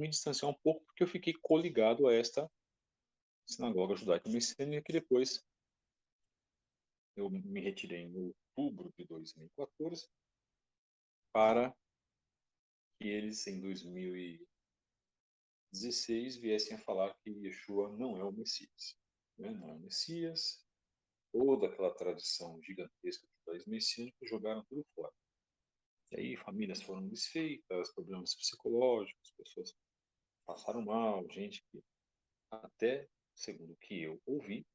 distanciar 0.08 0.50
um 0.50 0.54
pouco 0.54 0.84
porque 0.86 1.02
eu 1.02 1.08
fiquei 1.08 1.34
coligado 1.34 2.06
a 2.06 2.14
esta 2.14 2.50
sinagoga 3.46 3.96
judaica 3.96 4.28
messiânica 4.28 4.82
que 4.82 4.92
depois 4.92 5.44
eu 7.16 7.30
me 7.30 7.60
retirei 7.60 8.02
em 8.02 8.16
outubro 8.16 8.92
de 8.96 9.04
2014 9.04 10.08
para 11.32 11.74
que 12.98 13.08
eles 13.08 13.46
em 13.46 13.60
2016 13.60 16.36
viessem 16.36 16.76
a 16.76 16.80
falar 16.80 17.14
que 17.20 17.30
Yeshua 17.30 17.96
não 17.96 18.16
é 18.16 18.24
o 18.24 18.32
Messias. 18.32 18.98
Não 19.36 19.68
é 19.68 19.72
o 19.72 19.78
Messias, 19.78 20.66
toda 21.32 21.66
aquela 21.66 21.94
tradição 21.94 22.60
gigantesca 22.62 23.26
do 23.26 23.32
judaísmo 23.40 23.72
messiânico 23.72 24.26
jogaram 24.26 24.64
tudo 24.64 24.84
fora. 24.94 25.12
E 26.10 26.16
aí 26.20 26.36
famílias 26.36 26.82
foram 26.82 27.06
desfeitas, 27.08 27.92
problemas 27.92 28.34
psicológicos, 28.34 29.32
pessoas 29.36 29.76
passaram 30.46 30.82
mal, 30.82 31.28
gente 31.30 31.62
que 31.70 31.82
até, 32.50 33.08
segundo 33.34 33.72
o 33.72 33.76
que 33.76 34.02
eu 34.02 34.20
ouvi, 34.26 34.66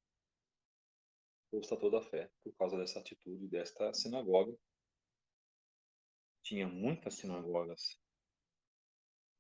custa 1.50 1.78
toda 1.78 2.00
a 2.00 2.02
fé 2.02 2.30
por 2.44 2.56
causa 2.56 2.78
dessa 2.78 3.00
atitude 3.00 3.48
desta 3.48 3.94
sinagoga. 3.94 4.56
Tinha 6.44 6.68
muitas 6.68 7.16
sinagogas 7.16 8.00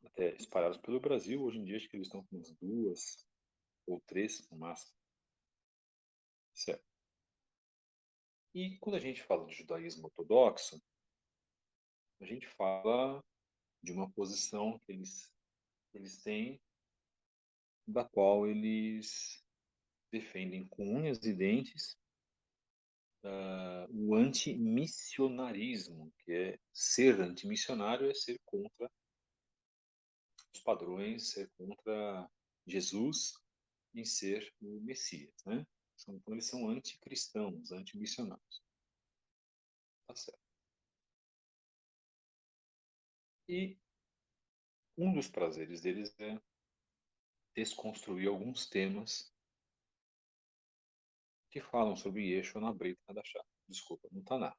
até 0.03 0.35
espalhadas 0.35 0.77
pelo 0.77 0.99
Brasil. 0.99 1.41
Hoje 1.41 1.59
em 1.59 1.63
dia 1.63 1.77
acho 1.77 1.89
que 1.89 1.97
eles 1.97 2.07
estão 2.07 2.23
com 2.25 2.35
umas 2.35 2.51
duas 2.61 3.27
ou 3.87 4.01
três 4.01 4.47
no 4.49 4.57
máximo. 4.57 4.95
Certo. 6.53 6.92
E 8.53 8.77
quando 8.77 8.95
a 8.95 8.99
gente 8.99 9.23
fala 9.23 9.45
de 9.45 9.55
judaísmo 9.55 10.05
ortodoxo, 10.05 10.81
a 12.21 12.25
gente 12.25 12.47
fala 12.47 13.23
de 13.81 13.91
uma 13.91 14.09
posição 14.11 14.79
que 14.79 14.91
eles, 14.91 15.31
eles 15.93 16.21
têm, 16.21 16.61
da 17.87 18.05
qual 18.05 18.47
eles 18.47 19.43
defendem 20.11 20.67
com 20.67 20.85
unhas 20.85 21.23
e 21.25 21.33
dentes 21.33 21.97
uh, 23.23 23.91
o 23.91 24.15
antimissionarismo, 24.15 26.13
que 26.19 26.31
é 26.31 26.59
ser 26.71 27.19
antimissionário 27.19 28.09
é 28.09 28.13
ser 28.13 28.39
contra 28.45 28.89
os 30.53 30.61
padrões, 30.61 31.31
ser 31.31 31.49
contra 31.57 32.29
Jesus 32.67 33.33
e 33.93 34.05
ser 34.05 34.53
o 34.61 34.79
Messias, 34.81 35.33
né? 35.45 35.65
Então 36.07 36.33
eles 36.33 36.45
são 36.45 36.69
anticristãos, 36.69 37.71
antimissionários. 37.71 38.63
Tá 40.07 40.15
certo. 40.15 40.43
E 43.47 43.77
um 44.97 45.13
dos 45.13 45.27
prazeres 45.27 45.81
deles 45.81 46.13
é 46.19 46.39
desconstruir 47.55 48.27
alguns 48.27 48.65
temas 48.67 49.31
que 51.51 51.61
falam 51.61 51.95
sobre 51.95 52.29
Yeshua 52.29 52.61
na 52.61 52.73
Brita 52.73 53.01
Hadashah. 53.07 53.45
Desculpa, 53.67 54.07
no 54.11 54.23
Taná. 54.23 54.55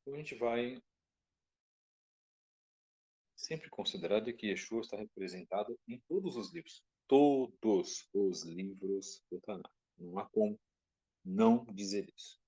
Então 0.00 0.14
a 0.14 0.18
gente 0.18 0.34
vai 0.34 0.82
sempre 3.36 3.68
considerar 3.68 4.20
de 4.20 4.32
que 4.32 4.48
Yeshua 4.48 4.80
está 4.80 4.96
representado 4.96 5.78
em 5.86 6.00
todos 6.08 6.36
os 6.36 6.52
livros. 6.52 6.82
Todos 7.06 8.08
os 8.12 8.42
livros 8.42 9.24
do 9.30 9.40
Taná. 9.40 9.70
Não 9.98 10.18
há 10.18 10.28
como 10.28 10.58
não 11.24 11.64
dizer 11.66 12.12
isso. 12.14 12.40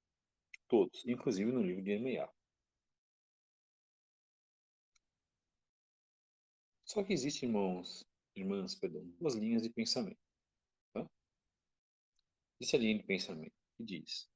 Todos, 0.68 1.04
inclusive 1.06 1.50
no 1.50 1.62
livro 1.62 1.82
de 1.82 1.92
Emiá. 1.92 2.28
Só 6.84 7.04
que 7.04 7.12
existem, 7.12 7.48
irmãos, 7.48 8.06
irmãs, 8.34 8.74
perdão, 8.74 9.04
duas 9.18 9.34
linhas 9.34 9.62
de 9.62 9.70
pensamento. 9.70 10.18
Tá? 10.92 11.08
Existe 12.60 12.76
a 12.76 12.78
linha 12.78 12.98
de 12.98 13.04
pensamento 13.04 13.54
que 13.76 13.84
diz, 13.84 14.28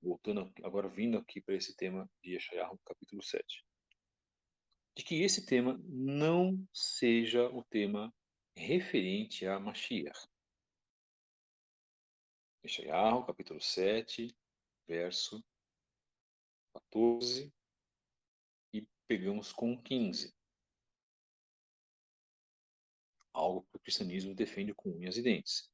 voltando 0.00 0.52
agora 0.64 0.88
vindo 0.88 1.18
aqui 1.18 1.40
para 1.40 1.56
esse 1.56 1.74
tema 1.76 2.08
de 2.22 2.34
Yeshayahu, 2.34 2.78
capítulo 2.84 3.22
7, 3.22 3.44
de 4.96 5.04
que 5.04 5.22
esse 5.22 5.44
tema 5.44 5.78
não 5.84 6.66
seja 6.72 7.48
o 7.48 7.64
tema 7.64 8.14
referente 8.60 9.46
a 9.46 9.58
Mashiach. 9.58 10.28
Yeshayahu, 12.62 13.24
capítulo 13.24 13.60
7, 13.60 14.36
verso 14.86 15.42
14, 16.74 17.50
e 18.74 18.86
pegamos 19.08 19.50
com 19.52 19.80
15 19.82 20.34
algo 23.32 23.62
que 23.62 23.76
o 23.76 23.80
cristianismo 23.80 24.34
defende 24.34 24.74
com 24.74 24.90
unhas 24.90 25.16
e 25.16 25.22
dentes. 25.22 25.70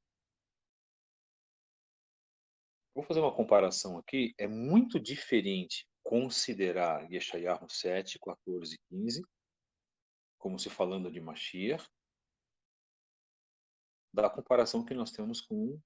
Vou 2.94 3.02
fazer 3.02 3.20
uma 3.20 3.34
comparação 3.34 3.98
aqui. 3.98 4.32
É 4.38 4.46
muito 4.46 5.00
diferente 5.00 5.86
considerar 6.04 7.10
Yeshayahu 7.10 7.68
7, 7.68 8.18
14 8.20 8.74
e 8.74 8.78
15 8.88 9.22
como 10.38 10.58
se 10.60 10.70
falando 10.70 11.10
de 11.10 11.20
Mashiach, 11.20 11.84
da 14.22 14.30
comparação 14.30 14.84
que 14.84 14.94
nós 14.94 15.12
temos 15.12 15.42
com 15.42 15.78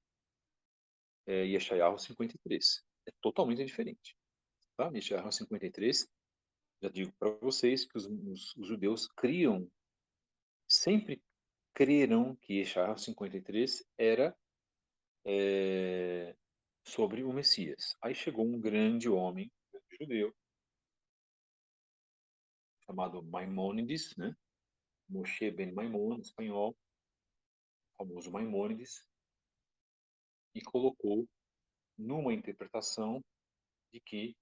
é, 1.27 1.45
Yeshayahu 1.47 1.99
53. 1.99 2.85
É 3.07 3.13
totalmente 3.21 3.65
diferente. 3.65 4.17
Tá? 4.77 4.89
Yeshayahu 4.95 5.33
53, 5.33 6.09
já 6.81 6.89
digo 6.89 7.13
para 7.19 7.31
vocês 7.41 7.85
que 7.85 7.99
os, 7.99 8.07
os, 8.07 8.57
os 8.57 8.69
judeus 8.69 9.09
criam, 9.09 9.69
sempre 10.69 11.21
creram 11.75 12.37
que 12.37 12.61
Yeshayahu 12.61 12.99
53 12.99 13.85
era 13.99 14.37
é, 15.25 16.37
sobre 16.85 17.25
o 17.25 17.33
Messias. 17.33 17.97
Aí 18.01 18.15
chegou 18.15 18.47
um 18.47 18.61
grande 18.61 19.09
homem 19.09 19.51
um 19.75 19.81
judeu, 19.99 20.35
chamado 22.87 23.23
Maimônides, 23.25 24.17
né? 24.17 24.35
Moshe 25.09 25.51
Ben 25.51 25.73
Maimon, 25.73 26.21
espanhol, 26.21 26.77
famoso 28.01 28.33
Maimônides, 28.33 29.07
e 30.55 30.63
colocou 30.63 31.29
numa 31.99 32.33
interpretação 32.33 33.23
de 33.93 34.01
que 34.01 34.35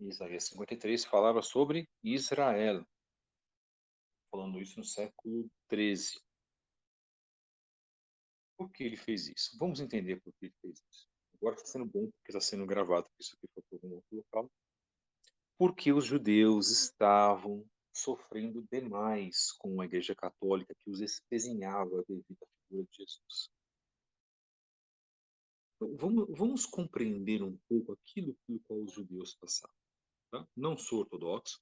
Isaías 0.00 0.44
53 0.44 1.04
falava 1.04 1.40
sobre 1.40 1.88
Israel, 2.02 2.84
falando 4.30 4.60
isso 4.60 4.78
no 4.78 4.84
século 4.84 5.48
XIII. 5.72 6.20
Por 8.58 8.72
que 8.72 8.82
ele 8.84 8.96
fez 8.96 9.28
isso? 9.28 9.56
Vamos 9.58 9.80
entender 9.80 10.20
por 10.20 10.32
que 10.34 10.46
ele 10.46 10.54
fez 10.60 10.82
isso. 10.90 11.08
Agora 11.34 11.54
está 11.54 11.66
sendo 11.66 11.86
bom 11.86 12.10
porque 12.10 12.36
está 12.36 12.40
sendo 12.40 12.66
gravado, 12.66 13.06
porque 13.06 13.22
isso 13.22 13.36
aqui 13.36 13.46
foi 13.54 13.62
para 13.62 13.76
algum 13.76 13.94
outro 13.94 14.16
local. 14.16 14.50
Porque 15.58 15.92
os 15.92 16.04
judeus 16.04 16.70
estavam 16.70 17.64
sofrendo 17.96 18.62
demais 18.70 19.52
com 19.52 19.80
a 19.80 19.86
Igreja 19.86 20.14
Católica 20.14 20.74
que 20.74 20.90
os 20.90 21.00
espezinhava 21.00 22.04
devido 22.06 22.36
à 22.42 22.46
figura 22.60 22.86
de 22.90 22.96
Jesus. 22.98 23.50
Então, 25.76 25.96
vamos, 25.96 26.26
vamos 26.36 26.66
compreender 26.66 27.42
um 27.42 27.56
pouco 27.68 27.92
aquilo 27.92 28.36
pelo 28.46 28.60
qual 28.60 28.82
os 28.82 28.92
judeus 28.92 29.34
passaram. 29.36 29.74
Tá? 30.30 30.46
Não 30.54 30.76
sou 30.76 31.00
ortodoxo, 31.00 31.58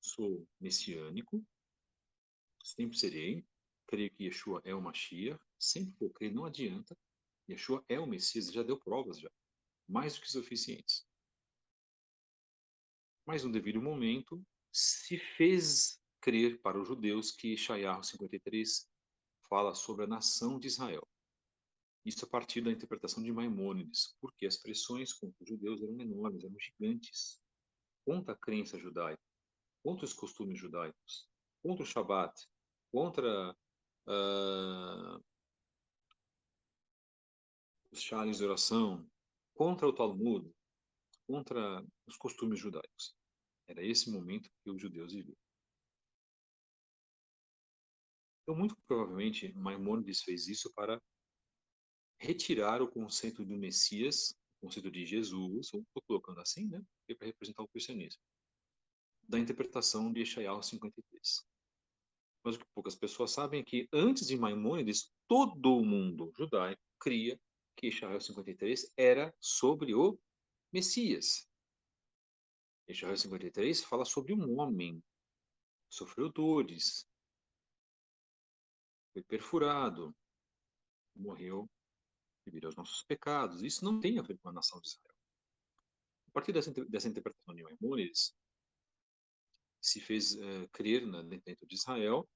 sou 0.00 0.44
messiânico, 0.60 1.44
sempre 2.64 2.98
serei, 2.98 3.46
creio 3.86 4.10
que 4.10 4.24
Yeshua 4.24 4.60
é 4.64 4.74
o 4.74 4.82
Mashiach, 4.82 5.40
sempre 5.58 5.94
vou 6.00 6.10
crer, 6.10 6.32
não 6.32 6.44
adianta. 6.44 6.98
Yeshua 7.48 7.84
é 7.88 8.00
o 8.00 8.06
Messias, 8.06 8.52
já 8.52 8.64
deu 8.64 8.78
provas 8.78 9.20
já, 9.20 9.30
mais 9.88 10.16
do 10.16 10.22
que 10.22 10.30
suficientes. 10.30 11.06
Mas 13.26 13.44
no 13.44 13.52
devido 13.52 13.80
momento, 13.80 14.42
se 14.72 15.18
fez 15.18 16.00
crer 16.20 16.60
para 16.60 16.80
os 16.80 16.86
judeus 16.86 17.30
que 17.30 17.56
Shayahu 17.56 18.02
53 18.02 18.88
fala 19.48 19.74
sobre 19.74 20.04
a 20.04 20.08
nação 20.08 20.58
de 20.58 20.66
Israel. 20.66 21.06
Isso 22.04 22.24
a 22.24 22.28
partir 22.28 22.60
da 22.62 22.70
interpretação 22.70 23.22
de 23.22 23.32
Maimônides, 23.32 24.16
porque 24.20 24.46
as 24.46 24.56
pressões 24.56 25.12
contra 25.12 25.42
os 25.42 25.48
judeus 25.48 25.82
eram 25.82 26.00
enormes, 26.00 26.44
eram 26.44 26.56
gigantes, 26.58 27.40
contra 28.04 28.32
a 28.32 28.38
crença 28.38 28.78
judaica 28.78 29.20
contra 29.82 30.04
os 30.04 30.12
costumes 30.12 30.58
judaicos, 30.58 31.28
contra 31.62 31.82
o 31.82 31.86
Shabat, 31.86 32.46
contra 32.90 33.56
uh, 34.06 35.24
os 37.90 38.00
chales 38.00 38.38
de 38.38 38.44
oração, 38.44 39.08
contra 39.54 39.86
o 39.86 39.92
Talmud, 39.92 40.50
contra 41.30 41.84
os 42.08 42.16
costumes 42.16 42.58
judaicos. 42.58 43.14
Era 43.68 43.84
esse 43.84 44.10
momento 44.10 44.50
que 44.64 44.70
os 44.70 44.82
judeus 44.82 45.12
viviam. 45.12 45.36
Então, 48.42 48.58
muito 48.58 48.76
provavelmente, 48.88 49.52
Maimônides 49.52 50.22
fez 50.22 50.48
isso 50.48 50.72
para 50.74 51.00
retirar 52.18 52.82
o 52.82 52.90
conceito 52.90 53.44
do 53.44 53.56
Messias, 53.56 54.34
o 54.58 54.66
conceito 54.66 54.90
de 54.90 55.06
Jesus, 55.06 55.66
estou 55.66 56.02
colocando 56.04 56.40
assim, 56.40 56.66
né? 56.66 56.82
É 57.08 57.14
para 57.14 57.28
representar 57.28 57.62
o 57.62 57.68
cristianismo 57.68 58.20
da 59.28 59.38
interpretação 59.38 60.12
de 60.12 60.20
Yeshayahu 60.20 60.60
53. 60.60 61.46
Mas 62.42 62.56
o 62.56 62.58
que 62.58 62.64
poucas 62.74 62.96
pessoas 62.96 63.30
sabem 63.30 63.60
é 63.60 63.64
que 63.64 63.88
antes 63.92 64.26
de 64.26 64.36
Maimônides, 64.36 65.12
todo 65.28 65.84
mundo 65.84 66.32
judaico 66.36 66.82
cria 66.98 67.38
que 67.76 67.86
Yeshayahu 67.86 68.20
53 68.20 68.92
era 68.96 69.32
sobre 69.38 69.94
o 69.94 70.18
Messias. 70.72 71.48
Yeshayahu 72.88 73.16
53 73.16 73.84
fala 73.84 74.04
sobre 74.04 74.32
um 74.32 74.58
homem, 74.58 75.02
sofreu 75.88 76.28
dores, 76.28 77.06
foi 79.12 79.22
perfurado, 79.22 80.14
morreu 81.14 81.68
devido 82.44 82.66
aos 82.66 82.76
nossos 82.76 83.02
pecados. 83.04 83.62
Isso 83.62 83.84
não 83.84 84.00
tem 84.00 84.18
a 84.18 84.22
ver 84.22 84.38
com 84.38 84.48
a 84.48 84.52
nação 84.52 84.80
de 84.80 84.88
Israel. 84.88 85.14
A 86.28 86.30
partir 86.32 86.52
dessa, 86.52 86.72
dessa 86.88 87.08
interpretação 87.08 87.54
de 87.54 87.62
Maimônides, 87.62 88.32
se 89.80 90.00
fez 90.00 90.34
uh, 90.34 90.68
crer 90.72 91.06
na, 91.06 91.22
dentro 91.22 91.66
de 91.66 91.74
Israel, 91.74 92.28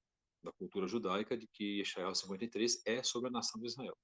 da 0.43 0.51
cultura 0.53 0.87
judaica, 0.87 1.37
de 1.37 1.47
que 1.47 1.79
Yeshayahu 1.79 2.13
53 2.13 2.81
é 2.85 3.03
sobre 3.03 3.29
a 3.29 3.31
nação 3.31 3.59
de 3.61 3.67
Israel. 3.67 3.97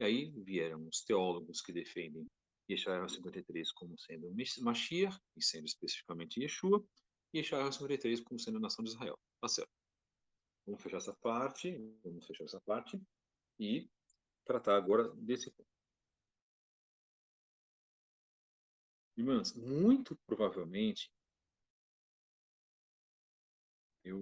E 0.00 0.04
aí 0.04 0.30
vieram 0.42 0.86
os 0.86 1.02
teólogos 1.02 1.60
que 1.60 1.72
defendem 1.72 2.26
Yeshayahu 2.72 3.08
53 3.08 3.72
como 3.72 3.98
sendo 3.98 4.32
Mashiach, 4.62 5.18
e 5.36 5.42
sendo 5.42 5.66
especificamente 5.66 6.40
Yeshua, 6.40 6.84
e 7.32 7.38
Yeshayahu 7.38 7.72
53 7.72 8.20
como 8.20 8.38
sendo 8.38 8.58
a 8.58 8.60
nação 8.60 8.84
de 8.84 8.90
Israel. 8.90 9.18
Tá 9.40 9.48
certo. 9.48 9.70
Vamos 10.66 10.82
fechar 10.82 10.98
essa 10.98 11.16
parte, 11.16 11.76
vamos 12.04 12.26
fechar 12.26 12.44
essa 12.44 12.60
parte 12.60 13.00
e 13.58 13.90
tratar 14.44 14.76
agora 14.76 15.08
desse 15.16 15.50
ponto. 15.50 15.68
Irmãs, 19.16 19.52
muito 19.52 20.16
provavelmente, 20.26 21.12
eu 24.04 24.18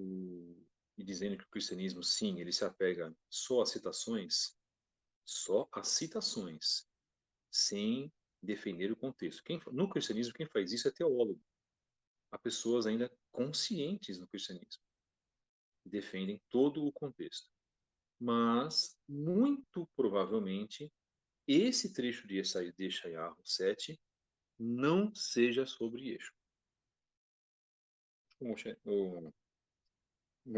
e 0.97 1.05
dizendo 1.05 1.39
que 1.39 1.45
o 1.45 1.49
cristianismo, 1.49 2.03
sim, 2.03 2.41
ele 2.41 2.53
se 2.53 2.65
apega 2.65 3.17
só 3.31 3.63
a 3.63 3.67
citações, 3.67 4.59
só 5.25 5.69
a 5.73 5.85
citações, 5.85 6.89
sem 7.53 8.13
defender 8.43 8.93
o 8.93 8.97
contexto. 8.97 9.43
Quem, 9.43 9.61
no 9.73 9.89
cristianismo, 9.89 10.35
quem 10.35 10.47
faz 10.47 10.73
isso 10.73 10.89
é 10.89 10.91
teólogo. 10.91 11.41
Há 12.31 12.39
pessoas 12.39 12.87
ainda 12.87 13.11
conscientes 13.33 14.19
no 14.19 14.27
cristianismo, 14.27 14.83
que 15.83 15.89
defendem 15.89 16.41
todo 16.51 16.85
o 16.85 16.93
contexto. 16.93 17.51
Mas, 18.21 18.99
muito 19.09 19.89
provavelmente, 19.97 20.93
esse 21.47 21.93
trecho 21.93 22.27
de 22.27 22.39
Esaias 22.39 22.75
7 23.45 23.99
não 24.59 25.15
seja 25.15 25.67
sobre 25.67 26.11
Eixo. 26.11 26.35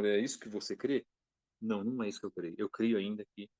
É 0.04 0.18
isso 0.18 0.38
que 0.38 0.48
você 0.48 0.76
crê? 0.76 1.06
Não, 1.60 1.84
não 1.84 2.02
é 2.02 2.08
isso 2.08 2.20
que 2.20 2.26
eu 2.26 2.30
creio. 2.30 2.54
Eu 2.58 2.68
creio 2.68 2.96
ainda 2.96 3.24
que, 3.34 3.50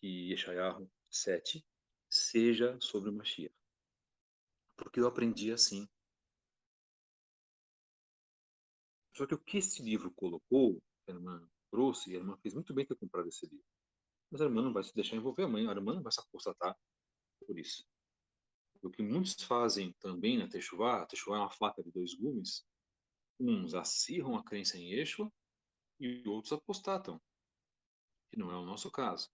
que 0.00 0.30
Yeshayahu 0.30 0.90
7 1.10 1.64
seja 2.12 2.78
sobre 2.78 3.08
o 3.08 3.12
Mashiach. 3.12 3.54
Porque 4.76 5.00
eu 5.00 5.06
aprendi 5.06 5.50
assim. 5.50 5.88
Só 9.16 9.26
que 9.26 9.34
o 9.34 9.38
que 9.38 9.58
esse 9.58 9.82
livro 9.82 10.10
colocou, 10.10 10.82
a 11.08 11.12
irmã 11.12 11.48
trouxe, 11.70 12.10
e 12.10 12.14
a 12.14 12.18
irmã 12.18 12.36
fez 12.36 12.54
muito 12.54 12.74
bem 12.74 12.84
ter 12.84 12.96
comprado 12.96 13.28
esse 13.28 13.46
livro. 13.46 13.64
Mas 14.30 14.42
a 14.42 14.44
irmã 14.44 14.62
não 14.62 14.72
vai 14.72 14.82
se 14.82 14.94
deixar 14.94 15.16
envolver, 15.16 15.44
a, 15.44 15.48
mãe, 15.48 15.66
a 15.66 15.70
irmã 15.70 15.94
não 15.94 16.02
vai 16.02 16.12
se 16.12 16.20
apostatar 16.20 16.76
por 17.46 17.58
isso. 17.58 17.86
O 18.82 18.90
que 18.90 19.02
muitos 19.02 19.42
fazem 19.42 19.92
também 20.00 20.38
na 20.38 20.48
Techuvá, 20.48 21.02
a 21.02 21.06
Techuvá 21.06 21.36
é 21.36 21.40
uma 21.40 21.50
faca 21.50 21.82
de 21.82 21.90
dois 21.90 22.14
gumes, 22.14 22.66
uns 23.38 23.74
acirram 23.74 24.36
a 24.36 24.44
crença 24.44 24.76
em 24.76 24.92
Yeshua 24.92 25.32
e 26.00 26.26
outros 26.28 26.52
apostatam, 26.52 27.20
que 28.30 28.38
não 28.38 28.50
é 28.50 28.56
o 28.56 28.66
nosso 28.66 28.90
caso. 28.90 29.30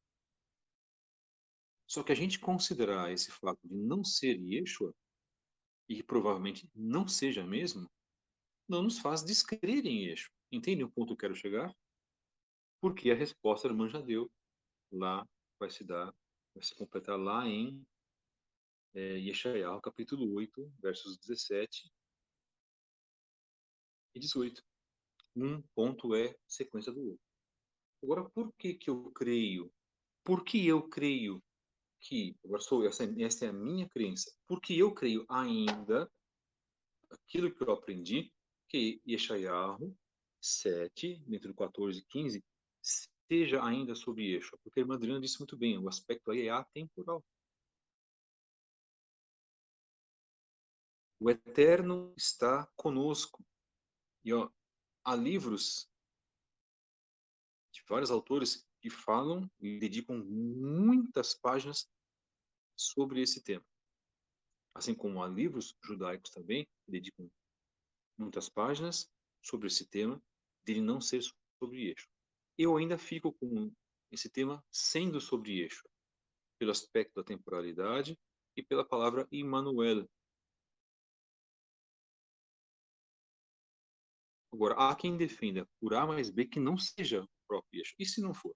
Só 1.89 2.03
que 2.03 2.13
a 2.13 2.15
gente 2.15 2.39
considerar 2.39 3.11
esse 3.11 3.31
fato 3.33 3.67
de 3.67 3.75
não 3.75 4.05
ser 4.05 4.39
Yeshua, 4.39 4.95
e 5.89 6.03
provavelmente 6.03 6.69
não 6.75 7.09
seja 7.09 7.47
mesmo, 7.47 7.91
não 8.69 8.83
nos 8.83 8.99
faz 8.99 9.25
descrer 9.25 9.87
em 9.87 10.05
Yeshua. 10.05 10.31
Entende 10.53 10.85
o 10.85 10.91
ponto 10.91 11.09
que 11.09 11.13
eu 11.13 11.17
quero 11.17 11.35
chegar? 11.35 11.75
Porque 12.81 13.11
a 13.11 13.15
resposta 13.15 13.67
a 13.67 13.71
irmã 13.71 13.89
já 13.89 14.01
deu. 14.01 14.31
Lá 14.93 15.27
vai 15.59 15.71
se 15.71 15.83
dar, 15.83 16.15
vai 16.55 16.63
se 16.63 16.75
completar 16.75 17.19
lá 17.19 17.47
em 17.47 17.83
é, 18.95 19.19
capítulo 19.83 20.35
8, 20.35 20.73
versos 20.81 21.17
17 21.19 21.91
e 24.15 24.21
18. 24.21 24.63
Um 25.37 25.63
ponto 25.75 26.15
é 26.15 26.37
sequência 26.47 26.93
do 26.93 27.01
outro. 27.01 27.25
Agora, 28.03 28.29
por 28.31 28.53
que 28.55 28.75
que 28.75 28.91
eu 28.91 29.11
creio? 29.13 29.73
Por 30.25 30.45
que 30.45 30.67
eu 30.67 30.87
creio 30.89 31.43
que, 32.01 32.37
agora 32.45 32.61
sou 32.61 32.87
essa, 32.87 33.05
essa 33.21 33.47
é 33.47 33.49
a 33.49 33.53
minha 33.53 33.89
crença, 33.89 34.33
porque 34.47 34.75
eu 34.75 34.93
creio 34.93 35.25
ainda 35.29 36.11
aquilo 37.11 37.55
que 37.55 37.63
eu 37.63 37.73
aprendi, 37.73 38.33
que 38.69 39.01
Yeshayahu 39.07 39.97
7, 40.41 41.23
dentro 41.27 41.49
do 41.49 41.55
14 41.55 41.99
e 41.99 42.05
15, 42.05 42.45
seja 43.29 43.65
ainda 43.65 43.95
sobre 43.95 44.25
Yeshua, 44.25 44.59
porque 44.63 44.81
a 44.81 44.83
irmã 44.83 44.95
Adriana 44.95 45.21
disse 45.21 45.39
muito 45.39 45.57
bem, 45.57 45.79
o 45.79 45.89
aspecto 45.89 46.31
aí 46.31 46.47
é 46.47 46.51
atemporal. 46.51 47.25
O 51.21 51.29
Eterno 51.29 52.15
está 52.17 52.67
conosco. 52.77 53.45
E 54.25 54.33
ó, 54.33 54.49
há 55.05 55.17
livros 55.17 55.91
de 57.73 57.83
vários 57.89 58.11
autores 58.11 58.68
que 58.81 58.91
falam 58.91 59.51
e 59.61 59.79
dedicam 59.79 60.19
muitas 60.19 61.35
páginas 61.35 61.89
sobre 62.77 63.21
esse 63.21 63.43
tema. 63.43 63.65
Assim 64.75 64.95
como 64.95 65.23
há 65.23 65.29
livros 65.29 65.77
judaicos 65.83 66.31
também 66.31 66.65
que 66.65 66.93
dedicam 66.93 67.31
muitas 68.17 68.49
páginas 68.49 69.11
sobre 69.43 69.67
esse 69.67 69.87
tema, 69.87 70.23
dele 70.65 70.81
não 70.81 71.01
ser 71.01 71.23
sobre 71.59 71.89
eixo. 71.89 72.09
Eu 72.57 72.77
ainda 72.77 72.99
fico 72.99 73.33
com 73.33 73.73
esse 74.11 74.29
tema 74.29 74.65
sendo 74.71 75.21
sobre 75.21 75.61
eixo, 75.61 75.89
pelo 76.59 76.71
aspecto 76.71 77.15
da 77.15 77.25
temporalidade 77.25 78.19
e 78.57 78.63
pela 78.63 78.85
palavra 78.85 79.27
Immanuel, 79.31 80.09
Agora, 84.59 84.75
há 84.75 84.97
quem 84.97 85.17
defenda 85.17 85.69
por 85.81 85.95
A 85.95 86.05
mais 86.05 86.31
B 86.31 86.45
que 86.45 86.59
não 86.59 86.77
seja 86.77 87.23
o 87.23 87.29
próprio 87.47 87.79
Yeshua. 87.79 87.95
E 87.99 88.05
se 88.05 88.21
não 88.21 88.35
for? 88.35 88.53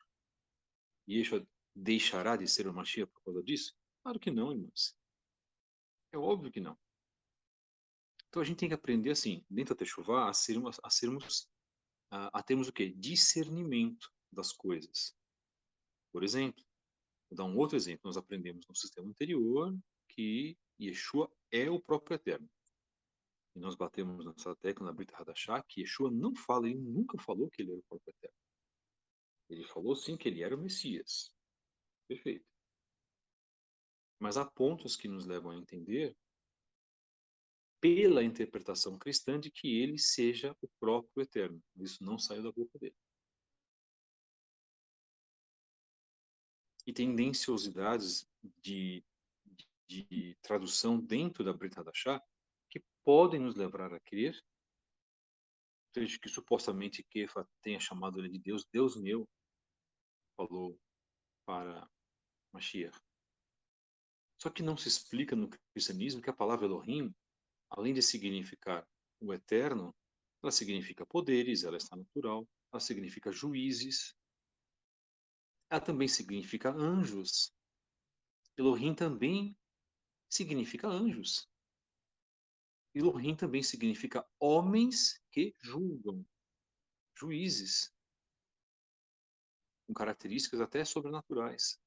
Yeshua 1.09 1.47
deixará 1.75 2.37
de 2.37 2.47
ser 2.47 2.67
o 2.67 2.75
Mashiach 2.75 3.11
por 3.11 3.23
causa 3.23 3.43
disso? 3.43 3.75
Claro 4.03 4.19
que 4.19 4.31
não, 4.31 4.53
irmãos. 4.53 4.97
É 6.13 6.19
óbvio 6.19 6.51
que 6.51 6.61
não. 6.61 6.79
Então 8.29 8.43
a 8.43 8.45
gente 8.45 8.59
tem 8.59 8.69
que 8.69 8.75
aprender 8.75 9.11
assim, 9.11 9.45
dentro 9.49 9.75
da 9.75 9.79
Techuvá, 9.79 10.29
a 10.29 10.33
sermos, 10.35 10.81
a, 10.83 10.91
sermos, 10.91 11.49
a, 12.11 12.39
a 12.39 12.43
termos 12.43 12.69
o 12.69 12.73
quê? 12.73 12.91
Discernimento 12.91 14.11
das 14.31 14.53
coisas. 14.53 15.15
Por 16.13 16.25
exemplo, 16.25 16.65
vou 17.31 17.37
dar 17.37 17.45
um 17.45 17.57
outro 17.57 17.77
exemplo. 17.77 18.03
Nós 18.05 18.17
aprendemos 18.17 18.67
no 18.67 18.75
sistema 18.75 19.09
anterior 19.09 19.77
que 20.09 20.57
Yeshua 20.81 21.31
é 21.51 21.71
o 21.71 21.81
próprio 21.81 22.15
Eterno. 22.15 22.49
E 23.55 23.59
nós 23.59 23.75
batemos 23.75 24.25
nessa 24.25 24.57
tecla 24.57 24.87
na 24.87 24.93
Brita 24.93 25.15
Hadashah 25.17 25.63
que 25.63 25.83
Yeshua 25.83 26.11
não 26.11 26.35
fala, 26.35 26.69
ele 26.69 26.79
nunca 26.79 27.19
falou 27.19 27.51
que 27.51 27.61
ele 27.61 27.73
era 27.73 27.81
o 27.81 27.85
próprio 27.85 28.11
eterno. 28.11 28.37
Ele 29.53 29.65
falou 29.65 29.95
sim 29.95 30.17
que 30.17 30.29
ele 30.29 30.43
era 30.43 30.57
o 30.57 30.59
Messias. 30.59 31.31
Perfeito. 32.09 32.47
Mas 34.19 34.39
há 34.39 34.45
pontos 34.45 34.97
que 34.97 35.09
nos 35.09 35.27
levam 35.27 35.51
a 35.51 35.57
entender, 35.57 36.17
pela 37.79 38.25
interpretação 38.25 38.99
cristã, 38.99 39.39
de 39.39 39.51
que 39.51 39.77
ele 39.79 39.99
seja 39.99 40.57
o 40.63 40.69
próprio 40.81 41.23
eterno. 41.23 41.63
Isso 41.77 42.03
não 42.03 42.19
saiu 42.19 42.43
da 42.43 42.53
boca 42.53 42.79
dele. 42.79 42.97
E 46.87 46.93
tendenciosidades 46.93 48.27
de, 48.63 49.05
de, 49.87 50.05
de 50.05 50.35
tradução 50.41 50.99
dentro 50.99 51.45
da 51.45 51.53
Brita 51.53 51.81
Hadashah 51.81 52.23
que 52.71 52.83
podem 53.05 53.41
nos 53.41 53.55
levar 53.55 53.93
a 53.93 54.01
crer, 54.01 54.41
desde 55.93 56.19
que 56.19 56.29
supostamente 56.29 57.03
Kefa 57.03 57.47
tenha 57.61 57.79
chamado 57.79 58.19
ele 58.19 58.31
de 58.31 58.39
Deus, 58.39 58.65
Deus 58.73 58.97
meu, 58.97 59.29
falou 60.47 60.79
para 61.47 61.89
Mashiach. 62.53 62.99
Só 64.41 64.51
que 64.51 64.63
não 64.63 64.77
se 64.77 64.89
explica 64.89 65.37
no 65.37 65.49
cristianismo 65.73 66.21
que 66.21 66.31
a 66.31 66.35
palavra 66.35 66.67
Elohim, 66.67 67.15
além 67.71 67.95
de 67.95 68.03
significar 68.03 68.87
o 69.21 69.33
eterno, 69.33 69.95
ela 70.43 70.51
significa 70.51 71.07
poderes, 71.07 71.63
ela 71.63 71.77
está 71.77 71.97
natural, 71.97 72.49
ela 72.73 72.81
significa 72.81 73.31
juízes, 73.31 74.17
ela 75.71 75.81
também 75.81 76.09
significa 76.09 76.71
anjos. 76.71 77.53
Elohim 78.57 78.95
também 78.95 79.57
significa 80.29 80.89
anjos. 80.89 81.49
Elohim 82.95 83.37
também 83.37 83.63
significa 83.63 84.29
homens 84.39 85.21
que 85.31 85.55
julgam, 85.63 86.27
juízes, 87.17 87.95
com 89.93 89.95
características 89.95 90.61
até 90.61 90.85
sobrenaturais. 90.85 91.79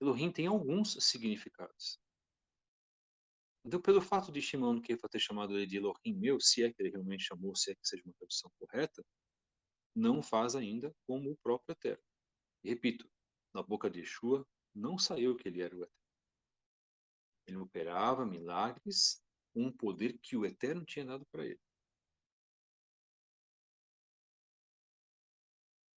Elohim 0.00 0.32
tem 0.32 0.48
alguns 0.48 0.94
significados. 1.00 2.00
Então, 3.64 3.80
pelo 3.80 4.02
fato 4.02 4.30
de 4.32 4.42
Shimon 4.42 4.80
Kefa 4.80 5.08
ter 5.08 5.20
chamado 5.20 5.56
ele 5.56 5.66
de 5.66 5.76
Elohim 5.78 6.12
meu, 6.14 6.40
se 6.40 6.64
é 6.64 6.72
que 6.72 6.82
ele 6.82 6.90
realmente 6.90 7.24
chamou, 7.24 7.54
se 7.54 7.70
é 7.70 7.74
que 7.74 7.86
seja 7.86 8.02
uma 8.04 8.12
tradução 8.14 8.50
correta, 8.58 9.02
não 9.94 10.20
faz 10.20 10.56
ainda 10.56 10.94
como 11.06 11.30
o 11.30 11.36
próprio 11.36 11.72
Eterno. 11.72 12.02
E 12.64 12.68
repito, 12.68 13.08
na 13.54 13.62
boca 13.62 13.88
de 13.88 14.00
Yeshua 14.00 14.46
não 14.74 14.98
saiu 14.98 15.36
que 15.36 15.48
ele 15.48 15.62
era 15.62 15.74
o 15.74 15.82
Eterno. 15.82 15.94
Ele 17.46 17.56
operava 17.58 18.26
milagres 18.26 19.22
um 19.54 19.70
poder 19.70 20.18
que 20.18 20.36
o 20.36 20.44
Eterno 20.44 20.84
tinha 20.84 21.06
dado 21.06 21.24
para 21.26 21.46
ele. 21.46 21.60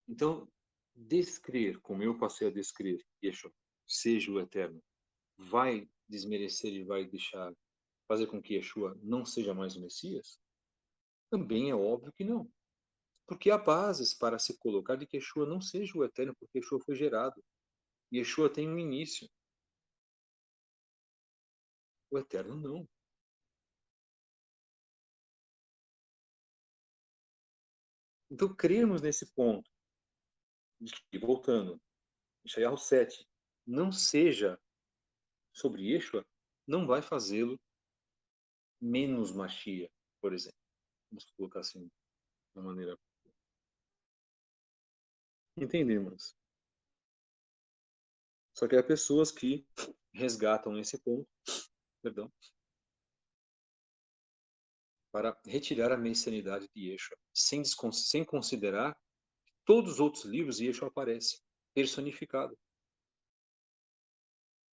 Então, 0.08 0.48
descrer, 0.96 1.78
como 1.80 2.02
eu 2.02 2.18
passei 2.18 2.48
a 2.48 2.50
descrer, 2.50 3.04
Yeshua, 3.22 3.52
seja 3.86 4.32
o 4.32 4.40
Eterno, 4.40 4.82
vai 5.36 5.88
desmerecer 6.08 6.72
e 6.72 6.84
vai 6.84 7.04
deixar 7.04 7.52
fazer 8.08 8.26
com 8.26 8.40
que 8.40 8.54
Yeshua 8.54 8.98
não 9.02 9.24
seja 9.24 9.52
mais 9.52 9.76
o 9.76 9.80
Messias? 9.80 10.40
Também 11.30 11.70
é 11.70 11.74
óbvio 11.74 12.12
que 12.12 12.24
não. 12.24 12.50
Porque 13.26 13.50
há 13.50 13.58
bases 13.58 14.14
para 14.14 14.38
se 14.38 14.56
colocar 14.58 14.96
de 14.96 15.06
que 15.06 15.16
Yeshua 15.16 15.44
não 15.44 15.60
seja 15.60 15.98
o 15.98 16.04
eterno, 16.04 16.34
porque 16.38 16.58
Yeshua 16.58 16.80
foi 16.80 16.94
gerado. 16.94 17.44
Yeshua 18.12 18.48
tem 18.48 18.68
um 18.68 18.78
início. 18.78 19.28
O 22.10 22.18
eterno 22.18 22.56
não. 22.56 22.88
Então, 28.30 28.54
crermos 28.54 29.02
nesse 29.02 29.32
ponto, 29.34 29.70
que, 31.10 31.18
voltando, 31.18 31.80
Isaiah 32.44 32.76
7, 32.76 33.26
não 33.66 33.90
seja 33.90 34.60
sobre 35.52 35.92
Yeshua, 35.92 36.24
não 36.66 36.86
vai 36.86 37.02
fazê-lo 37.02 37.58
menos 38.80 39.32
machia, 39.32 39.90
por 40.20 40.32
exemplo. 40.32 40.58
Vamos 41.10 41.24
colocar 41.36 41.60
assim, 41.60 41.86
de 41.86 41.92
uma 42.54 42.64
maneira 42.64 42.98
Entendemos. 45.58 46.36
Só 48.54 48.68
que 48.68 48.76
há 48.76 48.82
pessoas 48.82 49.32
que 49.32 49.66
resgatam 50.12 50.78
esse 50.78 50.98
ponto, 50.98 51.26
perdão, 52.02 52.30
para 55.10 55.38
retirar 55.46 55.92
a 55.92 55.96
messianidade 55.96 56.68
de 56.74 56.90
Yeshua, 56.90 57.16
sem, 57.34 57.62
sem 57.64 58.22
considerar 58.22 58.98
todos 59.66 59.94
os 59.94 60.00
outros 60.00 60.24
livros 60.24 60.60
Yeshua 60.60 60.88
aparece 60.88 61.42
personificado. 61.74 62.56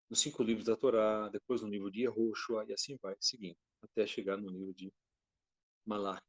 Nos 0.08 0.20
cinco 0.20 0.42
livros 0.42 0.66
da 0.66 0.76
Torá, 0.76 1.28
depois 1.30 1.62
no 1.62 1.68
livro 1.68 1.90
de 1.90 2.02
Yehoshua, 2.02 2.66
e 2.68 2.72
assim 2.72 2.96
vai, 3.02 3.16
seguindo, 3.18 3.56
até 3.82 4.06
chegar 4.06 4.36
no 4.36 4.50
livro 4.50 4.74
de 4.74 4.92
Malach. 5.86 6.22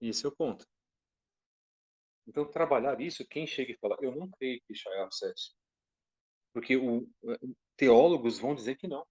Esse 0.00 0.24
é 0.24 0.28
o 0.28 0.32
ponto. 0.32 0.66
Então, 2.26 2.50
trabalhar 2.50 3.00
isso, 3.00 3.26
quem 3.26 3.46
chega 3.46 3.72
e 3.72 3.78
fala, 3.78 3.96
eu 4.00 4.16
não 4.16 4.30
creio 4.30 4.60
que 4.66 4.72
Ishaiah 4.72 5.10
7. 5.10 5.54
Porque 6.54 6.76
o, 6.76 7.06
teólogos 7.76 8.38
vão 8.38 8.54
dizer 8.54 8.76
que 8.76 8.88
não. 8.88 9.06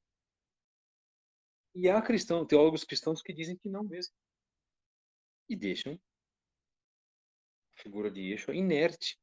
E 1.75 1.89
há 1.89 2.01
cristãos, 2.01 2.47
teólogos 2.47 2.83
cristãos 2.83 3.21
que 3.21 3.33
dizem 3.33 3.57
que 3.57 3.69
não 3.69 3.83
mesmo. 3.83 4.13
E 5.49 5.55
deixam 5.55 5.99
a 7.75 7.81
figura 7.81 8.11
de 8.11 8.21
Yeshua 8.21 8.55
inerte. 8.55 9.17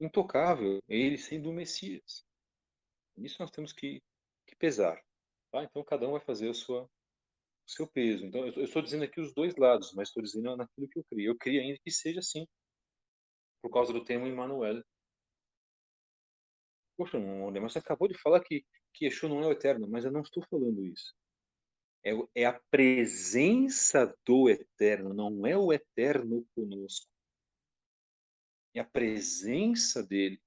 Intocável, 0.00 0.80
ele 0.88 1.18
sendo 1.18 1.50
o 1.50 1.52
Messias. 1.52 2.24
Isso 3.16 3.36
nós 3.40 3.50
temos 3.50 3.72
que, 3.72 4.02
que 4.46 4.56
pesar. 4.56 5.02
Tá? 5.50 5.64
Então, 5.64 5.84
cada 5.84 6.08
um 6.08 6.12
vai 6.12 6.20
fazer 6.20 6.48
a 6.48 6.54
sua, 6.54 6.88
seu 7.66 7.86
peso. 7.86 8.24
Então, 8.24 8.46
eu 8.46 8.64
estou 8.64 8.82
dizendo 8.82 9.04
aqui 9.04 9.20
os 9.20 9.32
dois 9.34 9.54
lados, 9.56 9.92
mas 9.94 10.08
estou 10.08 10.22
dizendo 10.22 10.56
naquilo 10.56 10.88
que 10.88 10.98
eu 10.98 11.04
crio. 11.04 11.30
Eu 11.32 11.36
crio 11.36 11.60
ainda 11.60 11.78
que 11.84 11.90
seja 11.90 12.20
assim, 12.20 12.46
por 13.62 13.70
causa 13.70 13.92
do 13.92 14.04
tema 14.04 14.28
Emmanuel. 14.28 14.82
Poxa, 16.96 17.18
mas 17.18 17.72
você 17.72 17.78
acabou 17.78 18.08
de 18.08 18.18
falar 18.18 18.42
que, 18.42 18.64
que 18.92 19.06
Yeshua 19.06 19.28
não 19.28 19.42
é 19.42 19.46
o 19.46 19.52
eterno, 19.52 19.88
mas 19.88 20.04
eu 20.04 20.12
não 20.12 20.20
estou 20.20 20.42
falando 20.48 20.84
isso. 20.84 21.14
É, 22.04 22.12
é 22.34 22.44
a 22.46 22.60
presença 22.70 24.16
do 24.24 24.48
eterno, 24.48 25.12
não 25.12 25.46
é 25.46 25.56
o 25.56 25.72
eterno 25.72 26.46
conosco. 26.54 27.06
É 28.74 28.80
a 28.80 28.84
presença 28.84 30.02
dele. 30.02 30.40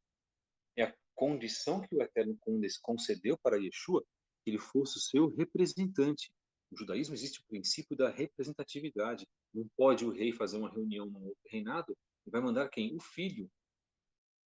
É 0.76 0.84
a 0.84 0.96
condição 1.14 1.82
que 1.82 1.96
o 1.96 2.02
eterno 2.02 2.38
concedeu 2.82 3.38
para 3.38 3.58
Yeshua 3.58 4.04
que 4.44 4.50
ele 4.50 4.60
fosse 4.60 4.98
o 4.98 5.02
seu 5.02 5.28
representante. 5.30 6.34
No 6.72 6.78
judaísmo 6.78 7.14
existe 7.14 7.40
o 7.40 7.46
princípio 7.46 7.96
da 7.96 8.10
representatividade. 8.10 9.28
Não 9.54 9.68
pode 9.78 10.06
o 10.06 10.12
rei 10.12 10.34
fazer 10.34 10.58
uma 10.58 10.72
reunião 10.72 11.08
outro 11.24 11.42
reinado 11.48 11.96
e 12.26 12.32
vai 12.32 12.42
mandar 12.42 12.68
quem? 12.70 12.96
O 12.96 13.00
filho. 13.00 13.50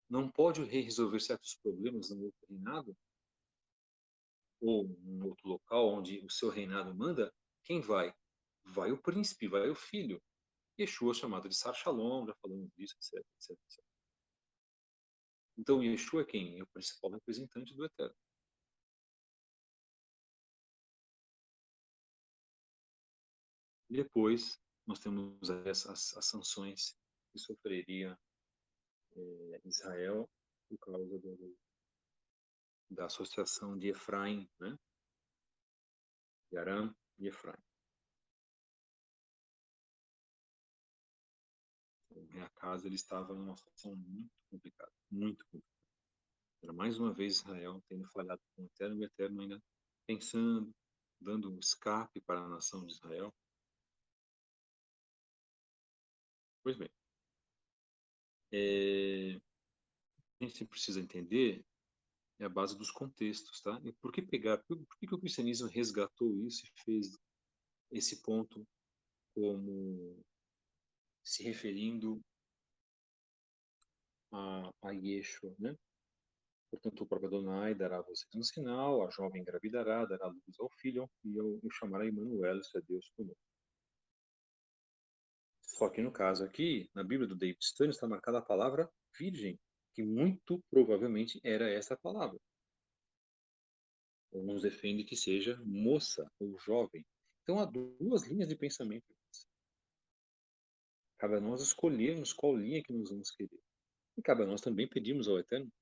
Não 0.08 0.30
pode 0.30 0.60
o 0.60 0.64
rei 0.64 0.82
resolver 0.82 1.20
certos 1.20 1.54
problemas 1.62 2.10
outro 2.20 2.46
reinado 2.48 2.96
ou 4.60 4.88
num 5.00 5.26
outro 5.26 5.48
local 5.48 5.88
onde 5.88 6.24
o 6.24 6.30
seu 6.30 6.48
reinado 6.48 6.94
manda. 6.94 7.32
Quem 7.64 7.80
vai? 7.80 8.14
Vai 8.64 8.92
o 8.92 9.00
príncipe, 9.00 9.48
vai 9.48 9.68
o 9.68 9.74
filho. 9.74 10.22
Yeshua 10.78 11.14
chamado 11.14 11.48
de 11.48 11.54
Sar 11.56 11.74
Shalom, 11.74 12.26
já 12.26 12.34
falamos 12.36 12.70
disso, 12.76 12.94
etc, 12.96 13.26
etc, 13.34 13.50
etc. 13.50 13.84
Então, 15.58 15.82
Yeshua 15.82 16.22
é 16.22 16.24
quem? 16.24 16.58
É 16.58 16.62
o 16.62 16.66
principal 16.66 17.10
representante 17.10 17.74
do 17.74 17.84
Eterno. 17.84 18.14
Depois, 23.88 24.60
nós 24.86 24.98
temos 24.98 25.48
as, 25.48 25.86
as, 25.86 26.16
as 26.16 26.26
sanções 26.26 26.96
que 27.32 27.38
sofreria 27.38 28.18
é, 29.14 29.60
Israel 29.64 30.28
por 30.68 30.78
causa 30.78 31.18
do, 31.18 31.56
da 32.90 33.06
associação 33.06 33.78
de 33.78 33.88
Efraim, 33.88 34.48
né? 34.60 34.76
de 36.50 36.58
Aram 36.58 36.94
e 37.18 37.26
Efraim. 37.28 37.62
Em 42.12 42.26
minha 42.28 42.48
casa, 42.50 42.86
ele 42.86 42.94
estava 42.94 43.34
numa 43.34 43.56
situação 43.56 43.94
muito 43.96 44.32
complicada, 44.50 44.92
muito 45.10 45.44
complicada. 45.46 45.76
Era 46.62 46.72
mais 46.72 46.98
uma 46.98 47.12
vez 47.12 47.36
Israel 47.36 47.82
tendo 47.88 48.08
falhado 48.08 48.40
com 48.54 48.62
o 48.62 48.66
Eterno 48.66 48.96
e 48.96 49.04
o 49.04 49.06
Eterno 49.06 49.42
ainda 49.42 49.62
pensando, 50.06 50.74
dando 51.20 51.52
um 51.52 51.58
escape 51.58 52.20
para 52.20 52.40
a 52.40 52.48
nação 52.48 52.86
de 52.86 52.92
Israel. 52.92 53.34
Pois 56.62 56.76
bem. 56.76 56.90
É, 58.52 59.36
a 60.40 60.44
gente 60.44 60.64
precisa 60.64 61.00
entender 61.00 61.64
é 62.38 62.44
a 62.44 62.48
base 62.48 62.76
dos 62.76 62.90
contextos, 62.90 63.60
tá? 63.60 63.80
E 63.84 63.92
por 63.92 64.12
que 64.12 64.22
pegar? 64.22 64.58
Por, 64.58 64.76
por 64.78 64.98
que, 64.98 65.06
que 65.06 65.14
o 65.14 65.18
cristianismo 65.18 65.68
resgatou 65.68 66.34
isso 66.46 66.66
e 66.66 66.82
fez 66.84 67.18
esse 67.90 68.22
ponto 68.22 68.66
como 69.34 70.22
se 71.22 71.42
referindo 71.42 72.20
a, 74.32 74.70
a 74.82 74.90
Yeshua, 74.92 75.54
né? 75.58 75.76
Portanto, 76.70 77.04
o 77.04 77.06
próprio 77.06 77.28
Adonai 77.28 77.74
dará 77.74 77.98
a 77.98 78.02
vocês 78.02 78.28
um 78.34 78.42
sinal, 78.42 79.06
a 79.06 79.10
jovem 79.10 79.40
engravidará, 79.40 80.04
dará 80.04 80.26
luz 80.26 80.60
ao 80.60 80.68
filho, 80.70 81.08
e 81.24 81.36
eu, 81.36 81.60
chamará 81.72 82.06
Emmanuel, 82.06 82.58
isso 82.58 82.76
é 82.76 82.82
Deus 82.82 83.08
conosco. 83.16 83.40
Só 85.62 85.88
que 85.88 86.02
no 86.02 86.12
caso 86.12 86.44
aqui, 86.44 86.90
na 86.94 87.04
Bíblia 87.04 87.28
do 87.28 87.36
David 87.36 87.64
Stern, 87.64 87.92
está 87.92 88.06
marcada 88.06 88.38
a 88.38 88.42
palavra 88.42 88.90
virgem, 89.18 89.58
que 89.96 90.02
muito 90.02 90.62
provavelmente 90.70 91.40
era 91.42 91.70
essa 91.70 91.96
palavra. 91.96 92.38
Alguns 94.30 94.60
defendem 94.60 95.06
que 95.06 95.16
seja 95.16 95.58
moça 95.64 96.30
ou 96.38 96.58
jovem. 96.58 97.02
Então 97.42 97.58
há 97.58 97.64
duas 97.64 98.24
linhas 98.24 98.46
de 98.46 98.54
pensamento. 98.54 99.06
Cabe 101.16 101.36
a 101.36 101.40
nós 101.40 101.62
escolhermos 101.62 102.34
qual 102.34 102.54
linha 102.54 102.82
que 102.82 102.92
nós 102.92 103.08
vamos 103.08 103.30
querer. 103.30 103.58
E 104.18 104.22
cabe 104.22 104.42
a 104.42 104.46
nós 104.46 104.60
também 104.60 104.86
pedirmos 104.86 105.28
ao 105.28 105.38
Eterno. 105.38 105.72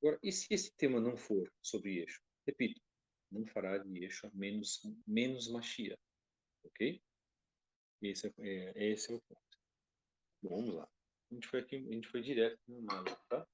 Agora, 0.00 0.20
e 0.22 0.30
se 0.30 0.46
esse 0.54 0.72
tema 0.76 1.00
não 1.00 1.16
for 1.16 1.52
sobre 1.60 1.98
Yeshua? 1.98 2.24
Repito, 2.46 2.80
não 3.32 3.44
fará 3.46 3.78
de 3.78 3.98
Yeshua 3.98 4.30
menos, 4.32 4.80
menos 5.04 5.48
machia. 5.48 5.98
Ok? 6.62 7.02
Esse 8.00 8.28
é, 8.28 8.32
é, 8.38 8.92
esse 8.92 9.10
é 9.10 9.16
o 9.16 9.20
ponto. 9.22 9.58
Vamos 10.40 10.74
lá. 10.76 10.88
A 11.30 11.34
gente 11.34 11.48
foi 11.48 11.60
aqui, 11.60 11.76
a 11.76 11.92
gente 11.92 12.08
foi 12.08 12.22
direto 12.22 12.60
no 12.68 12.82
nada, 12.82 13.16
tá? 13.28 13.46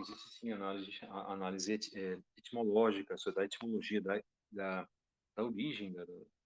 existe 0.00 0.30
sim 0.38 0.52
análise, 0.52 0.98
análise 1.04 1.74
é, 1.74 2.18
etimológica, 2.36 3.14
é 3.14 3.32
da 3.32 3.44
etimologia, 3.44 4.00
da, 4.00 4.22
da, 4.50 4.88
da 5.36 5.44
origem 5.44 5.92
da, 5.92 6.04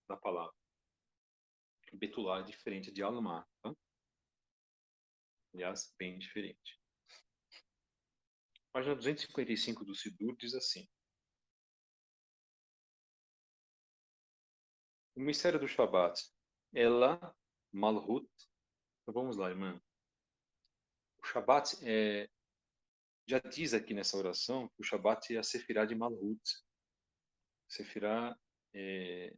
da 0.08 0.16
palavra. 0.16 0.54
Betular 1.92 2.40
é 2.40 2.44
diferente 2.44 2.90
de 2.90 3.02
Almar, 3.02 3.46
tá? 3.62 3.74
Aliás, 5.54 5.94
bem 5.96 6.18
diferente. 6.18 6.80
Página 8.72 8.96
255 8.96 9.84
do 9.84 9.94
Sidur 9.94 10.36
diz 10.36 10.54
assim: 10.54 10.88
O 15.14 15.20
mistério 15.20 15.60
do 15.60 15.68
Shabat, 15.68 16.20
ela, 16.74 17.36
Malhut. 17.72 18.28
Então 19.04 19.12
vamos 19.12 19.36
lá, 19.36 19.50
irmã. 19.50 19.78
O 21.18 21.26
Shabat 21.26 21.76
é, 21.82 22.26
já 23.26 23.38
diz 23.38 23.74
aqui 23.74 23.92
nessa 23.92 24.16
oração 24.16 24.66
que 24.68 24.80
o 24.80 24.82
Shabat 24.82 25.34
é 25.34 25.38
a 25.38 25.42
Sefirah 25.42 25.84
de 25.84 25.94
Malhut. 25.94 26.42
Sefirah 27.68 28.34
é, 28.72 29.36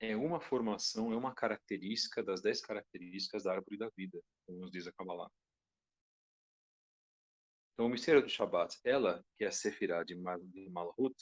é 0.00 0.16
uma 0.16 0.40
formação, 0.40 1.12
é 1.12 1.16
uma 1.16 1.34
característica 1.34 2.22
das 2.22 2.40
dez 2.40 2.62
características 2.62 3.42
da 3.44 3.52
árvore 3.52 3.76
da 3.76 3.90
vida, 3.90 4.22
como 4.46 4.58
nos 4.58 4.70
diz 4.70 4.86
a 4.86 4.92
Kabbalah. 4.92 5.30
Então, 7.74 7.84
o 7.84 7.90
mistério 7.90 8.22
do 8.22 8.28
Shabat, 8.30 8.80
ela, 8.84 9.22
que 9.36 9.44
é 9.44 9.48
a 9.48 9.52
Sefirah 9.52 10.02
de 10.02 10.14
Malhut, 10.14 11.14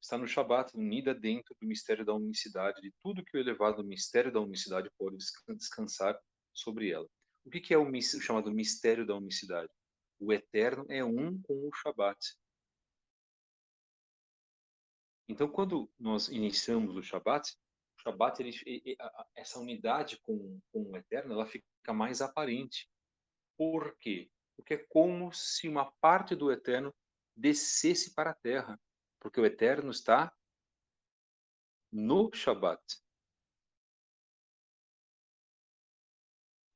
está 0.00 0.16
no 0.16 0.26
Shabat 0.26 0.76
unida 0.76 1.14
dentro 1.14 1.54
do 1.60 1.66
mistério 1.66 2.04
da 2.04 2.14
unicidade, 2.14 2.80
de 2.80 2.92
tudo 3.02 3.24
que 3.24 3.36
o 3.36 3.40
elevado 3.40 3.82
mistério 3.84 4.32
da 4.32 4.40
unicidade 4.40 4.90
pode 4.98 5.16
descansar 5.56 6.18
sobre 6.52 6.90
ela. 6.90 7.08
O 7.44 7.50
que 7.50 7.72
é 7.72 7.78
o, 7.78 8.02
chamado 8.20 8.50
mistério 8.50 9.06
da 9.06 9.14
unicidade? 9.14 9.70
O 10.18 10.32
eterno 10.32 10.84
é 10.88 11.04
um 11.04 11.40
com 11.42 11.68
o 11.68 11.72
Shabat. 11.72 12.18
Então, 15.28 15.48
quando 15.48 15.90
nós 15.98 16.28
iniciamos 16.28 16.96
o 16.96 17.02
Shabat, 17.02 17.52
o 17.98 18.02
Shabat, 18.02 18.40
ele, 18.40 18.96
essa 19.34 19.58
unidade 19.58 20.18
com, 20.20 20.60
com 20.72 20.90
o 20.90 20.96
eterno, 20.96 21.34
ela 21.34 21.46
fica 21.46 21.92
mais 21.92 22.20
aparente. 22.20 22.88
Por 23.56 23.96
quê? 23.98 24.30
Porque 24.56 24.74
é 24.74 24.86
como 24.88 25.32
se 25.32 25.68
uma 25.68 25.90
parte 26.00 26.34
do 26.34 26.50
eterno 26.50 26.94
descesse 27.36 28.14
para 28.14 28.30
a 28.30 28.34
terra 28.34 28.80
porque 29.26 29.40
o 29.40 29.44
Eterno 29.44 29.90
está 29.90 30.32
no 31.90 32.32
Shabat. 32.32 32.80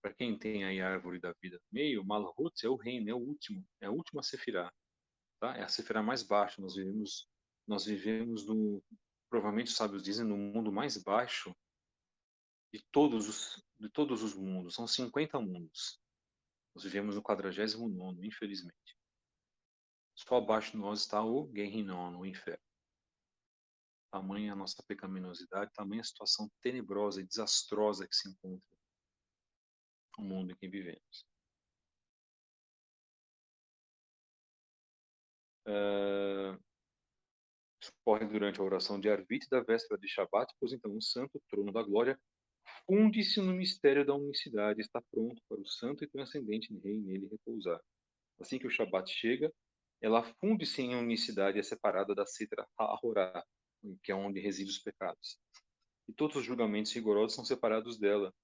Para 0.03 0.13
quem 0.13 0.37
tem 0.37 0.65
aí 0.65 0.81
a 0.81 0.91
árvore 0.91 1.21
da 1.21 1.33
vida 1.41 1.59
no 1.59 1.69
meio, 1.71 2.05
Malhut 2.05 2.67
é 2.67 2.69
o 2.69 2.75
reino, 2.75 3.09
é 3.09 3.15
o 3.15 3.19
último, 3.19 3.65
é 3.81 3.87
a 3.87 3.93
última 3.93 4.25
Sefirah. 4.25 4.75
Tá? 5.39 5.57
É 5.59 5.63
a 5.63 5.69
Sefirah 5.69 6.03
mais 6.03 6.25
baixa. 6.25 6.61
Nós 6.61 6.75
vivemos, 6.75 7.31
nós 7.69 7.85
vivemos 7.85 8.45
no, 8.45 8.83
provavelmente 9.29 9.69
os 9.69 9.77
sábios 9.77 10.03
dizem, 10.03 10.27
no 10.27 10.37
mundo 10.37 10.73
mais 10.73 11.01
baixo 11.01 11.55
de 12.75 12.85
todos 12.91 13.29
os, 13.29 13.65
de 13.79 13.89
todos 13.89 14.25
os 14.25 14.35
mundos. 14.35 14.75
São 14.75 14.89
50 14.89 15.41
mundos. 15.41 16.01
Nós 16.75 16.83
vivemos 16.83 17.15
no 17.15 17.23
49, 17.23 18.27
infelizmente. 18.27 19.00
Só 20.29 20.37
abaixo 20.37 20.73
de 20.73 20.77
nós 20.77 21.01
está 21.01 21.23
o 21.23 21.47
Guerrinon, 21.47 22.19
o 22.19 22.27
inferno. 22.27 22.63
Tamanha 24.13 24.53
a 24.53 24.57
nossa 24.57 24.83
pecaminosidade, 24.87 25.73
tamanha 25.73 26.03
a 26.03 26.05
situação 26.05 26.51
tenebrosa 26.61 27.21
e 27.21 27.27
desastrosa 27.27 28.07
que 28.07 28.15
se 28.15 28.29
encontra 28.29 28.77
no 30.19 30.25
mundo 30.25 30.53
em 30.53 30.57
que 30.57 30.69
vivemos. 30.69 31.27
Uh, 35.67 36.59
ocorre 38.05 38.27
durante 38.27 38.61
a 38.61 38.65
oração 38.65 39.01
de 39.01 39.09
Arvit 39.09 39.49
da 39.49 39.63
véspera 39.63 39.99
de 39.99 40.09
Shabat, 40.09 40.53
pois 40.59 40.73
então 40.73 40.95
o 40.95 41.01
santo 41.01 41.41
trono 41.49 41.73
da 41.73 41.83
glória 41.83 42.21
funde-se 42.85 43.41
no 43.41 43.55
mistério 43.55 44.05
da 44.05 44.15
unicidade, 44.15 44.81
está 44.81 45.01
pronto 45.01 45.41
para 45.49 45.61
o 45.61 45.67
santo 45.67 46.05
e 46.05 46.09
transcendente 46.09 46.77
rei 46.81 46.99
nele 46.99 47.29
repousar. 47.29 47.81
Assim 48.39 48.59
que 48.59 48.67
o 48.67 48.71
Shabat 48.71 49.11
chega, 49.11 49.53
ela 50.01 50.23
funde-se 50.23 50.83
em 50.83 50.95
unicidade 50.95 51.59
e 51.59 51.61
é 51.61 51.63
separada 51.63 52.15
da 52.15 52.27
Sitra 52.27 52.67
Ahorá, 52.77 53.45
que 54.03 54.13
é 54.13 54.15
onde 54.15 54.41
residem 54.41 54.73
os 54.73 54.79
pecados. 54.79 55.39
E 56.09 56.13
todos 56.13 56.37
os 56.37 56.45
julgamentos 56.45 56.93
rigorosos 56.93 57.35
são 57.35 57.45
separados 57.45 57.99
dela. 57.99 58.35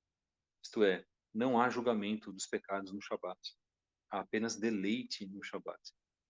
Isto 0.62 0.84
é, 0.84 1.04
não 1.34 1.60
há 1.60 1.68
julgamento 1.68 2.32
dos 2.32 2.46
pecados 2.46 2.92
no 2.92 3.00
Shabat. 3.00 3.38
Há 4.10 4.20
apenas 4.20 4.56
deleite 4.56 5.26
no 5.26 5.42
Shabat. 5.42 5.80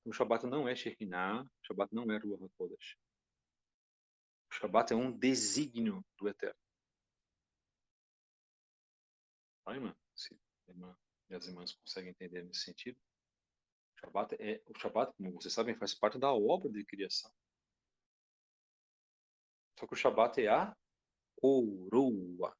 O 0.05 0.13
Shabat 0.13 0.47
não 0.47 0.69
é 0.69 0.75
Shekinah, 0.75 1.43
o 1.43 1.67
Shabat 1.67 1.95
não 1.95 2.11
é 2.13 2.19
Ruach 2.19 2.45
HaKodesh. 2.45 2.97
O 4.51 4.55
Shabat 4.55 4.93
é 4.93 4.97
um 4.97 5.11
desígnio 5.11 6.05
do 6.17 6.29
Eterno. 6.29 6.61
Tá, 9.65 9.75
irmã? 9.75 9.95
Se 10.15 10.39
irmã 10.69 10.97
as 11.35 11.47
irmãs 11.47 11.73
conseguem 11.73 12.11
entender 12.11 12.45
nesse 12.45 12.61
sentido. 12.61 12.99
Shabat 14.01 14.37
é, 14.39 14.63
o 14.67 15.15
como 15.15 15.33
vocês 15.33 15.53
sabem, 15.53 15.77
faz 15.77 15.95
parte 15.95 16.19
da 16.19 16.33
obra 16.33 16.71
de 16.71 16.85
criação. 16.85 17.31
Só 19.79 19.87
que 19.87 19.95
o 19.95 19.97
Shabat 19.97 20.41
é 20.43 20.49
a 20.49 20.77
coroa 21.37 22.57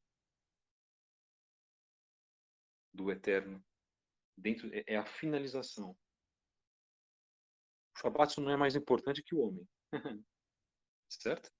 do 2.93 3.11
Eterno. 3.11 3.65
Dentro, 4.37 4.69
é, 4.75 4.85
é 4.87 4.97
a 4.97 5.07
finalização. 5.07 5.97
O 7.95 7.99
Shabat 7.99 8.39
não 8.41 8.51
é 8.51 8.57
mais 8.57 8.77
importante 8.77 9.23
que 9.23 9.35
o 9.35 9.41
homem. 9.41 9.69
certo? 11.09 11.51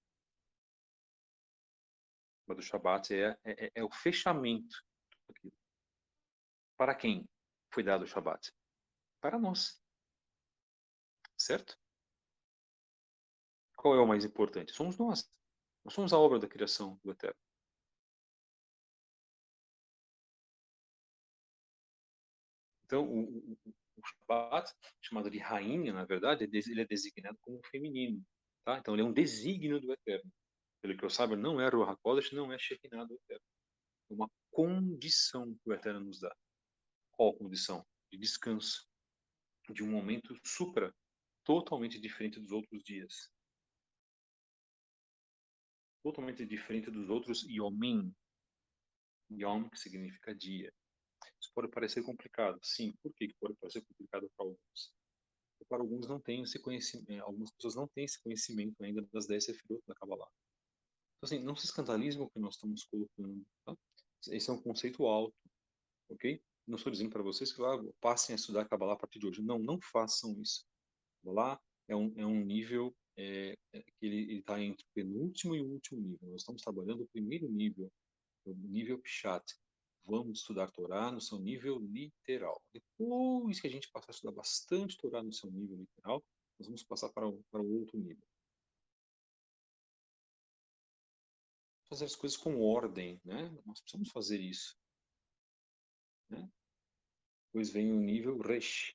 Mas 2.47 2.59
o 2.59 2.63
Shabat 2.63 3.15
é, 3.15 3.39
é, 3.45 3.73
é 3.75 3.85
o 3.85 3.91
fechamento. 3.91 4.85
Para 6.77 6.95
quem 6.95 7.27
foi 7.73 7.83
dado 7.83 8.05
o 8.05 8.07
Shabat? 8.07 8.53
Para 9.21 9.39
nós. 9.39 9.81
Certo? 11.37 11.79
Qual 13.77 13.95
é 13.95 14.01
o 14.01 14.07
mais 14.07 14.25
importante? 14.25 14.73
Somos 14.73 14.99
nós. 14.99 15.31
Nós 15.85 15.95
somos 15.95 16.13
a 16.13 16.19
obra 16.19 16.39
da 16.39 16.49
criação 16.49 16.99
do 17.05 17.13
Eterno. 17.13 17.39
Então, 22.85 23.05
o, 23.05 23.53
o, 23.53 23.59
o 23.97 24.03
Shabbat, 24.07 24.73
chamado 25.01 25.31
de 25.31 25.39
rainha, 25.39 25.93
na 25.93 26.05
verdade, 26.05 26.45
ele 26.45 26.81
é 26.81 26.85
designado 26.85 27.37
como 27.41 27.61
feminino. 27.67 28.25
Tá? 28.65 28.79
Então, 28.79 28.95
ele 28.95 29.03
é 29.03 29.05
um 29.05 29.13
desígnio 29.13 29.81
do 29.81 29.93
Eterno. 29.93 30.31
Pelo 30.81 30.97
que 30.97 31.05
eu 31.05 31.11
saiba, 31.11 31.37
não 31.37 31.61
é 31.61 31.69
Ruach 31.69 31.93
HaKodesh, 31.93 32.33
não 32.33 32.53
é 32.53 32.59
Shekinah 32.59 33.05
do 33.05 33.15
Eterno. 33.15 33.45
É 34.11 34.15
uma 34.15 34.31
condição 34.51 35.55
que 35.55 35.71
o 35.71 35.73
Eterno 35.73 36.01
nos 36.01 36.21
dá. 36.21 36.35
Qual 37.13 37.35
condição? 37.35 37.85
De 38.11 38.19
descanso 38.19 38.89
de 39.73 39.83
um 39.83 39.91
momento 39.91 40.39
supra 40.45 40.95
totalmente 41.45 42.01
diferente 42.01 42.41
dos 42.41 42.51
outros 42.51 42.83
dias. 42.83 43.31
Totalmente 46.03 46.45
diferente 46.45 46.91
dos 46.91 47.09
outros 47.09 47.43
Yomim. 47.45 48.15
Yom, 49.31 49.69
que 49.69 49.79
significa 49.79 50.35
dia. 50.35 50.73
Isso 51.41 51.51
pode 51.55 51.69
parecer 51.69 52.03
complicado. 52.03 52.59
Sim, 52.63 52.93
por 53.03 53.13
que 53.15 53.35
pode 53.41 53.55
parecer 53.57 53.85
complicado 53.85 54.31
para 54.37 54.47
alguns? 54.47 54.95
Porque 55.53 55.69
para 55.69 55.83
alguns 55.83 56.07
não 56.07 56.21
tem 56.21 56.43
esse 56.43 56.61
conhecimento, 56.61 57.11
é, 57.11 57.19
algumas 57.19 57.51
pessoas 57.53 57.75
não 57.75 57.89
têm 57.89 58.05
esse 58.05 58.23
conhecimento 58.23 58.83
ainda 58.83 59.03
das 59.13 59.27
10 59.27 59.45
sefirot 59.45 59.83
da 59.87 59.95
Kabbalah. 59.95 60.29
Então, 61.17 61.25
assim, 61.25 61.43
não 61.43 61.57
se 61.57 61.65
escandalizem 61.65 62.21
com 62.21 62.27
o 62.27 62.31
que 62.31 62.39
nós 62.39 62.55
estamos 62.55 62.85
colocando. 62.85 63.45
Tá? 63.65 63.77
Esse 64.29 64.51
é 64.51 64.53
um 64.53 64.61
conceito 64.61 65.07
alto, 65.07 65.35
ok? 66.11 66.41
Não 66.67 66.77
estou 66.77 66.91
dizendo 66.91 67.11
para 67.11 67.23
vocês 67.23 67.53
que 67.53 67.61
lá 67.61 67.81
passem 68.01 68.35
a 68.35 68.37
estudar 68.37 68.69
Kabbalah 68.69 68.95
a 68.95 68.99
partir 68.99 69.19
de 69.19 69.27
hoje. 69.27 69.43
Não, 69.43 69.59
não 69.59 69.81
façam 69.81 70.41
isso. 70.41 70.67
Kabbalah 71.23 71.61
é 71.89 71.95
um, 71.95 72.13
é 72.17 72.27
um 72.27 72.45
nível 72.45 72.95
é, 73.17 73.57
é, 73.73 73.83
que 73.83 74.07
ele 74.07 74.39
está 74.39 74.61
entre 74.61 74.85
o 74.85 74.89
penúltimo 74.95 75.55
e 75.55 75.63
o 75.63 75.69
último 75.69 76.01
nível. 76.01 76.29
Nós 76.31 76.43
estamos 76.43 76.63
trabalhando 76.63 77.03
o 77.03 77.09
primeiro 77.09 77.49
nível, 77.49 77.91
o 78.45 78.53
nível 78.53 78.99
Pshat. 79.01 79.45
Vamos 80.05 80.41
estudar 80.41 80.71
Torá 80.71 81.11
no 81.11 81.21
seu 81.21 81.39
nível 81.39 81.79
literal. 81.79 82.63
Depois 82.73 83.61
que 83.61 83.67
a 83.67 83.71
gente 83.71 83.91
passar 83.91 84.11
a 84.11 84.15
estudar 84.15 84.33
bastante 84.33 84.97
Torá 84.97 85.23
no 85.23 85.33
seu 85.33 85.51
nível 85.51 85.77
literal, 85.77 86.25
nós 86.59 86.67
vamos 86.67 86.83
passar 86.85 87.09
para 87.11 87.29
o, 87.29 87.43
para 87.51 87.61
o 87.61 87.81
outro 87.81 87.99
nível. 87.99 88.25
Fazer 91.89 92.05
as 92.05 92.17
coisas 92.17 92.37
com 92.37 92.61
ordem, 92.61 93.21
né? 93.25 93.51
Nós 93.65 93.81
precisamos 93.81 94.11
fazer 94.11 94.41
isso. 94.41 94.77
Né? 96.31 96.51
Depois 97.47 97.71
vem 97.71 97.93
o 97.93 98.01
nível 98.01 98.39
Resh, 98.39 98.95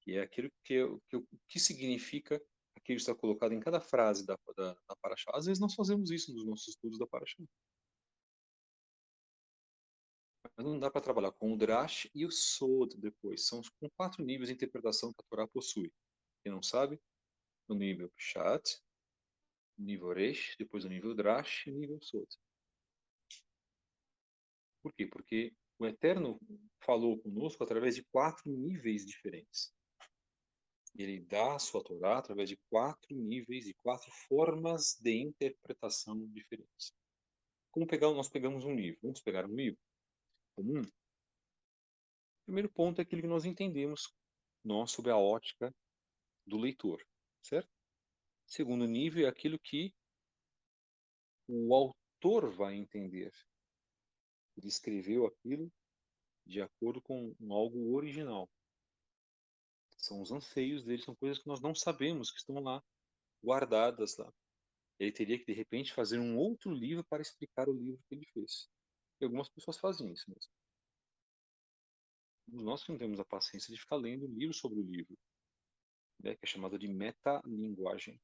que 0.00 0.16
é 0.16 0.22
aquilo 0.22 0.50
que, 0.64 0.80
que, 1.08 1.26
que 1.48 1.60
significa 1.60 2.36
aquilo 2.76 2.96
que 2.96 3.02
está 3.02 3.14
colocado 3.14 3.52
em 3.52 3.60
cada 3.60 3.80
frase 3.80 4.26
da, 4.26 4.38
da, 4.56 4.74
da 4.74 4.96
Paraxá. 4.96 5.30
Às 5.34 5.46
vezes 5.46 5.60
nós 5.60 5.74
fazemos 5.74 6.10
isso 6.10 6.32
nos 6.32 6.44
nossos 6.44 6.68
estudos 6.68 6.98
da 6.98 7.06
Paraxá. 7.06 7.42
Mas 10.56 10.66
não 10.66 10.78
dá 10.78 10.90
para 10.90 11.00
trabalhar 11.00 11.32
com 11.32 11.52
o 11.52 11.56
Drash 11.56 12.08
e 12.14 12.24
o 12.24 12.30
Sod 12.30 12.96
depois. 12.96 13.46
São 13.46 13.60
com 13.80 13.90
quatro 13.96 14.24
níveis 14.24 14.48
de 14.48 14.54
interpretação 14.54 15.12
que 15.12 15.20
a 15.20 15.28
Torá 15.28 15.48
possui. 15.48 15.92
Quem 16.42 16.52
não 16.52 16.62
sabe, 16.62 17.00
no 17.68 17.74
nível 17.74 18.10
Pshat, 18.10 18.80
nível 19.76 20.12
Resh, 20.12 20.54
depois 20.58 20.84
o 20.84 20.88
nível 20.88 21.14
Drash 21.14 21.66
e 21.66 21.70
o 21.70 21.74
nível 21.74 21.98
Sod. 22.00 22.28
Por 24.82 24.92
quê? 24.92 25.06
Porque 25.06 25.52
o 25.78 25.86
Eterno 25.86 26.38
falou 26.84 27.18
conosco 27.18 27.62
através 27.64 27.96
de 27.96 28.04
quatro 28.04 28.50
níveis 28.50 29.04
diferentes. 29.04 29.72
Ele 30.96 31.20
dá 31.20 31.56
a 31.56 31.58
sua 31.58 31.82
Torá 31.82 32.18
através 32.18 32.48
de 32.48 32.56
quatro 32.70 33.14
níveis 33.16 33.66
e 33.66 33.74
quatro 33.82 34.10
formas 34.28 34.96
de 35.00 35.20
interpretação 35.20 36.26
diferentes. 36.28 36.92
Como 37.72 37.86
pegar, 37.86 38.12
nós 38.12 38.28
pegamos 38.28 38.64
um 38.64 38.74
livro? 38.74 39.00
Vamos 39.02 39.20
pegar 39.20 39.44
um 39.46 39.54
livro 39.54 39.80
comum? 40.54 40.80
O 40.80 42.44
primeiro 42.46 42.70
ponto 42.70 43.00
é 43.00 43.02
aquilo 43.02 43.22
que 43.22 43.28
nós 43.28 43.44
entendemos, 43.44 44.14
nós, 44.64 44.92
sobre 44.92 45.10
a 45.10 45.16
ótica 45.16 45.74
do 46.46 46.58
leitor, 46.58 47.04
certo? 47.42 47.68
Segundo 48.46 48.86
nível 48.86 49.26
é 49.26 49.28
aquilo 49.28 49.58
que 49.58 49.92
o 51.48 51.74
autor 51.74 52.54
vai 52.54 52.76
entender. 52.76 53.32
Ele 54.56 54.68
escreveu 54.68 55.26
aquilo 55.26 55.70
de 56.46 56.60
acordo 56.60 57.00
com 57.00 57.34
algo 57.50 57.94
original. 57.94 58.50
São 59.96 60.20
os 60.20 60.30
anseios 60.30 60.84
dele, 60.84 61.02
são 61.02 61.14
coisas 61.14 61.38
que 61.38 61.48
nós 61.48 61.60
não 61.60 61.74
sabemos, 61.74 62.30
que 62.30 62.38
estão 62.38 62.60
lá, 62.60 62.82
guardadas 63.42 64.16
lá. 64.18 64.32
Ele 64.98 65.10
teria 65.10 65.38
que, 65.38 65.46
de 65.46 65.52
repente, 65.52 65.92
fazer 65.92 66.18
um 66.18 66.36
outro 66.36 66.72
livro 66.72 67.04
para 67.04 67.22
explicar 67.22 67.68
o 67.68 67.72
livro 67.72 68.02
que 68.06 68.14
ele 68.14 68.26
fez. 68.26 68.68
E 69.20 69.24
algumas 69.24 69.48
pessoas 69.48 69.78
fazem 69.78 70.12
isso 70.12 70.30
mesmo. 70.30 70.52
Nós 72.46 72.86
não 72.86 72.98
temos 72.98 73.18
a 73.18 73.24
paciência 73.24 73.72
de 73.72 73.80
ficar 73.80 73.96
lendo 73.96 74.26
livro 74.26 74.54
sobre 74.54 74.78
o 74.78 74.82
livro, 74.82 75.16
né, 76.20 76.36
que 76.36 76.44
é 76.44 76.46
chamado 76.46 76.78
de 76.78 76.86
metalinguagem. 76.86 78.20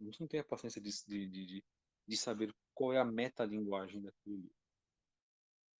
A 0.00 0.04
gente 0.04 0.20
não 0.20 0.28
tem 0.28 0.40
a 0.40 0.44
paciência 0.44 0.80
de, 0.80 0.90
de, 1.06 1.46
de, 1.46 1.64
de 2.06 2.16
saber 2.16 2.54
qual 2.74 2.92
é 2.92 2.98
a 2.98 3.04
metalinguagem 3.04 4.02
daquele 4.02 4.36
livro. 4.36 4.60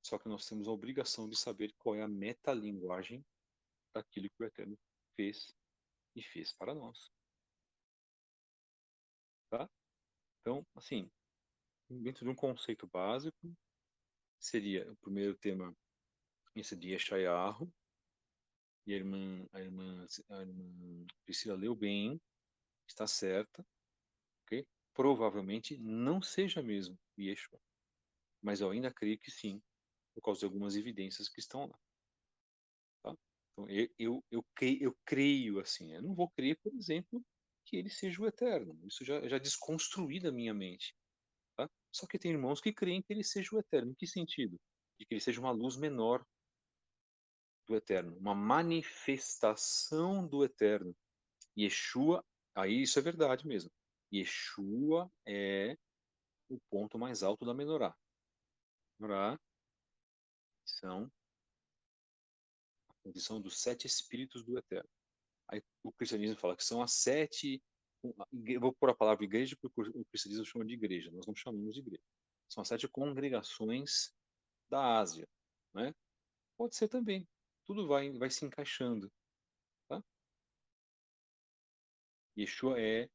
Só 0.04 0.18
que 0.18 0.28
nós 0.28 0.46
temos 0.46 0.66
a 0.66 0.70
obrigação 0.70 1.28
de 1.28 1.36
saber 1.36 1.72
qual 1.78 1.94
é 1.94 2.02
a 2.02 2.08
metalinguagem 2.08 3.24
daquilo 3.94 4.30
que 4.30 4.42
o 4.42 4.46
Eterno 4.46 4.78
fez 5.16 5.54
e 6.14 6.22
fez 6.22 6.52
para 6.52 6.74
nós. 6.74 7.12
Tá? 9.50 9.68
Então, 10.40 10.66
assim, 10.74 11.10
dentro 11.88 12.24
de 12.24 12.30
um 12.30 12.34
conceito 12.34 12.86
básico, 12.86 13.54
seria 14.38 14.90
o 14.90 14.96
primeiro 14.96 15.36
tema, 15.36 15.76
esse 16.54 16.76
de 16.76 16.92
Yeshayahu, 16.92 17.70
e 18.86 18.94
a 18.94 18.96
irmã, 18.96 19.46
a 19.52 19.60
irmã, 19.60 20.06
a 20.30 20.42
irmã 20.42 21.06
Priscila 21.24 21.54
leu 21.54 21.74
bem, 21.74 22.20
está 22.86 23.06
certa, 23.06 23.64
ok? 24.42 24.66
Provavelmente 24.94 25.78
não 25.78 26.20
seja 26.20 26.62
mesmo 26.62 26.98
Yeshua, 27.18 27.60
mas 28.42 28.60
eu 28.60 28.70
ainda 28.70 28.92
creio 28.92 29.18
que 29.18 29.30
sim, 29.30 29.62
por 30.14 30.22
causa 30.22 30.40
de 30.40 30.46
algumas 30.46 30.76
evidências 30.76 31.28
que 31.28 31.40
estão 31.40 31.66
lá. 31.66 31.78
Tá? 33.02 33.16
Então, 33.52 33.68
eu, 33.68 33.88
eu, 33.98 34.24
eu, 34.30 34.44
creio, 34.54 34.82
eu 34.82 34.96
creio 35.04 35.60
assim, 35.60 35.94
eu 35.94 36.02
não 36.02 36.14
vou 36.14 36.28
crer, 36.30 36.58
por 36.62 36.74
exemplo, 36.74 37.24
que 37.64 37.76
ele 37.76 37.90
seja 37.90 38.20
o 38.20 38.26
eterno. 38.26 38.78
Isso 38.84 39.04
já, 39.04 39.26
já 39.28 39.38
desconstruí 39.38 40.18
da 40.18 40.32
minha 40.32 40.52
mente. 40.52 40.94
Tá? 41.56 41.70
Só 41.92 42.06
que 42.06 42.18
tem 42.18 42.32
irmãos 42.32 42.60
que 42.60 42.72
creem 42.72 43.02
que 43.02 43.12
ele 43.12 43.22
seja 43.22 43.54
o 43.54 43.58
eterno. 43.60 43.92
Em 43.92 43.94
que 43.94 44.06
sentido? 44.06 44.58
De 44.98 45.06
que 45.06 45.14
ele 45.14 45.20
seja 45.20 45.40
uma 45.40 45.52
luz 45.52 45.76
menor 45.76 46.24
do 47.66 47.76
eterno, 47.76 48.16
uma 48.18 48.34
manifestação 48.34 50.26
do 50.26 50.44
eterno. 50.44 50.94
Yeshua, 51.56 52.24
aí 52.54 52.82
isso 52.82 52.98
é 52.98 53.02
verdade 53.02 53.46
mesmo. 53.46 53.70
Yeshua 54.12 55.10
é 55.24 55.76
o 56.48 56.58
ponto 56.68 56.98
mais 56.98 57.22
alto 57.22 57.44
da 57.44 57.54
menorá. 57.54 57.96
Menorá 58.98 59.38
são 60.64 61.10
a 62.88 62.94
condição 63.04 63.40
dos 63.40 63.60
sete 63.60 63.86
espíritos 63.86 64.44
do 64.44 64.58
eterno. 64.58 64.90
Aí 65.48 65.62
o 65.82 65.92
cristianismo 65.92 66.36
fala 66.36 66.56
que 66.56 66.64
são 66.64 66.82
as 66.82 66.94
sete. 66.94 67.62
Vou 68.60 68.72
pôr 68.72 68.90
a 68.90 68.94
palavra 68.94 69.24
igreja 69.24 69.56
porque 69.60 69.90
o 69.94 70.04
cristianismo 70.06 70.44
chama 70.44 70.64
de 70.64 70.74
igreja, 70.74 71.10
nós 71.10 71.26
não 71.26 71.34
chamamos 71.34 71.74
de 71.74 71.80
igreja. 71.80 72.02
São 72.48 72.62
as 72.62 72.68
sete 72.68 72.88
congregações 72.88 74.12
da 74.68 74.98
Ásia. 74.98 75.28
Né? 75.72 75.94
Pode 76.56 76.74
ser 76.74 76.88
também. 76.88 77.28
Tudo 77.64 77.86
vai, 77.86 78.10
vai 78.12 78.30
se 78.30 78.44
encaixando. 78.44 79.12
Tá? 79.88 80.02
Yeshua 82.36 82.80
é 82.80 83.08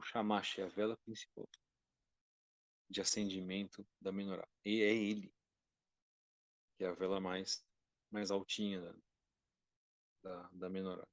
o 0.00 0.02
Shamash, 0.02 0.58
é 0.58 0.62
a 0.64 0.68
vela 0.68 0.96
principal 1.04 1.48
de 2.88 3.00
acendimento 3.00 3.86
da 4.00 4.10
menorá. 4.10 4.46
E 4.64 4.82
é 4.82 4.94
ele, 4.94 5.32
que 6.76 6.84
é 6.84 6.88
a 6.88 6.92
vela 6.92 7.20
mais, 7.20 7.64
mais 8.10 8.30
altinha 8.30 8.80
da, 8.80 8.94
da, 10.22 10.50
da 10.52 10.70
menorá. 10.70 11.06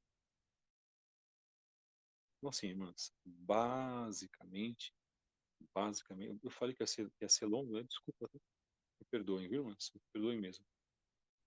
Então, 2.38 2.50
assim, 2.50 2.68
irmãs, 2.68 3.14
basicamente, 3.26 4.94
basicamente, 5.74 6.44
eu 6.44 6.52
falei 6.52 6.76
que 6.76 6.82
ia 6.82 6.88
ser, 6.88 7.12
ia 7.22 7.30
ser 7.30 7.46
longo, 7.46 7.74
né? 7.74 7.84
desculpa, 7.84 8.28
tá? 8.28 8.40
me 9.00 9.06
perdoem, 9.12 9.48
viu, 9.48 9.62
irmãs? 9.62 9.92
Me 9.94 10.02
perdoem 10.14 10.40
mesmo. 10.40 10.66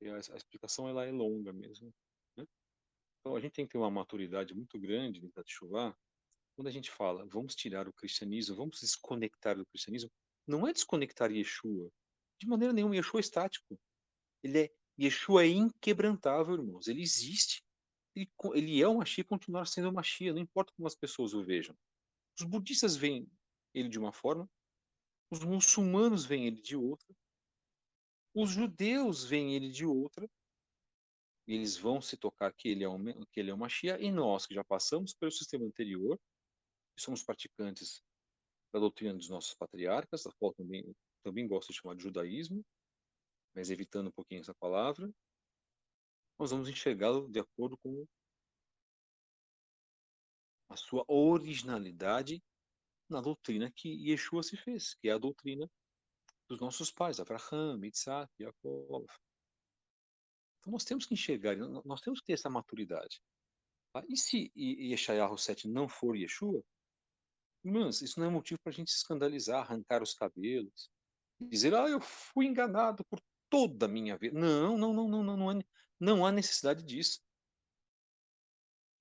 A, 0.03 0.35
a, 0.35 0.37
explicação, 0.37 0.89
ela 0.89 1.05
é 1.05 1.11
longa 1.11 1.53
mesmo. 1.53 1.93
Né? 2.37 2.47
Então, 3.21 3.37
a 3.37 3.41
gente 3.41 3.53
tem 3.53 3.67
que 3.67 3.73
ter 3.73 3.79
uma 3.79 3.91
maturidade 3.91 4.55
muito 4.55 4.79
grande 4.79 5.21
dentro 5.21 5.45
de 5.45 5.53
chuva 5.53 5.97
quando 6.55 6.69
a 6.69 6.71
gente 6.71 6.91
fala, 6.91 7.27
vamos 7.27 7.55
tirar 7.55 7.89
o 7.89 7.93
cristianismo, 7.93 8.57
vamos 8.57 8.81
desconectar 8.81 9.57
do 9.57 9.67
cristianismo, 9.67 10.11
não 10.47 10.67
é 10.67 10.73
desconectar 10.73 11.31
Yeshua. 11.31 11.91
De 12.39 12.47
maneira 12.47 12.73
nenhuma, 12.73 12.97
Yeshua 12.97 13.21
é 13.21 13.23
estático. 13.23 13.79
Ele 14.43 14.59
é, 14.65 14.71
Yeshua 14.99 15.45
é 15.45 15.49
inquebrantável, 15.49 16.55
irmãos. 16.55 16.89
Ele 16.89 17.03
existe 17.03 17.63
ele, 18.15 18.31
ele 18.55 18.83
é 18.83 18.89
o 18.89 18.99
Mashiach 18.99 19.21
e 19.21 19.25
continuar 19.25 19.67
sendo 19.67 19.89
o 19.89 19.93
Mashiach, 19.93 20.33
não 20.33 20.43
importa 20.43 20.73
como 20.77 20.87
as 20.87 20.95
pessoas 20.95 21.33
o 21.35 21.45
vejam. 21.45 21.77
Os 22.39 22.45
budistas 22.45 22.97
veem 22.97 23.31
ele 23.75 23.89
de 23.89 23.99
uma 23.99 24.13
forma, 24.13 24.49
os 25.31 25.45
muçulmanos 25.45 26.25
veem 26.25 26.47
ele 26.47 26.61
de 26.61 26.77
outra, 26.77 27.15
os 28.35 28.51
judeus 28.51 29.25
veem 29.25 29.55
ele 29.55 29.71
de 29.71 29.87
outra, 29.87 30.29
eles 31.47 31.77
vão 31.77 32.01
se 32.01 32.17
tocar 32.17 32.53
que 32.53 32.69
ele 32.69 32.85
é 32.85 32.89
um, 32.89 33.25
que 33.27 33.41
ele 33.41 33.51
é 33.51 33.55
o 33.55 33.59
Mashiach, 33.59 34.03
e 34.03 34.11
nós 34.11 34.47
que 34.47 34.55
já 34.55 34.65
passamos 34.65 35.15
pelo 35.15 35.33
sistema 35.33 35.65
anterior, 35.65 36.19
somos 37.03 37.23
praticantes 37.23 38.03
da 38.73 38.79
doutrina 38.79 39.15
dos 39.15 39.29
nossos 39.29 39.55
patriarcas, 39.55 40.27
a 40.27 40.33
qual 40.39 40.53
também, 40.55 40.95
também 41.23 41.47
gosto 41.47 41.73
de 41.73 41.79
chamar 41.79 41.97
de 41.97 42.03
judaísmo, 42.03 42.65
mas 43.55 43.71
evitando 43.71 44.09
um 44.09 44.13
pouquinho 44.13 44.41
essa 44.41 44.55
palavra, 44.55 45.13
nós 46.39 46.51
vamos 46.51 46.69
enxergá-lo 46.69 47.29
de 47.29 47.41
acordo 47.41 47.77
com 47.79 48.07
a 50.69 50.77
sua 50.77 51.05
originalidade 51.09 52.43
na 53.09 53.21
doutrina 53.21 53.71
que 53.71 53.89
Yeshua 53.89 54.43
se 54.43 54.57
fez, 54.57 54.95
que 54.95 55.09
é 55.09 55.13
a 55.13 55.19
doutrina 55.19 55.69
dos 56.49 56.61
nossos 56.61 56.91
pais, 56.93 57.19
Abraham, 57.19 57.81
Isaac, 57.85 58.33
Jacob. 58.39 59.07
Então 60.59 60.73
nós 60.73 60.85
temos 60.85 61.07
que 61.07 61.15
enxergar, 61.15 61.57
nós 61.57 62.01
temos 62.01 62.21
que 62.21 62.27
ter 62.27 62.35
essa 62.35 62.49
maturidade. 62.49 63.21
Tá? 63.93 64.05
E 64.09 64.17
se 64.17 64.53
Yeshayahu 64.57 65.37
7 65.37 65.69
não 65.69 65.89
for 65.89 66.17
Yeshua, 66.17 66.63
irmãs, 67.65 68.03
isso 68.03 68.19
não 68.19 68.27
é 68.27 68.31
motivo 68.31 68.59
para 68.63 68.71
a 68.71 68.75
gente 68.75 68.91
se 68.91 68.99
escandalizar, 68.99 69.61
arrancar 69.61 70.03
os 70.03 70.15
cabelos, 70.15 70.91
dizer, 71.41 71.75
ah, 71.75 71.89
eu 71.89 72.01
fui 72.01 72.47
enganado 72.47 73.05
por 73.05 73.21
toda 73.49 73.87
a 73.87 73.89
minha 73.89 74.17
vida. 74.17 74.39
Não, 74.39 74.77
não, 74.79 74.93
não, 74.93 75.09
não, 75.09 75.23
não, 75.23 75.37
não 75.37 75.51
é, 75.51 75.65
não 75.99 76.27
há 76.27 76.33
necessidade 76.33 76.83
disso. 76.85 77.21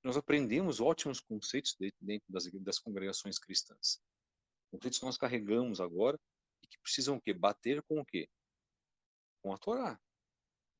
Nós 0.04 0.16
aprendemos 0.16 0.80
ótimos 0.80 1.20
conceitos 1.20 1.76
dentro 2.00 2.26
das, 2.30 2.46
das 2.52 2.80
congregações 2.80 3.38
cristãs. 3.38 4.02
Conceitos 4.72 5.00
que 5.00 5.06
nós 5.06 5.18
carregamos 5.18 5.82
agora 5.82 6.18
e 6.64 6.68
que 6.68 6.80
precisam 6.80 7.18
o 7.18 7.22
quê? 7.22 7.34
Bater 7.34 7.82
com 7.84 8.00
o 8.00 8.06
quê? 8.06 8.30
Com 9.42 9.54
a 9.54 9.58
Torá. 9.58 10.00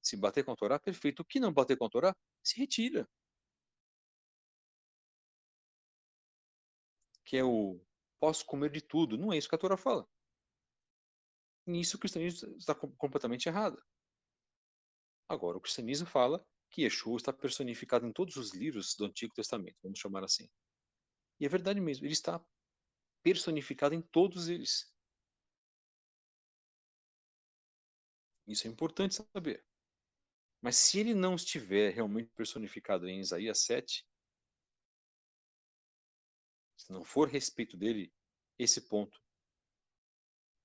Se 0.02 0.16
bater 0.16 0.44
com 0.44 0.52
a 0.52 0.56
Torá, 0.56 0.80
perfeito. 0.80 1.22
O 1.22 1.26
que 1.26 1.40
não 1.40 1.54
bater 1.54 1.78
com 1.78 1.86
a 1.86 1.90
Torá, 1.90 2.16
se 2.42 2.58
retira. 2.58 3.08
Que 7.30 7.38
é 7.38 7.44
o 7.44 7.80
posso 8.20 8.44
comer 8.44 8.72
de 8.72 8.82
tudo. 8.82 9.16
Não 9.16 9.32
é 9.32 9.38
isso 9.38 9.48
que 9.48 9.54
a 9.54 9.58
Torá 9.58 9.78
fala. 9.78 10.10
Nisso 11.64 11.96
o 11.96 12.00
cristianismo 12.00 12.58
está 12.58 12.74
completamente 12.74 13.48
errado. 13.48 13.80
Agora, 15.30 15.56
o 15.56 15.62
cristianismo 15.62 16.08
fala 16.08 16.44
que 16.72 16.82
Yeshua 16.82 17.18
está 17.18 17.32
personificado 17.32 18.08
em 18.08 18.12
todos 18.12 18.36
os 18.36 18.52
livros 18.52 18.96
do 18.96 19.06
Antigo 19.06 19.32
Testamento, 19.36 19.78
vamos 19.84 20.00
chamar 20.00 20.24
assim. 20.24 20.50
E 21.40 21.46
é 21.46 21.50
verdade 21.50 21.80
mesmo, 21.80 22.04
ele 22.04 22.14
está 22.14 22.44
personificado 23.22 23.94
em 23.94 24.02
todos 24.02 24.48
eles. 24.48 24.92
Isso 28.48 28.66
é 28.66 28.72
importante 28.72 29.14
saber. 29.14 29.64
Mas 30.62 30.78
se 30.78 31.00
ele 31.00 31.14
não 31.14 31.36
estiver 31.36 31.94
realmente 31.94 32.32
personificado 32.36 33.08
em 33.08 33.20
Isaías 33.20 33.60
7, 33.60 34.09
se 36.80 36.94
não 36.94 37.04
for 37.04 37.28
respeito 37.28 37.76
dele, 37.76 38.12
esse 38.58 38.80
ponto. 38.80 39.22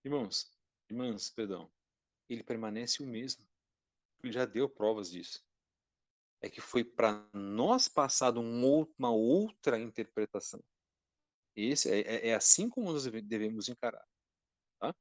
Irmãos, 0.04 0.48
irmãs, 0.88 1.28
perdão, 1.28 1.70
ele 2.28 2.44
permanece 2.44 3.02
o 3.02 3.06
mesmo. 3.06 3.44
Ele 4.22 4.32
já 4.32 4.44
deu 4.44 4.68
provas 4.68 5.10
disso. 5.10 5.44
É 6.40 6.48
que 6.48 6.60
foi 6.60 6.84
para 6.84 7.28
nós 7.32 7.88
passado 7.88 8.40
um, 8.40 8.86
uma 8.96 9.10
outra 9.10 9.78
interpretação. 9.80 10.62
Esse 11.56 11.90
é, 11.90 12.00
é, 12.00 12.28
é, 12.28 12.34
assim 12.34 12.68
como 12.68 12.92
nós 12.92 13.04
devemos 13.04 13.68
encarar. 13.68 14.06
Tá? 14.80 14.94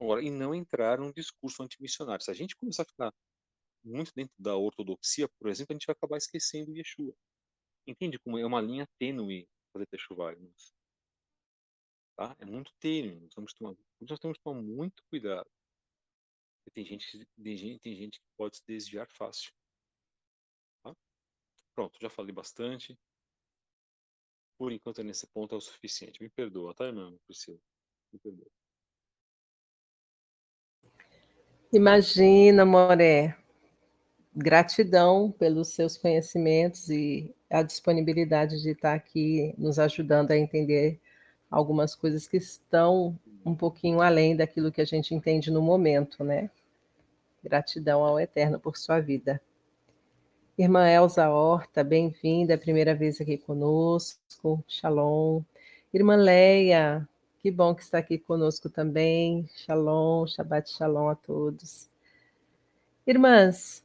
Agora, 0.00 0.22
e 0.22 0.30
não 0.30 0.54
entrar 0.54 0.98
num 0.98 1.12
discurso 1.12 1.62
antimissionário. 1.62 2.22
Se 2.22 2.30
a 2.30 2.34
gente 2.34 2.56
começar 2.56 2.82
a 2.82 2.86
ficar 2.86 3.14
muito 3.82 4.12
dentro 4.14 4.34
da 4.38 4.54
ortodoxia, 4.54 5.28
por 5.38 5.48
exemplo, 5.48 5.72
a 5.72 5.74
gente 5.74 5.86
vai 5.86 5.94
acabar 5.94 6.18
esquecendo 6.18 6.76
Yeshua. 6.76 7.14
Entende 7.86 8.18
como 8.18 8.38
é 8.38 8.44
uma 8.44 8.60
linha 8.60 8.86
tênue 8.98 9.48
fazer 9.72 9.86
Teshuvah, 9.86 10.32
irmãos? 10.32 10.74
Tá? 12.16 12.36
É 12.38 12.44
muito 12.44 12.72
tênue. 12.78 13.20
Nós 13.20 13.34
temos, 13.34 13.78
nós 14.00 14.18
temos 14.18 14.38
que 14.38 14.44
tomar 14.44 14.60
muito 14.62 15.02
cuidado. 15.04 15.48
Tem 16.72 16.84
gente, 16.84 17.26
tem 17.42 17.56
gente, 17.56 17.80
tem 17.80 17.96
gente 17.96 18.20
que 18.20 18.26
pode 18.36 18.56
se 18.56 18.62
desviar 18.66 19.08
fácil. 19.10 19.52
Tá? 20.82 20.94
Pronto, 21.74 21.98
já 22.00 22.08
falei 22.08 22.32
bastante. 22.32 22.96
Por 24.58 24.70
enquanto, 24.70 25.02
nesse 25.02 25.26
ponto 25.26 25.54
é 25.54 25.58
o 25.58 25.60
suficiente. 25.60 26.22
Me 26.22 26.28
perdoa, 26.28 26.74
tá, 26.74 26.84
irmão? 26.84 27.18
Priscila? 27.26 27.58
Me 28.12 28.18
perdoa. 28.18 28.50
Imagina, 31.72 32.66
Moré. 32.66 33.36
Gratidão 34.34 35.32
pelos 35.32 35.68
seus 35.68 35.96
conhecimentos 35.96 36.88
e 36.88 37.34
a 37.50 37.62
disponibilidade 37.62 38.62
de 38.62 38.70
estar 38.70 38.94
aqui 38.94 39.52
nos 39.58 39.78
ajudando 39.78 40.30
a 40.30 40.38
entender 40.38 41.00
algumas 41.50 41.96
coisas 41.96 42.28
que 42.28 42.36
estão 42.36 43.18
um 43.44 43.56
pouquinho 43.56 44.00
além 44.00 44.36
daquilo 44.36 44.70
que 44.70 44.80
a 44.80 44.84
gente 44.84 45.14
entende 45.14 45.50
no 45.50 45.60
momento, 45.60 46.22
né? 46.22 46.48
Gratidão 47.42 48.04
ao 48.04 48.20
Eterno 48.20 48.60
por 48.60 48.76
sua 48.76 49.00
vida. 49.00 49.40
Irmã 50.56 50.86
Elza 50.88 51.28
Horta, 51.28 51.82
bem-vinda, 51.82 52.52
é 52.52 52.56
a 52.56 52.58
primeira 52.58 52.94
vez 52.94 53.20
aqui 53.20 53.36
conosco. 53.36 54.62
Shalom. 54.68 55.42
Irmã 55.92 56.14
Leia, 56.14 57.08
que 57.40 57.50
bom 57.50 57.74
que 57.74 57.82
está 57.82 57.98
aqui 57.98 58.18
conosco 58.18 58.68
também. 58.68 59.48
Shalom, 59.56 60.26
Shabbat 60.26 60.70
Shalom 60.70 61.08
a 61.08 61.16
todos. 61.16 61.88
Irmãs, 63.06 63.82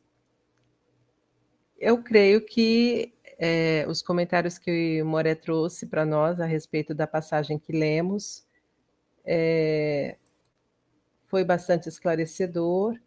eu 1.77 2.01
creio 2.01 2.41
que 2.41 3.13
é, 3.37 3.85
os 3.87 4.01
comentários 4.01 4.57
que 4.57 5.01
o 5.01 5.05
Moré 5.05 5.35
trouxe 5.35 5.85
para 5.85 6.05
nós 6.05 6.39
a 6.39 6.45
respeito 6.45 6.93
da 6.93 7.05
passagem 7.05 7.59
que 7.59 7.71
lemos 7.71 8.45
é, 9.25 10.17
foi 11.27 11.43
bastante 11.43 11.89
esclarecedor. 11.89 12.97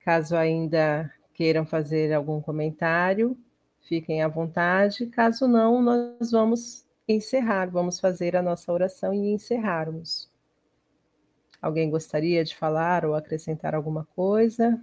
Caso 0.00 0.36
ainda 0.36 1.10
queiram 1.32 1.66
fazer 1.66 2.12
algum 2.12 2.40
comentário, 2.40 3.36
fiquem 3.88 4.22
à 4.22 4.28
vontade. 4.28 5.06
Caso 5.06 5.48
não, 5.48 5.82
nós 5.82 6.30
vamos 6.30 6.84
encerrar, 7.08 7.70
vamos 7.70 7.98
fazer 7.98 8.36
a 8.36 8.42
nossa 8.42 8.72
oração 8.72 9.12
e 9.12 9.32
encerrarmos. 9.32 10.30
Alguém 11.60 11.90
gostaria 11.90 12.44
de 12.44 12.54
falar 12.54 13.06
ou 13.06 13.14
acrescentar 13.14 13.74
alguma 13.74 14.04
coisa? 14.14 14.80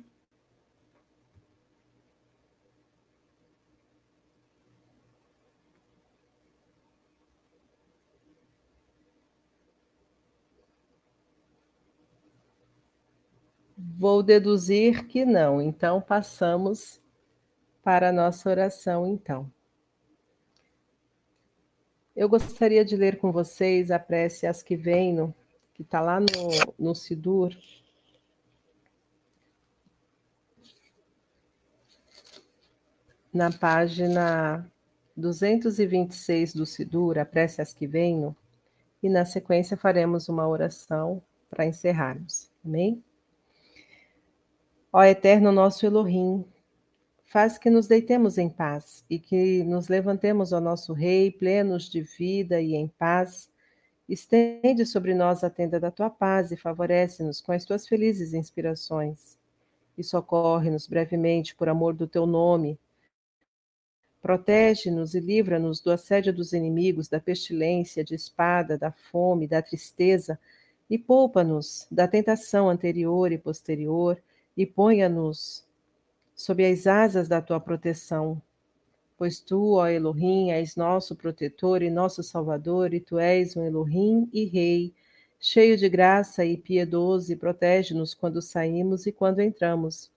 Vou 14.02 14.24
deduzir 14.24 15.06
que 15.06 15.24
não, 15.24 15.62
então 15.62 16.02
passamos 16.02 17.00
para 17.84 18.10
a 18.10 18.12
nossa 18.12 18.50
oração, 18.50 19.06
então. 19.06 19.48
Eu 22.16 22.28
gostaria 22.28 22.84
de 22.84 22.96
ler 22.96 23.20
com 23.20 23.32
vocês 23.32 23.92
a 23.92 24.00
prece 24.00 24.48
As 24.48 24.64
que 24.64 24.76
Venham, 24.76 25.32
que 25.76 25.84
está 25.84 26.02
lá 26.02 26.20
no, 26.20 26.26
no 26.80 26.96
Sidur. 26.96 27.56
Na 33.32 33.52
página 33.52 34.68
226 35.16 36.56
do 36.56 36.66
Sidur, 36.66 37.20
a 37.20 37.26
prece 37.26 37.62
As 37.62 37.72
que 37.72 37.86
Venham, 37.86 38.36
e 39.04 39.08
na 39.08 39.26
sequência 39.26 39.78
faremos 39.78 40.28
uma 40.28 40.48
oração 40.48 41.22
para 41.52 41.68
encerrarmos. 41.68 42.50
Amém? 42.66 43.04
Ó 44.94 45.02
eterno 45.04 45.54
nosso 45.54 45.86
Elohim, 45.86 46.44
faz 47.24 47.58
que 47.58 47.70
nos 47.70 47.88
deitemos 47.88 48.38
em 48.38 48.50
paz 48.50 49.06
e 49.10 49.18
que 49.18 49.64
nos 49.64 49.88
levantemos 49.88 50.52
ao 50.52 50.60
nosso 50.60 50.92
Rei, 50.92 51.32
plenos 51.32 51.90
de 51.90 52.02
vida 52.02 52.60
e 52.60 52.76
em 52.76 52.90
paz. 52.90 53.50
Estende 54.10 54.86
sobre 54.86 55.14
nós 55.14 55.46
a 55.46 55.50
tenda 55.50 55.80
da 55.80 55.90
tua 55.90 56.10
paz 56.10 56.52
e 56.52 56.58
favorece-nos 56.58 57.40
com 57.40 57.54
as 57.54 57.64
tuas 57.64 57.88
felizes 57.88 58.34
inspirações. 58.34 59.38
E 59.98 60.04
socorre-nos 60.04 60.88
brevemente 60.88 61.56
por 61.56 61.70
amor 61.70 61.94
do 61.94 62.06
teu 62.06 62.26
nome. 62.26 62.78
Protege-nos 64.22 65.16
e 65.16 65.22
livra-nos 65.22 65.80
do 65.80 65.90
assédio 65.90 66.34
dos 66.34 66.52
inimigos, 66.52 67.08
da 67.08 67.20
pestilência, 67.22 68.04
de 68.04 68.14
espada, 68.14 68.78
da 68.78 68.92
fome, 68.92 69.48
da 69.48 69.62
tristeza, 69.62 70.38
e 70.90 70.98
poupa-nos 70.98 71.88
da 71.90 72.10
tentação 72.10 72.70
anterior 72.70 73.32
e 73.32 73.38
posterior 73.38 74.22
e 74.56 74.66
ponha-nos 74.66 75.66
sob 76.36 76.66
as 76.66 76.88
asas 76.88 77.28
da 77.28 77.42
tua 77.42 77.60
proteção. 77.60 78.42
Pois 79.18 79.40
tu, 79.40 79.74
ó 79.74 79.88
Elohim, 79.88 80.50
és 80.50 80.76
nosso 80.76 81.16
protetor 81.16 81.84
e 81.84 81.90
nosso 81.90 82.24
salvador, 82.24 82.94
e 82.94 83.00
tu 83.00 83.20
és 83.20 83.56
um 83.56 83.64
Elohim 83.64 84.28
e 84.34 84.46
Rei, 84.46 84.94
cheio 85.40 85.78
de 85.78 85.88
graça 85.88 86.44
e 86.44 86.58
piedoso, 86.58 87.32
e 87.32 87.36
protege-nos 87.36 88.14
quando 88.14 88.42
saímos 88.42 89.06
e 89.06 89.12
quando 89.12 89.40
entramos. 89.40 90.10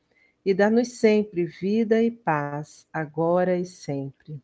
E 0.44 0.54
dá-nos 0.54 0.88
sempre 0.92 1.44
vida 1.44 2.02
e 2.02 2.10
paz, 2.10 2.86
agora 2.92 3.58
e 3.58 3.66
sempre. 3.66 4.40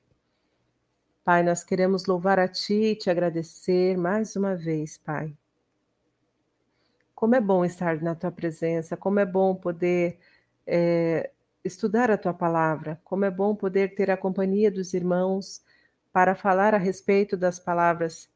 Pai, 1.24 1.42
nós 1.42 1.62
queremos 1.62 2.06
louvar 2.06 2.38
a 2.38 2.48
Ti 2.48 2.74
e 2.74 2.96
te 2.96 3.08
agradecer 3.08 3.96
mais 3.96 4.36
uma 4.36 4.56
vez, 4.56 4.98
Pai, 4.98 5.32
como 7.20 7.34
é 7.34 7.40
bom 7.40 7.66
estar 7.66 8.00
na 8.00 8.14
tua 8.14 8.32
presença, 8.32 8.96
como 8.96 9.20
é 9.20 9.26
bom 9.26 9.54
poder 9.54 10.18
é, 10.66 11.30
estudar 11.62 12.10
a 12.10 12.16
tua 12.16 12.32
palavra, 12.32 12.98
como 13.04 13.26
é 13.26 13.30
bom 13.30 13.54
poder 13.54 13.94
ter 13.94 14.10
a 14.10 14.16
companhia 14.16 14.70
dos 14.70 14.94
irmãos 14.94 15.62
para 16.14 16.34
falar 16.34 16.74
a 16.74 16.78
respeito 16.78 17.36
das 17.36 17.58
palavras 17.58 18.26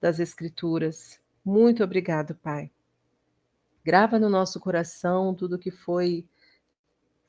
das 0.00 0.20
Escrituras. 0.20 1.20
Muito 1.44 1.82
obrigado, 1.82 2.36
Pai. 2.36 2.70
Grava 3.84 4.20
no 4.20 4.28
nosso 4.28 4.60
coração 4.60 5.34
tudo 5.34 5.58
que 5.58 5.72
foi 5.72 6.24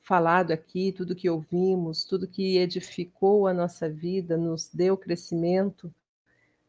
falado 0.04 0.52
aqui, 0.52 0.92
tudo 0.92 1.16
que 1.16 1.28
ouvimos, 1.28 2.06
tudo 2.06 2.28
que 2.28 2.60
edificou 2.60 3.48
a 3.48 3.54
nossa 3.54 3.90
vida, 3.90 4.38
nos 4.38 4.70
deu 4.72 4.96
crescimento. 4.96 5.92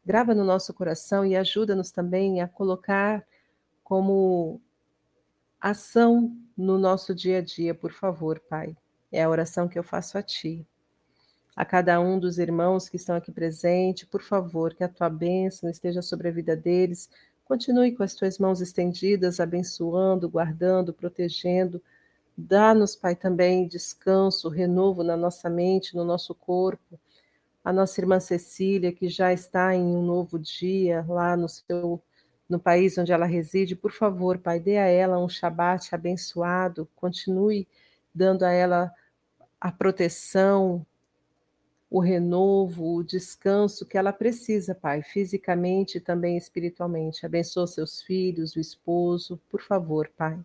Grava 0.02 0.34
no 0.34 0.44
nosso 0.44 0.72
coração 0.72 1.26
e 1.26 1.36
ajuda-nos 1.36 1.90
também 1.90 2.40
a 2.40 2.48
colocar 2.48 3.22
como 3.88 4.60
ação 5.58 6.36
no 6.54 6.76
nosso 6.76 7.14
dia 7.14 7.38
a 7.38 7.40
dia, 7.40 7.74
por 7.74 7.90
favor, 7.90 8.38
Pai. 8.38 8.76
É 9.10 9.22
a 9.22 9.30
oração 9.30 9.66
que 9.66 9.78
eu 9.78 9.82
faço 9.82 10.18
a 10.18 10.22
Ti. 10.22 10.66
A 11.56 11.64
cada 11.64 11.98
um 11.98 12.20
dos 12.20 12.38
irmãos 12.38 12.86
que 12.86 12.96
estão 12.96 13.16
aqui 13.16 13.32
presentes, 13.32 14.04
por 14.04 14.20
favor, 14.20 14.74
que 14.74 14.84
a 14.84 14.90
Tua 14.90 15.08
bênção 15.08 15.70
esteja 15.70 16.02
sobre 16.02 16.28
a 16.28 16.30
vida 16.30 16.54
deles. 16.54 17.08
Continue 17.46 17.92
com 17.92 18.02
as 18.02 18.14
Tuas 18.14 18.38
mãos 18.38 18.60
estendidas, 18.60 19.40
abençoando, 19.40 20.28
guardando, 20.28 20.92
protegendo. 20.92 21.82
Dá-nos, 22.36 22.94
Pai, 22.94 23.16
também 23.16 23.66
descanso, 23.66 24.50
renovo 24.50 25.02
na 25.02 25.16
nossa 25.16 25.48
mente, 25.48 25.96
no 25.96 26.04
nosso 26.04 26.34
corpo. 26.34 27.00
A 27.64 27.72
nossa 27.72 27.98
irmã 28.02 28.20
Cecília, 28.20 28.92
que 28.92 29.08
já 29.08 29.32
está 29.32 29.74
em 29.74 29.82
um 29.82 30.02
novo 30.02 30.38
dia 30.38 31.06
lá 31.08 31.34
no 31.38 31.48
seu 31.48 32.02
no 32.48 32.58
país 32.58 32.96
onde 32.96 33.12
ela 33.12 33.26
reside, 33.26 33.76
por 33.76 33.92
favor, 33.92 34.38
Pai, 34.38 34.58
dê 34.58 34.78
a 34.78 34.86
ela 34.86 35.18
um 35.18 35.28
Shabat 35.28 35.94
abençoado, 35.94 36.88
continue 36.96 37.68
dando 38.14 38.44
a 38.44 38.50
ela 38.50 38.92
a 39.60 39.70
proteção, 39.70 40.86
o 41.90 42.00
renovo, 42.00 42.96
o 42.96 43.04
descanso 43.04 43.86
que 43.86 43.96
ela 43.96 44.12
precisa, 44.12 44.74
Pai, 44.74 45.02
fisicamente 45.02 45.98
e 45.98 46.00
também 46.00 46.36
espiritualmente. 46.36 47.24
Abençoa 47.24 47.66
seus 47.66 48.02
filhos, 48.02 48.56
o 48.56 48.60
esposo, 48.60 49.40
por 49.50 49.60
favor, 49.60 50.10
Pai. 50.16 50.38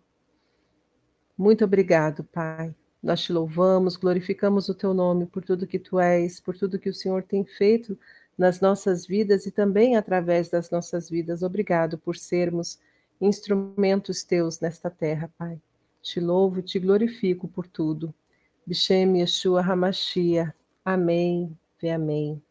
Muito 1.37 1.65
obrigado, 1.65 2.23
Pai. 2.23 2.73
Nós 3.01 3.21
te 3.21 3.33
louvamos, 3.33 3.97
glorificamos 3.97 4.69
o 4.69 4.75
teu 4.75 4.93
nome 4.93 5.25
por 5.25 5.43
tudo 5.43 5.67
que 5.67 5.79
tu 5.79 5.99
és, 5.99 6.39
por 6.39 6.57
tudo 6.57 6.79
que 6.79 6.89
o 6.89 6.93
Senhor 6.93 7.23
tem 7.23 7.43
feito 7.43 7.97
nas 8.37 8.59
nossas 8.59 9.05
vidas 9.05 9.45
e 9.45 9.51
também 9.51 9.95
através 9.95 10.49
das 10.49 10.69
nossas 10.69 11.09
vidas. 11.09 11.43
Obrigado 11.43 11.97
por 11.97 12.17
sermos 12.17 12.79
instrumentos 13.21 14.23
teus 14.23 14.59
nesta 14.59 14.89
terra, 14.89 15.31
Pai. 15.37 15.61
Te 16.01 16.19
louvo 16.19 16.59
e 16.59 16.63
te 16.63 16.79
glorifico 16.79 17.47
por 17.47 17.67
tudo. 17.67 18.13
Bishem 18.65 19.19
Yeshua 19.19 19.61
Hamashia. 19.61 20.53
Amém. 20.83 21.57
Ve 21.81 21.91
amém. 21.91 22.41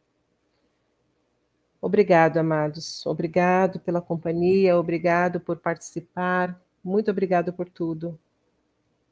Obrigado, 1.81 2.39
amados. 2.39 3.05
Obrigado 3.07 3.81
pela 3.81 4.01
companhia, 4.01 4.79
obrigado 4.79 5.41
por 5.41 5.59
participar. 5.59 6.61
Muito 6.83 7.11
obrigado 7.11 7.53
por 7.53 7.69
tudo. 7.69 8.19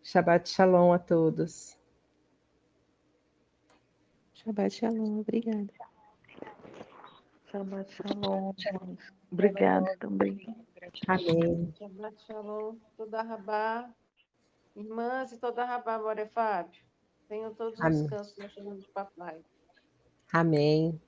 Shabbat 0.03 0.49
Shalom 0.49 0.93
a 0.93 0.99
todos. 0.99 1.77
Shabbat 4.35 4.73
Shalom, 4.73 5.19
obrigada. 5.19 5.90
Shabbat 7.51 7.91
Shalom. 7.91 8.97
Obrigada 9.33 9.97
também. 9.99 10.57
Amém. 11.09 11.75
Shabbat 11.77 12.23
Shalom, 12.27 12.77
toda 12.97 13.23
rabá. 13.23 13.91
Irmãs 14.77 15.33
e 15.33 15.39
toda 15.39 15.65
rabá, 15.65 15.99
More 15.99 16.27
Fábio. 16.27 16.81
Tenham 17.29 17.53
todos 17.55 17.79
os 17.79 17.85
descansos 17.85 18.37
na 18.37 18.49
chamada 18.49 18.79
de 18.79 18.89
papai. 18.89 19.45
Amém. 20.33 21.01